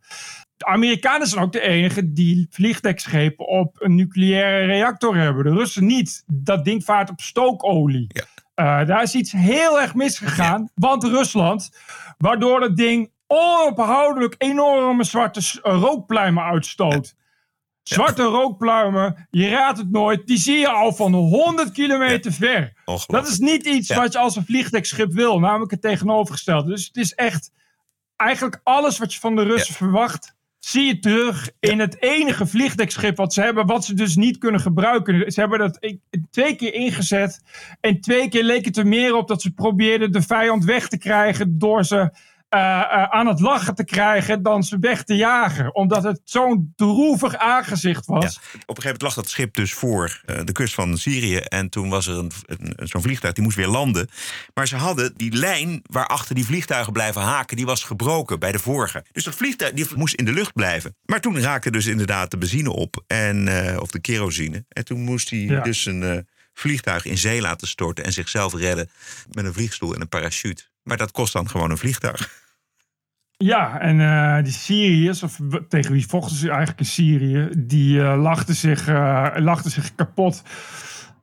De 0.58 0.66
Amerikanen 0.66 1.28
zijn 1.28 1.44
ook 1.44 1.52
de 1.52 1.62
enigen 1.62 2.14
die 2.14 2.48
vliegtuigschepen 2.50 3.48
op 3.48 3.76
een 3.80 3.96
nucleaire 3.96 4.66
reactor 4.66 5.18
hebben. 5.18 5.44
De 5.44 5.50
Russen 5.50 5.86
niet. 5.86 6.24
Dat 6.28 6.66
ding 6.66 6.84
vaart 6.84 7.10
op 7.10 7.20
stookolie. 7.20 8.08
Ja. 8.08 8.82
Uh, 8.82 8.88
daar 8.88 9.02
is 9.02 9.16
iets 9.16 9.32
heel 9.32 9.82
erg 9.82 9.96
misgegaan. 9.96 10.62
Ja. 10.62 10.70
Want 10.76 11.04
Rusland, 11.04 11.70
waardoor 12.18 12.60
dat 12.60 12.78
ding 12.78 13.12
onophoudelijk 13.28 14.36
enorme 14.38 15.04
zwarte 15.04 15.60
rookpluimen 15.62 16.44
uitstoot. 16.44 17.16
Zwarte 17.94 18.24
rookpluimen, 18.24 19.28
je 19.30 19.50
raadt 19.50 19.78
het 19.78 19.92
nooit, 19.92 20.28
die 20.28 20.38
zie 20.38 20.58
je 20.58 20.70
al 20.70 20.94
van 20.94 21.14
100 21.14 21.72
kilometer 21.72 22.32
ver. 22.32 22.74
Dat 23.08 23.28
is 23.28 23.38
niet 23.38 23.66
iets 23.66 23.94
wat 23.94 24.14
je 24.14 24.20
als 24.20 24.36
een 24.36 24.46
vliegtuigschip 24.46 25.14
wil, 25.14 25.40
namelijk 25.40 25.72
het 25.72 25.82
tegenovergestelde. 25.82 26.70
Dus 26.70 26.88
het 26.88 26.98
is 26.98 27.14
echt 27.14 27.52
eigenlijk 28.16 28.60
alles 28.64 28.98
wat 28.98 29.14
je 29.14 29.20
van 29.20 29.36
de 29.36 29.44
Russen 29.44 29.74
verwacht, 29.74 30.36
zie 30.60 30.86
je 30.86 31.00
terug 31.00 31.50
in 31.60 31.80
het 31.80 32.02
enige 32.02 32.46
vliegtuigschip 32.48 33.18
wat 33.18 33.34
ze 33.34 33.42
hebben, 33.42 33.66
wat 33.66 33.86
ze 33.86 33.94
dus 33.94 34.16
niet 34.16 34.38
kunnen 34.38 34.62
gebruiken. 34.62 35.32
Ze 35.32 35.40
hebben 35.40 35.60
dat 35.60 35.96
twee 36.32 36.56
keer 36.56 36.74
ingezet 36.74 37.42
en 37.80 38.02
twee 38.02 38.30
keer 38.30 38.44
leek 38.44 38.66
het 38.66 38.78
er 38.78 38.88
meer 38.88 39.16
op 39.16 39.28
dat 39.28 39.42
ze 39.42 39.52
probeerden 39.52 40.12
de 40.12 40.22
vijand 40.22 40.66
weg 40.66 40.88
te 40.88 40.98
krijgen 40.98 41.58
door 41.58 41.86
ze 41.86 42.12
aan 42.52 43.28
het 43.28 43.40
lachen 43.40 43.76
te 43.76 43.84
krijgen 43.84 44.44
dan 44.44 44.64
ze 44.64 44.78
weg 44.80 45.04
te 45.04 45.16
jagen. 45.16 45.76
Omdat 45.76 46.04
het 46.04 46.22
zo'n 46.24 46.74
droevig 46.76 47.36
aangezicht 47.36 48.06
was. 48.06 48.24
Ja, 48.24 48.30
op 48.30 48.34
een 48.34 48.60
gegeven 48.60 48.84
moment 48.84 49.02
lag 49.02 49.14
dat 49.14 49.30
schip 49.30 49.54
dus 49.54 49.74
voor 49.74 50.22
uh, 50.26 50.40
de 50.44 50.52
kust 50.52 50.74
van 50.74 50.98
Syrië. 50.98 51.38
En 51.38 51.70
toen 51.70 51.90
was 51.90 52.08
er 52.08 52.18
een, 52.18 52.32
een, 52.46 52.88
zo'n 52.88 53.02
vliegtuig, 53.02 53.34
die 53.34 53.44
moest 53.44 53.56
weer 53.56 53.68
landen. 53.68 54.10
Maar 54.54 54.68
ze 54.68 54.76
hadden 54.76 55.14
die 55.18 55.34
lijn 55.34 55.82
waarachter 55.84 56.36
die 56.36 56.46
vliegtuigen 56.46 56.94
blijven 56.94 57.22
haken... 57.22 57.58
die 57.58 57.66
was 57.66 57.84
gebroken 57.84 58.40
bij 58.40 58.52
de 58.52 58.60
vorige. 58.60 59.06
Dus 59.12 59.24
dat 59.24 59.36
vliegtuig 59.36 59.74
die 59.74 59.88
moest 59.96 60.14
in 60.14 60.26
de 60.26 60.34
lucht 60.34 60.54
blijven. 60.54 60.96
Maar 61.06 61.22
toen 61.22 61.40
raakte 61.40 61.72
dus 61.72 61.86
inderdaad 61.86 62.32
de 62.32 62.38
benzine 62.38 62.70
op. 62.72 63.04
En, 63.08 63.50
of 63.80 63.90
de 63.90 64.00
kerosine. 64.00 64.66
En 64.70 64.86
toen 64.86 65.02
moest 65.02 65.30
hij 65.30 65.40
ja. 65.40 65.62
dus 65.62 65.86
een 65.86 66.28
vliegtuig 66.54 67.06
in 67.06 67.18
zee 67.18 67.42
laten 67.42 67.68
storten... 67.68 68.06
en 68.06 68.14
zichzelf 68.14 68.54
redden 68.54 68.90
met 69.32 69.46
een 69.46 69.54
vliegstoel 69.54 69.94
en 69.94 70.02
een 70.02 70.10
parachute. 70.10 70.64
Maar 70.84 70.98
dat 70.98 71.12
kost 71.12 71.34
dan 71.34 71.50
gewoon 71.50 71.72
een 71.72 71.78
vliegtuig. 71.78 72.41
Ja, 73.42 73.80
en 73.80 74.00
uh, 74.00 74.44
die 74.44 74.54
Syriërs, 74.54 75.24
of 75.24 75.40
tegen 75.68 75.92
wie 75.92 76.08
vochten 76.08 76.36
ze 76.36 76.48
eigenlijk 76.48 76.80
in 76.80 76.86
Syrië, 76.86 77.50
die 77.58 77.98
uh, 77.98 78.22
lachten, 78.22 78.56
zich, 78.56 78.90
uh, 78.90 79.28
lachten 79.36 79.72
zich 79.72 79.96
kapot. 79.96 80.44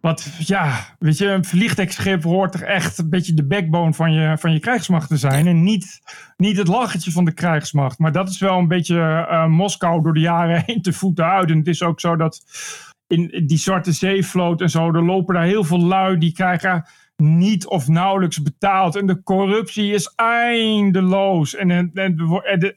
Wat, 0.00 0.28
ja, 0.38 0.96
weet 0.98 1.18
je, 1.18 1.26
een 1.26 1.44
vliegtuigschip 1.44 2.22
hoort 2.22 2.54
er 2.54 2.62
echt 2.62 2.98
een 2.98 3.10
beetje 3.10 3.34
de 3.34 3.46
backbone 3.46 3.94
van 3.94 4.12
je, 4.12 4.36
van 4.38 4.52
je 4.52 4.60
krijgsmacht 4.60 5.08
te 5.08 5.16
zijn. 5.16 5.46
En 5.46 5.62
niet, 5.62 6.00
niet 6.36 6.56
het 6.56 6.68
lachetje 6.68 7.10
van 7.10 7.24
de 7.24 7.32
krijgsmacht. 7.32 7.98
Maar 7.98 8.12
dat 8.12 8.28
is 8.28 8.38
wel 8.38 8.58
een 8.58 8.68
beetje 8.68 9.26
Moskou 9.48 10.02
door 10.02 10.14
de 10.14 10.20
jaren 10.20 10.62
heen 10.66 10.82
te 10.82 10.92
voeten 10.92 11.24
uit. 11.24 11.50
En 11.50 11.58
het 11.58 11.66
is 11.66 11.82
ook 11.82 12.00
zo 12.00 12.16
dat 12.16 12.44
in 13.06 13.44
die 13.46 13.58
Zwarte 13.58 13.92
Zeevloot 13.92 14.60
en 14.60 14.70
zo, 14.70 14.92
er 14.92 15.04
lopen 15.04 15.34
daar 15.34 15.44
heel 15.44 15.64
veel 15.64 15.80
lui 15.80 16.18
die 16.18 16.32
krijgen 16.32 16.84
niet 17.22 17.66
of 17.66 17.88
nauwelijks 17.88 18.42
betaald. 18.42 18.96
En 18.96 19.06
de 19.06 19.22
corruptie 19.22 19.92
is 19.92 20.12
eindeloos. 20.16 21.54
En, 21.54 21.70
en, 21.70 21.90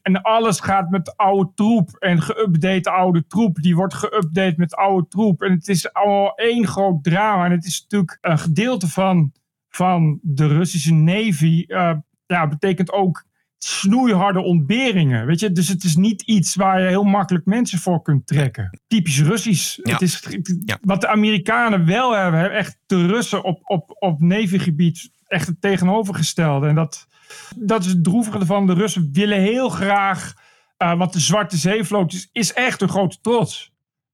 en, 0.01 0.21
alles 0.21 0.60
gaat 0.60 0.89
met 0.89 1.17
oude 1.17 1.51
troep. 1.56 1.89
En 1.99 2.21
geüpdate 2.21 2.91
oude 2.91 3.27
troep. 3.27 3.56
Die 3.56 3.75
wordt 3.75 3.95
geüpdate 3.95 4.56
met 4.56 4.75
oude 4.75 5.08
troep. 5.08 5.41
En 5.41 5.51
het 5.51 5.67
is 5.67 5.93
allemaal 5.93 6.36
één 6.36 6.67
groot 6.67 7.04
drama. 7.04 7.45
En 7.45 7.51
het 7.51 7.65
is 7.65 7.82
natuurlijk 7.82 8.17
een 8.21 8.39
gedeelte 8.39 8.88
van, 8.88 9.32
van 9.69 10.19
de 10.21 10.47
Russische 10.47 10.93
Navy. 10.93 11.65
Uh, 11.67 11.93
ja, 12.25 12.47
betekent 12.47 12.91
ook 12.91 13.25
snoeiharde 13.65 14.41
ontberingen. 14.41 15.26
Weet 15.26 15.39
je? 15.39 15.52
Dus 15.52 15.67
het 15.67 15.84
is 15.84 15.95
niet 15.95 16.21
iets 16.21 16.56
waar 16.56 16.82
je 16.82 16.88
heel 16.88 17.04
makkelijk 17.04 17.45
mensen 17.45 17.80
voor 17.80 18.02
kunt 18.02 18.28
trekken. 18.28 18.80
Typisch 18.88 19.21
Russisch. 19.21 19.80
Ja. 19.84 19.91
Het 19.91 20.02
is, 20.02 20.24
ja. 20.65 20.78
Wat 20.82 21.02
de 21.02 21.08
Amerikanen 21.08 21.86
wel 21.86 22.12
hebben, 22.15 22.39
hebben 22.39 22.58
echt 22.58 22.78
de 22.86 23.06
Russen 23.06 23.43
op, 23.43 23.60
op, 23.63 23.95
op 24.00 24.21
Navy-gebied 24.21 25.10
echt 25.28 25.47
het 25.47 25.62
tegenovergestelde. 25.62 26.67
En 26.67 26.76
dat, 26.76 27.08
dat 27.56 27.86
is 27.86 27.91
het 27.91 28.04
droevige 28.04 28.39
ervan. 28.39 28.67
De 28.67 28.74
Russen 28.74 29.10
willen 29.12 29.39
heel 29.39 29.69
graag, 29.69 30.34
uh, 30.78 30.97
want 30.97 31.13
de 31.13 31.19
Zwarte 31.19 31.58
Zeevloot 31.58 32.13
is, 32.13 32.30
is 32.32 32.54
echt 32.54 32.82
een 32.82 32.89
grote 32.89 33.17
trots. 33.21 33.70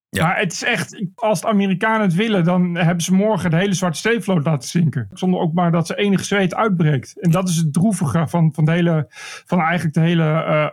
Ja. 0.09 0.25
Maar 0.25 0.37
het 0.37 0.51
is 0.51 0.63
echt, 0.63 1.03
als 1.15 1.41
de 1.41 1.47
Amerikanen 1.47 2.01
het 2.01 2.13
willen, 2.13 2.43
dan 2.43 2.75
hebben 2.75 3.03
ze 3.03 3.13
morgen 3.13 3.49
de 3.49 3.55
hele 3.55 3.73
Zwarte 3.73 3.99
Zeevloot 3.99 4.45
laten 4.45 4.69
zinken. 4.69 5.09
Zonder 5.13 5.39
ook 5.39 5.53
maar 5.53 5.71
dat 5.71 5.87
ze 5.87 5.95
enig 5.95 6.25
zweet 6.25 6.55
uitbreekt. 6.55 7.19
En 7.19 7.31
dat 7.31 7.49
is 7.49 7.55
het 7.55 7.73
droevige 7.73 8.27
van, 8.27 8.53
van, 8.53 8.65
de 8.65 8.71
hele, 8.71 9.05
van 9.45 9.59
eigenlijk 9.59 9.93
de 9.93 10.01
hele 10.01 10.23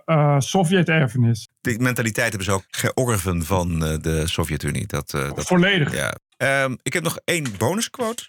uh, 0.06 0.16
uh, 0.16 0.38
Sovjet-erfenis. 0.38 1.48
Die 1.60 1.78
mentaliteit 1.78 2.28
hebben 2.28 2.44
ze 2.44 2.52
ook 2.52 2.64
georven 2.68 3.44
van 3.44 3.70
uh, 3.72 3.98
de 3.98 4.26
Sovjet-Unie. 4.26 4.86
Dat, 4.86 5.10
dat, 5.10 5.46
Volledig. 5.46 5.94
Ja. 5.94 6.14
Um, 6.64 6.78
ik 6.82 6.92
heb 6.92 7.02
nog 7.02 7.18
één 7.24 7.46
bonusquote. 7.58 8.28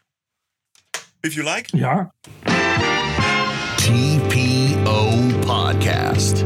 If 1.20 1.34
you 1.34 1.54
like. 1.56 1.78
Ja. 1.78 2.14
TPO 3.76 5.22
Podcast 5.40 6.44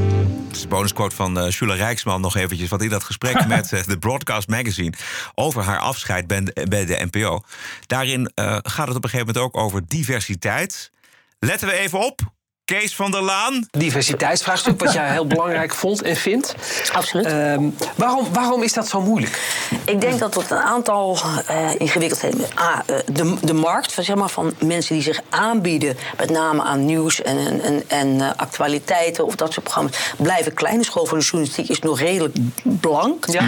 de 0.62 0.68
bonusquote 0.68 1.16
van 1.16 1.38
uh, 1.38 1.52
Shula 1.52 1.74
Rijksman 1.74 2.22
nog 2.22 2.36
eventjes. 2.36 2.70
Want 2.70 2.82
in 2.82 2.90
dat 2.90 3.04
gesprek 3.04 3.48
met 3.48 3.72
uh, 3.72 3.84
de 3.84 3.98
Broadcast 3.98 4.48
Magazine 4.48 4.94
over 5.36 5.64
haar 5.64 5.80
afscheid 5.80 6.28
bij 6.28 6.44
de, 6.44 6.66
bij 6.70 6.86
de 6.86 7.08
NPO. 7.12 7.42
Daarin 7.88 8.32
uh, 8.36 8.58
gaat 8.62 8.88
het 8.88 8.96
op 8.96 9.04
een 9.04 9.10
gegeven 9.10 9.34
moment 9.34 9.38
ook 9.38 9.58
over 9.58 9.82
diversiteit. 9.88 10.92
Letten 11.40 11.68
we 11.68 11.74
even 11.74 12.00
op. 12.00 12.22
Kees 12.70 12.96
van 12.96 13.12
der 13.12 13.22
Laan. 13.22 13.68
Diversiteitsvraagstuk, 13.72 14.80
wat 14.80 14.94
jij 14.94 15.12
heel 15.12 15.28
belangrijk 15.36 15.74
vond 15.74 16.02
en 16.02 16.16
vindt. 16.16 16.56
Absoluut. 16.94 17.26
Um, 17.26 17.76
waarom, 17.96 18.34
waarom 18.34 18.64
is 18.64 18.74
dat 18.74 18.88
zo 18.88 19.02
moeilijk? 19.02 19.40
Ik 19.86 20.02
denk 20.02 20.20
dat 20.20 20.36
het 20.36 20.52
een 20.52 20.58
aantal 20.58 21.18
uh, 21.50 21.70
ingewikkeldheden... 21.78 22.46
A, 22.60 22.84
uh, 22.90 22.98
de, 23.14 23.36
de 23.42 23.54
markt 23.54 23.92
zeg 23.92 24.16
maar, 24.16 24.30
van 24.30 24.54
mensen 24.64 24.94
die 24.94 25.04
zich 25.04 25.22
aanbieden... 25.30 25.98
met 26.18 26.30
name 26.30 26.62
aan 26.62 26.86
nieuws 26.86 27.22
en, 27.22 27.62
en, 27.62 27.84
en 27.88 28.08
uh, 28.08 28.30
actualiteiten 28.36 29.26
of 29.26 29.36
dat 29.36 29.54
soort 29.54 29.64
programma's... 29.64 30.14
blijven 30.18 30.54
klein. 30.54 30.78
De 30.78 30.84
school 30.84 31.06
voor 31.06 31.18
de 31.18 31.24
journalistiek 31.24 31.70
is 31.70 31.80
nog 31.80 32.00
redelijk 32.00 32.36
blank. 32.62 33.26
Ja. 33.32 33.44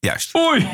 Juist. 0.00 0.34
Oei. 0.36 0.66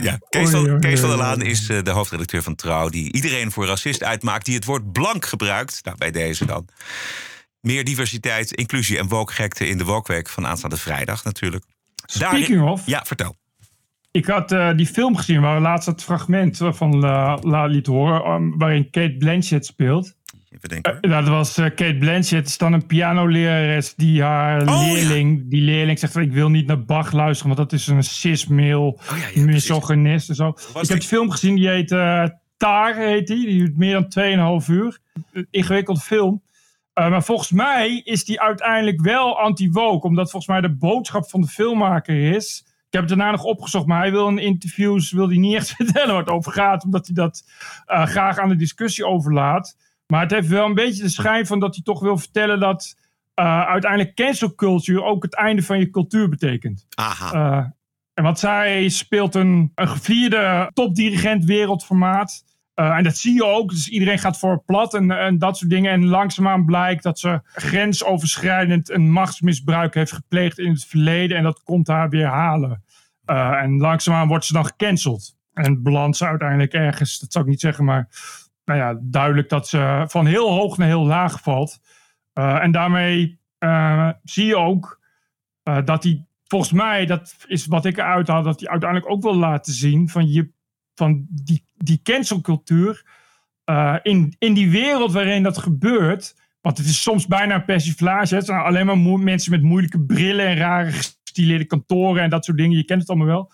Ja, 0.00 0.18
Kees 0.28 0.50
van, 0.50 0.80
Kees 0.80 1.00
van 1.00 1.08
der 1.08 1.18
Laan 1.18 1.42
is 1.42 1.68
uh, 1.68 1.82
de 1.82 1.90
hoofdredacteur 1.90 2.42
van 2.42 2.54
Trouw... 2.54 2.88
die 2.88 3.12
iedereen 3.12 3.50
voor 3.50 3.66
racist 3.66 4.02
uitmaakt, 4.02 4.44
die 4.44 4.54
het 4.54 4.64
woord 4.64 4.92
blank 4.92 5.26
gebruikt. 5.26 5.80
Nou, 5.84 5.96
bij 5.96 6.10
deze 6.10 6.44
dan. 6.46 6.68
Meer 7.60 7.84
diversiteit, 7.84 8.52
inclusie 8.52 8.98
en 8.98 9.08
wokgekte 9.08 9.68
in 9.68 9.78
de 9.78 9.84
Wokweek 9.84 10.28
van 10.28 10.46
aanstaande 10.46 10.76
vrijdag 10.76 11.24
natuurlijk. 11.24 11.64
Speaking 12.06 12.40
Daarin, 12.40 12.62
of... 12.62 12.86
Ja, 12.86 13.04
vertel. 13.04 13.36
Ik 14.10 14.26
had 14.26 14.52
uh, 14.52 14.76
die 14.76 14.86
film 14.86 15.16
gezien 15.16 15.40
waar 15.40 15.54
we 15.54 15.60
laatst 15.60 15.86
het 15.86 16.02
fragment 16.02 16.58
van 16.62 16.98
La, 16.98 17.38
La 17.40 17.64
liet 17.64 17.86
horen... 17.86 18.30
Um, 18.30 18.58
waarin 18.58 18.90
Kate 18.90 19.16
Blanchett 19.18 19.66
speelt. 19.66 20.14
Even 20.50 20.68
denken. 20.68 20.98
Uh, 21.00 21.10
dat 21.10 21.28
was 21.28 21.58
uh, 21.58 21.64
Kate 21.64 21.96
Blanchett, 21.98 22.46
is 22.46 22.58
dan 22.58 22.72
een 22.72 22.86
pianolerares 22.86 23.94
die 23.94 24.22
haar 24.22 24.68
oh, 24.68 24.80
leerling, 24.80 25.38
ja. 25.38 25.44
die 25.48 25.60
leerling 25.60 25.98
zegt: 25.98 26.16
Ik 26.16 26.32
wil 26.32 26.48
niet 26.48 26.66
naar 26.66 26.84
Bach 26.84 27.12
luisteren, 27.12 27.54
want 27.54 27.70
dat 27.70 27.80
is 27.80 27.86
een 27.86 28.02
cis-mail, 28.02 28.86
oh, 28.86 29.18
ja, 29.18 29.40
ja, 29.40 29.44
misogynist 29.44 30.28
en 30.28 30.34
zo. 30.34 30.48
Ik 30.80 30.88
heb 30.88 31.00
de 31.00 31.06
film 31.06 31.30
gezien, 31.30 31.54
die 31.54 31.68
heet 31.68 31.90
uh, 31.90 32.24
Taar, 32.56 32.96
heet 32.96 33.26
die. 33.26 33.46
Die 33.46 33.58
duurt 33.58 33.76
meer 33.76 34.06
dan 34.08 34.62
2,5 34.62 34.66
uur. 34.70 34.98
Ingewikkelde 35.50 36.00
film. 36.00 36.42
Uh, 36.94 37.10
maar 37.10 37.24
volgens 37.24 37.50
mij 37.50 38.00
is 38.04 38.24
die 38.24 38.40
uiteindelijk 38.40 39.00
wel 39.00 39.38
anti-woke, 39.40 40.06
omdat 40.06 40.30
volgens 40.30 40.52
mij 40.52 40.60
de 40.60 40.76
boodschap 40.76 41.28
van 41.28 41.40
de 41.40 41.46
filmmaker 41.46 42.34
is 42.34 42.64
Ik 42.66 42.92
heb 42.92 43.00
het 43.00 43.08
daarna 43.08 43.30
nog 43.30 43.44
opgezocht, 43.44 43.86
maar 43.86 44.00
hij 44.00 44.10
wil 44.10 44.28
in 44.28 44.38
interviews 44.38 45.12
wil 45.12 45.28
hij 45.28 45.36
niet 45.36 45.54
echt 45.54 45.70
vertellen 45.76 46.08
waar 46.08 46.24
het 46.24 46.28
over 46.28 46.52
gaat, 46.52 46.84
omdat 46.84 47.06
hij 47.06 47.14
dat 47.14 47.44
eh, 47.86 48.06
graag 48.06 48.38
aan 48.38 48.48
de 48.48 48.56
discussie 48.56 49.06
overlaat. 49.06 49.76
Maar 50.12 50.20
het 50.20 50.30
heeft 50.30 50.48
wel 50.48 50.66
een 50.66 50.74
beetje 50.74 51.02
de 51.02 51.08
schijn 51.08 51.46
van 51.46 51.60
dat 51.60 51.74
hij 51.74 51.84
toch 51.84 52.00
wil 52.00 52.16
vertellen 52.16 52.60
dat 52.60 52.96
uh, 53.40 53.66
uiteindelijk 53.66 54.14
cancel 54.14 54.54
culture 54.54 55.02
ook 55.02 55.22
het 55.22 55.34
einde 55.34 55.62
van 55.62 55.78
je 55.78 55.90
cultuur 55.90 56.28
betekent. 56.28 56.86
Aha. 56.94 57.34
Uh, 57.34 57.66
en 58.14 58.24
wat 58.24 58.38
zij 58.38 58.88
speelt 58.88 59.34
een, 59.34 59.72
een 59.74 59.88
gevierde 59.88 60.70
topdirigent 60.74 61.44
wereldformaat. 61.44 62.44
Uh, 62.74 62.96
en 62.96 63.04
dat 63.04 63.16
zie 63.16 63.34
je 63.34 63.44
ook. 63.44 63.70
Dus 63.70 63.88
iedereen 63.88 64.18
gaat 64.18 64.38
voor 64.38 64.62
plat 64.64 64.94
en, 64.94 65.10
en 65.10 65.38
dat 65.38 65.56
soort 65.56 65.70
dingen. 65.70 65.92
En 65.92 66.06
langzaamaan 66.06 66.64
blijkt 66.64 67.02
dat 67.02 67.18
ze 67.18 67.40
grensoverschrijdend 67.52 68.90
een 68.90 69.10
machtsmisbruik 69.10 69.94
heeft 69.94 70.12
gepleegd 70.12 70.58
in 70.58 70.70
het 70.70 70.84
verleden. 70.84 71.36
En 71.36 71.42
dat 71.42 71.62
komt 71.62 71.86
haar 71.86 72.08
weer 72.08 72.26
halen. 72.26 72.84
En 73.24 73.76
langzaamaan 73.76 74.28
wordt 74.28 74.44
ze 74.44 74.52
dan 74.52 74.66
gecanceld. 74.66 75.36
En 75.52 75.82
belandt 75.82 76.16
ze 76.16 76.26
uiteindelijk 76.26 76.72
ergens, 76.72 77.18
dat 77.18 77.32
zou 77.32 77.44
ik 77.44 77.50
niet 77.50 77.60
zeggen, 77.60 77.84
maar 77.84 78.08
nou 78.68 78.80
ja, 78.80 78.98
duidelijk 79.02 79.48
dat 79.48 79.68
ze 79.68 80.04
van 80.08 80.26
heel 80.26 80.50
hoog 80.50 80.76
naar 80.76 80.86
heel 80.88 81.06
laag 81.06 81.42
valt. 81.42 81.78
Uh, 82.34 82.62
en 82.62 82.72
daarmee 82.72 83.40
zie 84.22 84.46
je 84.46 84.56
ook 84.56 85.00
dat 85.84 86.02
hij, 86.02 86.24
volgens 86.44 86.72
mij, 86.72 87.06
dat 87.06 87.36
is 87.46 87.66
wat 87.66 87.84
ik 87.84 87.96
eruit 87.96 88.28
haal, 88.28 88.42
dat 88.42 88.60
hij 88.60 88.68
uiteindelijk 88.68 89.10
ook 89.10 89.22
wil 89.22 89.36
laten 89.36 89.72
zien 89.72 90.08
van 90.08 90.30
je 90.30 90.50
van 90.94 91.26
die, 91.28 91.64
die 91.76 92.00
cancelcultuur. 92.02 93.06
In, 94.02 94.34
in 94.38 94.54
die 94.54 94.70
wereld 94.70 95.12
waarin 95.12 95.42
dat 95.42 95.58
gebeurt. 95.58 96.36
Want 96.60 96.78
het 96.78 96.86
is 96.86 97.02
soms 97.02 97.26
bijna 97.26 97.54
een 97.54 97.64
persiflage. 97.64 98.34
Het 98.34 98.46
zijn 98.46 98.60
alleen 98.60 98.86
maar 98.86 99.18
mensen 99.18 99.50
met 99.50 99.62
moeilijke 99.62 100.00
brillen 100.00 100.46
en 100.46 100.56
rare 100.56 100.90
gestileerde 100.90 101.64
kantoren 101.64 102.22
en 102.22 102.30
dat 102.30 102.44
soort 102.44 102.56
dingen. 102.56 102.76
Je 102.76 102.84
kent 102.84 103.00
het 103.00 103.10
allemaal 103.10 103.26
wel. 103.26 103.52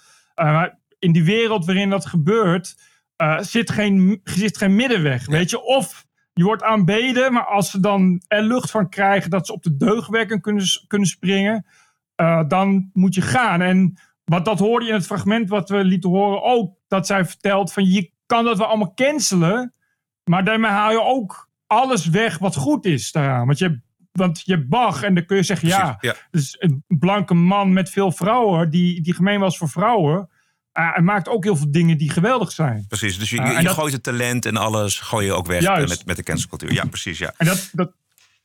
In 0.98 1.12
die 1.12 1.24
wereld 1.24 1.64
waarin 1.64 1.90
dat 1.90 2.06
gebeurt, 2.06 2.76
uh, 3.24 3.38
zit, 3.40 3.70
geen, 3.70 4.20
zit 4.24 4.56
geen 4.56 4.74
middenweg. 4.74 5.26
Weet 5.26 5.50
je, 5.50 5.62
of 5.62 6.06
je 6.32 6.44
wordt 6.44 6.62
aanbeden, 6.62 7.32
maar 7.32 7.46
als 7.46 7.70
ze 7.70 7.80
dan 7.80 8.22
er 8.26 8.42
lucht 8.42 8.70
van 8.70 8.88
krijgen 8.88 9.30
dat 9.30 9.46
ze 9.46 9.52
op 9.52 9.62
de 9.62 9.76
deugdwerking 9.76 10.42
kunnen, 10.42 10.64
kunnen 10.86 11.08
springen, 11.08 11.66
dan 12.48 12.90
moet 12.92 13.14
je 13.14 13.22
gaan. 13.22 13.60
En 13.60 13.98
wat 14.24 14.44
dat 14.44 14.58
hoorde 14.58 14.84
je 14.84 14.90
in 14.90 14.96
het 14.96 15.06
fragment 15.06 15.48
wat 15.48 15.68
we 15.68 15.84
lieten 15.84 16.10
horen 16.10 16.42
ook. 16.42 16.76
Dat 16.88 17.06
zij 17.06 17.24
vertelt 17.24 17.72
van 17.72 17.84
je 17.84 18.10
kan 18.26 18.44
dat 18.44 18.58
wel 18.58 18.66
allemaal 18.66 18.94
cancelen. 18.94 19.74
Maar 20.30 20.44
daarmee 20.44 20.70
haal 20.70 20.90
je 20.90 21.02
ook 21.02 21.50
alles 21.66 22.06
weg 22.06 22.38
wat 22.38 22.56
goed 22.56 22.84
is 22.84 23.12
daaraan. 23.12 23.46
Want 23.46 23.58
je, 23.58 23.80
want 24.12 24.42
je 24.44 24.66
Bach 24.66 25.02
en 25.02 25.14
dan 25.14 25.26
kun 25.26 25.36
je 25.36 25.42
zeggen 25.42 25.68
ja, 25.68 25.96
ja. 26.00 26.14
Dus 26.30 26.56
een 26.58 26.84
blanke 26.88 27.34
man 27.34 27.72
met 27.72 27.90
veel 27.90 28.12
vrouwen 28.12 28.70
die, 28.70 29.02
die 29.02 29.14
gemeen 29.14 29.40
was 29.40 29.58
voor 29.58 29.68
vrouwen. 29.68 30.28
Uh, 30.74 30.92
hij 30.92 31.02
maakt 31.02 31.28
ook 31.28 31.44
heel 31.44 31.56
veel 31.56 31.70
dingen 31.70 31.98
die 31.98 32.10
geweldig 32.10 32.52
zijn. 32.52 32.84
Precies, 32.88 33.18
dus 33.18 33.30
je, 33.30 33.36
Uh, 33.40 33.56
je, 33.56 33.62
dat- 33.64 33.74
gooit 33.74 33.92
het 33.92 34.02
talent 34.02 34.46
en 34.46 34.56
alles 34.56 35.00
gooi 35.00 35.26
je 35.26 35.32
ook 35.32 35.46
weg 35.46 35.62
Juist. 35.62 35.88
met, 35.88 36.06
met 36.06 36.16
de 36.16 36.22
cancelcultuur. 36.22 36.72
Ja, 36.72 36.84
precies, 36.84 37.18
ja. 37.18 37.34
En 37.36 37.46
dat, 37.46 37.68
dat 37.72 37.92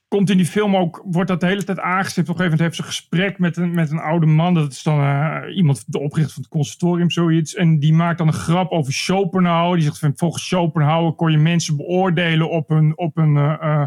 komt 0.10 0.30
in 0.30 0.38
die 0.38 0.46
film 0.46 0.76
ook, 0.76 1.04
wordt 1.06 1.30
dat 1.30 1.40
de 1.40 1.46
hele 1.46 1.64
tijd 1.64 1.80
aangestipt. 1.80 2.30
Op 2.30 2.36
een 2.36 2.42
gegeven 2.42 2.58
moment 2.58 2.60
heeft 2.60 2.76
ze 2.76 2.82
een 2.82 2.88
gesprek 2.88 3.40
met 3.40 3.58
een, 3.58 3.74
met 3.74 3.92
een 3.92 4.00
oude 4.00 4.26
man. 4.26 4.54
Dat 4.54 4.72
is 4.72 4.84
dan 4.84 5.00
eh, 5.00 5.56
iemand, 5.56 5.84
de 5.88 6.00
oprichter 6.00 6.34
van 6.34 6.42
het 6.42 6.52
conservatorium, 6.52 7.12
zoiets. 7.12 7.56
En 7.56 7.80
die 7.80 7.94
maakt 7.94 8.18
dan 8.18 8.28
een 8.28 8.34
grap 8.34 8.72
over 8.72 8.94
Schopenhauer. 8.94 9.76
Die 9.76 9.86
zegt 9.86 10.00
van, 10.00 10.14
volgens 10.16 10.48
Schopenhauer 10.48 11.14
kon 11.14 11.32
je 11.32 11.38
mensen 11.38 11.78
beoordelen 11.78 12.50
op 12.50 12.70
hun, 12.70 12.98
op 12.98 13.16
hun, 13.16 13.38
eh, 13.38 13.54
eh, 13.62 13.86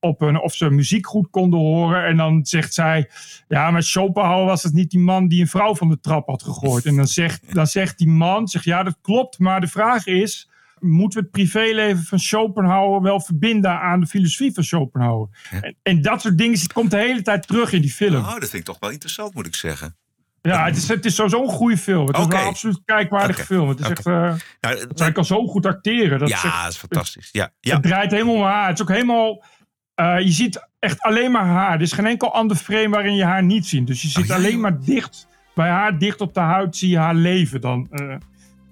op 0.00 0.20
hun, 0.20 0.40
of 0.40 0.54
ze 0.54 0.70
muziek 0.70 1.06
goed 1.06 1.30
konden 1.30 1.60
horen. 1.60 2.04
En 2.04 2.16
dan 2.16 2.46
zegt 2.46 2.74
zij, 2.74 3.08
ja, 3.48 3.70
maar 3.70 3.82
Schopenhauer 3.82 4.46
was 4.46 4.62
het 4.62 4.72
niet 4.72 4.90
die 4.90 5.00
man 5.00 5.28
die 5.28 5.40
een 5.40 5.46
vrouw 5.46 5.74
van 5.74 5.88
de 5.88 6.00
trap 6.00 6.26
had 6.26 6.42
gegooid. 6.42 6.86
En 6.86 6.96
dan 6.96 7.06
zegt, 7.06 7.54
dan 7.54 7.66
zegt 7.66 7.98
die 7.98 8.08
man, 8.08 8.48
zegt, 8.48 8.64
ja, 8.64 8.82
dat 8.82 8.98
klopt. 9.02 9.38
Maar 9.38 9.60
de 9.60 9.66
vraag 9.66 10.06
is, 10.06 10.50
moeten 10.82 11.18
we 11.18 11.24
het 11.24 11.30
privéleven 11.34 12.04
van 12.04 12.18
Schopenhauer 12.18 13.02
wel 13.02 13.20
verbinden 13.20 13.80
aan 13.80 14.00
de 14.00 14.06
filosofie 14.06 14.52
van 14.52 14.64
Schopenhauer? 14.64 15.28
En, 15.50 15.76
en 15.82 16.02
dat 16.02 16.20
soort 16.20 16.38
dingen 16.38 16.58
het 16.58 16.72
komt 16.72 16.90
de 16.90 16.96
hele 16.96 17.22
tijd 17.22 17.46
terug 17.46 17.72
in 17.72 17.80
die 17.80 17.90
film. 17.92 18.16
Oh, 18.16 18.30
dat 18.32 18.38
vind 18.38 18.52
ik 18.54 18.64
toch 18.64 18.76
wel 18.80 18.90
interessant, 18.90 19.34
moet 19.34 19.46
ik 19.46 19.54
zeggen. 19.54 19.96
Ja, 20.42 20.64
het 20.64 20.76
is, 20.76 20.88
het 20.88 21.04
is 21.04 21.14
sowieso 21.14 21.42
een 21.42 21.48
goede 21.48 21.76
film. 21.76 22.06
Het 22.06 22.18
is 22.18 22.26
wel 22.26 22.40
een 22.40 22.46
absoluut 22.46 22.80
kijkwaardige 22.84 23.44
film. 23.44 23.68
Het 23.68 23.78
is 23.80 23.84
Oké. 23.86 23.94
echt, 23.94 24.06
uh, 24.06 24.34
Nou, 24.60 24.86
zij 24.94 25.12
kan 25.12 25.24
zo 25.24 25.46
goed 25.46 25.66
acteren. 25.66 26.18
Dat 26.18 26.28
is 26.30 26.42
ja, 26.42 26.48
echt- 26.48 26.62
dat 26.62 26.72
is 26.72 26.76
fantastisch. 26.78 27.28
Ja, 27.32 27.50
ja. 27.60 27.74
Het 27.74 27.82
draait 27.82 28.10
helemaal 28.10 28.34
om 28.34 28.42
haar. 28.42 28.66
Het 28.68 28.76
is 28.76 28.82
ook 28.82 28.90
helemaal... 28.90 29.44
eh, 29.94 30.18
je 30.18 30.30
ziet 30.30 30.68
echt 30.78 31.00
alleen 31.00 31.30
maar 31.30 31.46
haar. 31.46 31.74
Er 31.74 31.80
is 31.80 31.92
geen 31.92 32.06
enkel 32.06 32.34
ander 32.34 32.56
frame 32.56 32.88
waarin 32.88 33.14
je 33.14 33.24
haar 33.24 33.42
niet 33.42 33.66
ziet. 33.66 33.86
Dus 33.86 34.02
je 34.02 34.08
zit 34.08 34.22
Oh, 34.22 34.26
ja, 34.28 34.34
alleen 34.34 34.52
joh. 34.52 34.60
maar 34.60 34.80
dicht... 34.80 35.26
Bij 35.54 35.68
haar 35.68 35.98
dicht 35.98 36.20
op 36.20 36.34
de 36.34 36.40
huid 36.40 36.76
zie 36.76 36.90
je 36.90 36.98
haar 36.98 37.14
leven 37.14 37.60
dan. 37.60 37.86
eh. 37.90 38.14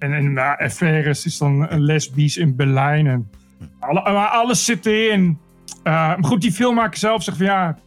En 0.00 0.12
en 0.12 0.58
Affaires 0.58 1.24
is 1.24 1.38
dan 1.38 1.68
lesbisch 1.70 2.36
in 2.36 2.56
Berlijn. 2.56 3.06
En 3.06 3.30
alle, 3.78 4.12
maar 4.12 4.28
alles 4.28 4.64
zit 4.64 4.86
erin. 4.86 5.38
Eh, 5.82 5.92
maar 5.92 6.24
goed, 6.24 6.40
die 6.40 6.52
filmmaker 6.52 6.98
zelf 6.98 7.22
zegt 7.22 7.36
van 7.36 7.46
ja... 7.46 7.78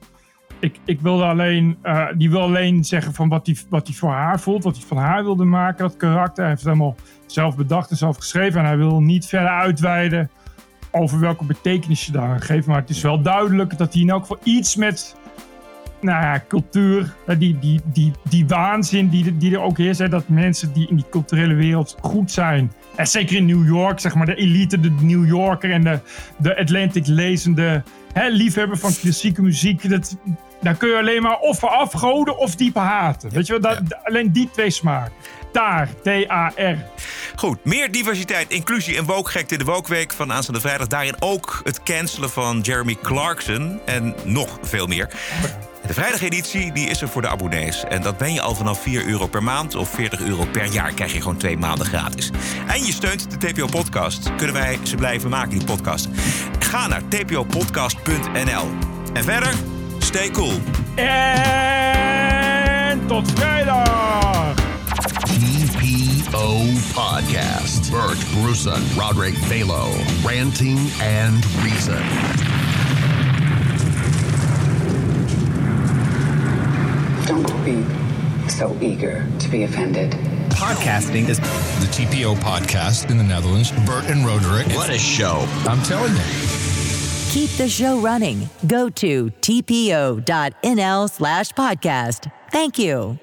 Ik, 0.59 0.79
ik 0.85 1.01
wilde 1.01 1.23
alleen, 1.23 1.77
eh, 1.81 2.07
die 2.17 2.29
wil 2.29 2.41
alleen 2.41 2.85
zeggen 2.85 3.13
van 3.13 3.29
wat 3.29 3.45
hij 3.45 3.57
wat 3.69 3.85
die 3.85 3.97
voor 3.97 4.09
haar 4.09 4.39
voelt, 4.39 4.63
wat 4.63 4.75
hij 4.75 4.85
van 4.85 4.97
haar 4.97 5.23
wilde 5.23 5.43
maken, 5.43 5.87
dat 5.87 5.97
karakter. 5.97 6.43
Hij 6.43 6.47
heeft 6.47 6.63
het 6.63 6.73
helemaal 6.73 6.95
zelf 7.25 7.55
bedacht 7.55 7.89
en 7.89 7.97
zelf 7.97 8.17
geschreven. 8.17 8.59
En 8.59 8.65
hij 8.65 8.77
wil 8.77 9.01
niet 9.01 9.25
verder 9.25 9.49
uitweiden 9.49 10.29
over 10.91 11.19
welke 11.19 11.45
betekenis 11.45 12.05
je 12.05 12.11
daar 12.11 12.29
aan 12.29 12.41
geeft. 12.41 12.67
Maar 12.67 12.79
het 12.79 12.89
is 12.89 13.01
wel 13.01 13.21
duidelijk 13.21 13.77
dat 13.77 13.93
hij 13.93 14.01
in 14.01 14.09
elk 14.09 14.21
geval 14.21 14.39
iets 14.43 14.75
met 14.75 15.15
nou 16.03 16.23
ja, 16.23 16.43
cultuur, 16.47 17.15
eh, 17.27 17.39
die, 17.39 17.59
die, 17.59 17.81
die, 17.85 18.11
die 18.29 18.47
waanzin 18.47 19.09
die, 19.09 19.37
die 19.37 19.53
er 19.53 19.61
ook 19.61 19.79
is. 19.79 19.97
Hè, 19.97 20.09
dat 20.09 20.27
mensen 20.27 20.73
die 20.73 20.87
in 20.89 20.95
die 20.95 21.05
culturele 21.09 21.53
wereld 21.53 21.97
goed 22.01 22.31
zijn. 22.31 22.71
En 22.95 23.07
zeker 23.07 23.35
in 23.35 23.45
New 23.45 23.67
York, 23.67 23.99
zeg 23.99 24.15
maar, 24.15 24.25
de 24.25 24.35
elite, 24.35 24.79
de 24.79 24.91
New 25.01 25.27
Yorker 25.27 25.71
en 25.71 25.83
de, 25.83 25.99
de 26.37 26.57
Atlantic 26.57 27.07
lezende 27.07 27.83
hè, 28.13 28.27
liefhebber 28.27 28.77
van 28.77 28.95
klassieke 29.01 29.41
muziek. 29.41 29.89
Dat, 29.89 30.17
daar 30.61 30.75
kun 30.75 30.89
je 30.89 30.97
alleen 30.97 31.21
maar 31.21 31.39
of 31.39 31.59
voor 31.59 31.69
afgoden 31.69 32.37
of 32.37 32.55
diep 32.55 32.75
haten. 32.75 33.29
Weet 33.29 33.47
je 33.47 33.59
wel, 33.59 33.61
dat, 33.61 34.03
alleen 34.03 34.31
die 34.31 34.49
twee 34.51 34.69
smaken. 34.69 35.13
Daar, 35.51 35.89
T-A-R. 36.03 36.77
Goed, 37.35 37.65
meer 37.65 37.91
diversiteit, 37.91 38.49
inclusie 38.49 38.97
en 38.97 39.05
wokegekte 39.05 39.53
in 39.53 39.59
de 39.59 39.65
Wokweek 39.65 40.13
van 40.13 40.31
aanstaande 40.31 40.61
vrijdag. 40.61 40.87
Daarin 40.87 41.15
ook 41.19 41.61
het 41.63 41.83
cancelen 41.83 42.29
van 42.29 42.59
Jeremy 42.59 42.97
Clarkson 43.01 43.79
en 43.85 44.15
nog 44.25 44.59
veel 44.61 44.87
meer. 44.87 45.09
De 45.87 45.93
vrijdageditie 45.93 46.71
die 46.71 46.89
is 46.89 47.01
er 47.01 47.09
voor 47.09 47.21
de 47.21 47.27
abonnees. 47.27 47.83
En 47.83 48.01
dat 48.01 48.17
ben 48.17 48.33
je 48.33 48.41
al 48.41 48.55
vanaf 48.55 48.81
4 48.81 49.05
euro 49.05 49.27
per 49.27 49.43
maand 49.43 49.75
of 49.75 49.89
40 49.89 50.21
euro 50.21 50.45
per 50.45 50.65
jaar. 50.65 50.93
Krijg 50.93 51.13
je 51.13 51.21
gewoon 51.21 51.37
twee 51.37 51.57
maanden 51.57 51.85
gratis. 51.85 52.31
En 52.67 52.85
je 52.85 52.91
steunt 52.91 53.31
de 53.31 53.37
TPO-podcast. 53.37 54.35
Kunnen 54.35 54.55
wij 54.55 54.79
ze 54.83 54.95
blijven 54.95 55.29
maken, 55.29 55.49
die 55.49 55.63
podcast? 55.63 56.07
Ga 56.59 56.87
naar 56.87 57.01
tpopodcast.nl. 57.07 58.69
En 59.13 59.23
verder, 59.23 59.53
stay 59.99 60.31
cool. 60.31 60.53
En 60.95 63.07
tot 63.07 63.31
vrijdag! 63.31 64.33
TPO 66.33 66.65
Podcast. 66.93 67.91
Bert 67.91 68.41
Bruson, 68.41 68.81
Roderick 68.97 69.35
Balo, 69.49 69.91
Ranting 70.23 70.79
and 70.99 71.45
Reason. 71.63 72.62
Don't 77.25 77.65
be 77.65 77.83
so 78.49 78.77
eager 78.81 79.25
to 79.39 79.49
be 79.49 79.63
offended. 79.63 80.11
Podcasting 80.51 81.29
is 81.29 81.39
the 81.39 81.87
TPO 81.91 82.35
podcast 82.35 83.09
in 83.09 83.17
the 83.17 83.23
Netherlands. 83.23 83.71
Bert 83.85 84.05
and 84.05 84.25
Roderick. 84.25 84.67
What 84.75 84.89
a 84.89 84.97
show. 84.97 85.45
I'm 85.67 85.81
telling 85.83 86.13
you. 86.13 86.21
Keep 87.31 87.49
the 87.51 87.67
show 87.67 87.99
running. 87.99 88.49
Go 88.67 88.89
to 88.89 89.31
tpo.nl 89.41 91.09
slash 91.09 91.49
podcast. 91.51 92.31
Thank 92.51 92.77
you. 92.77 93.17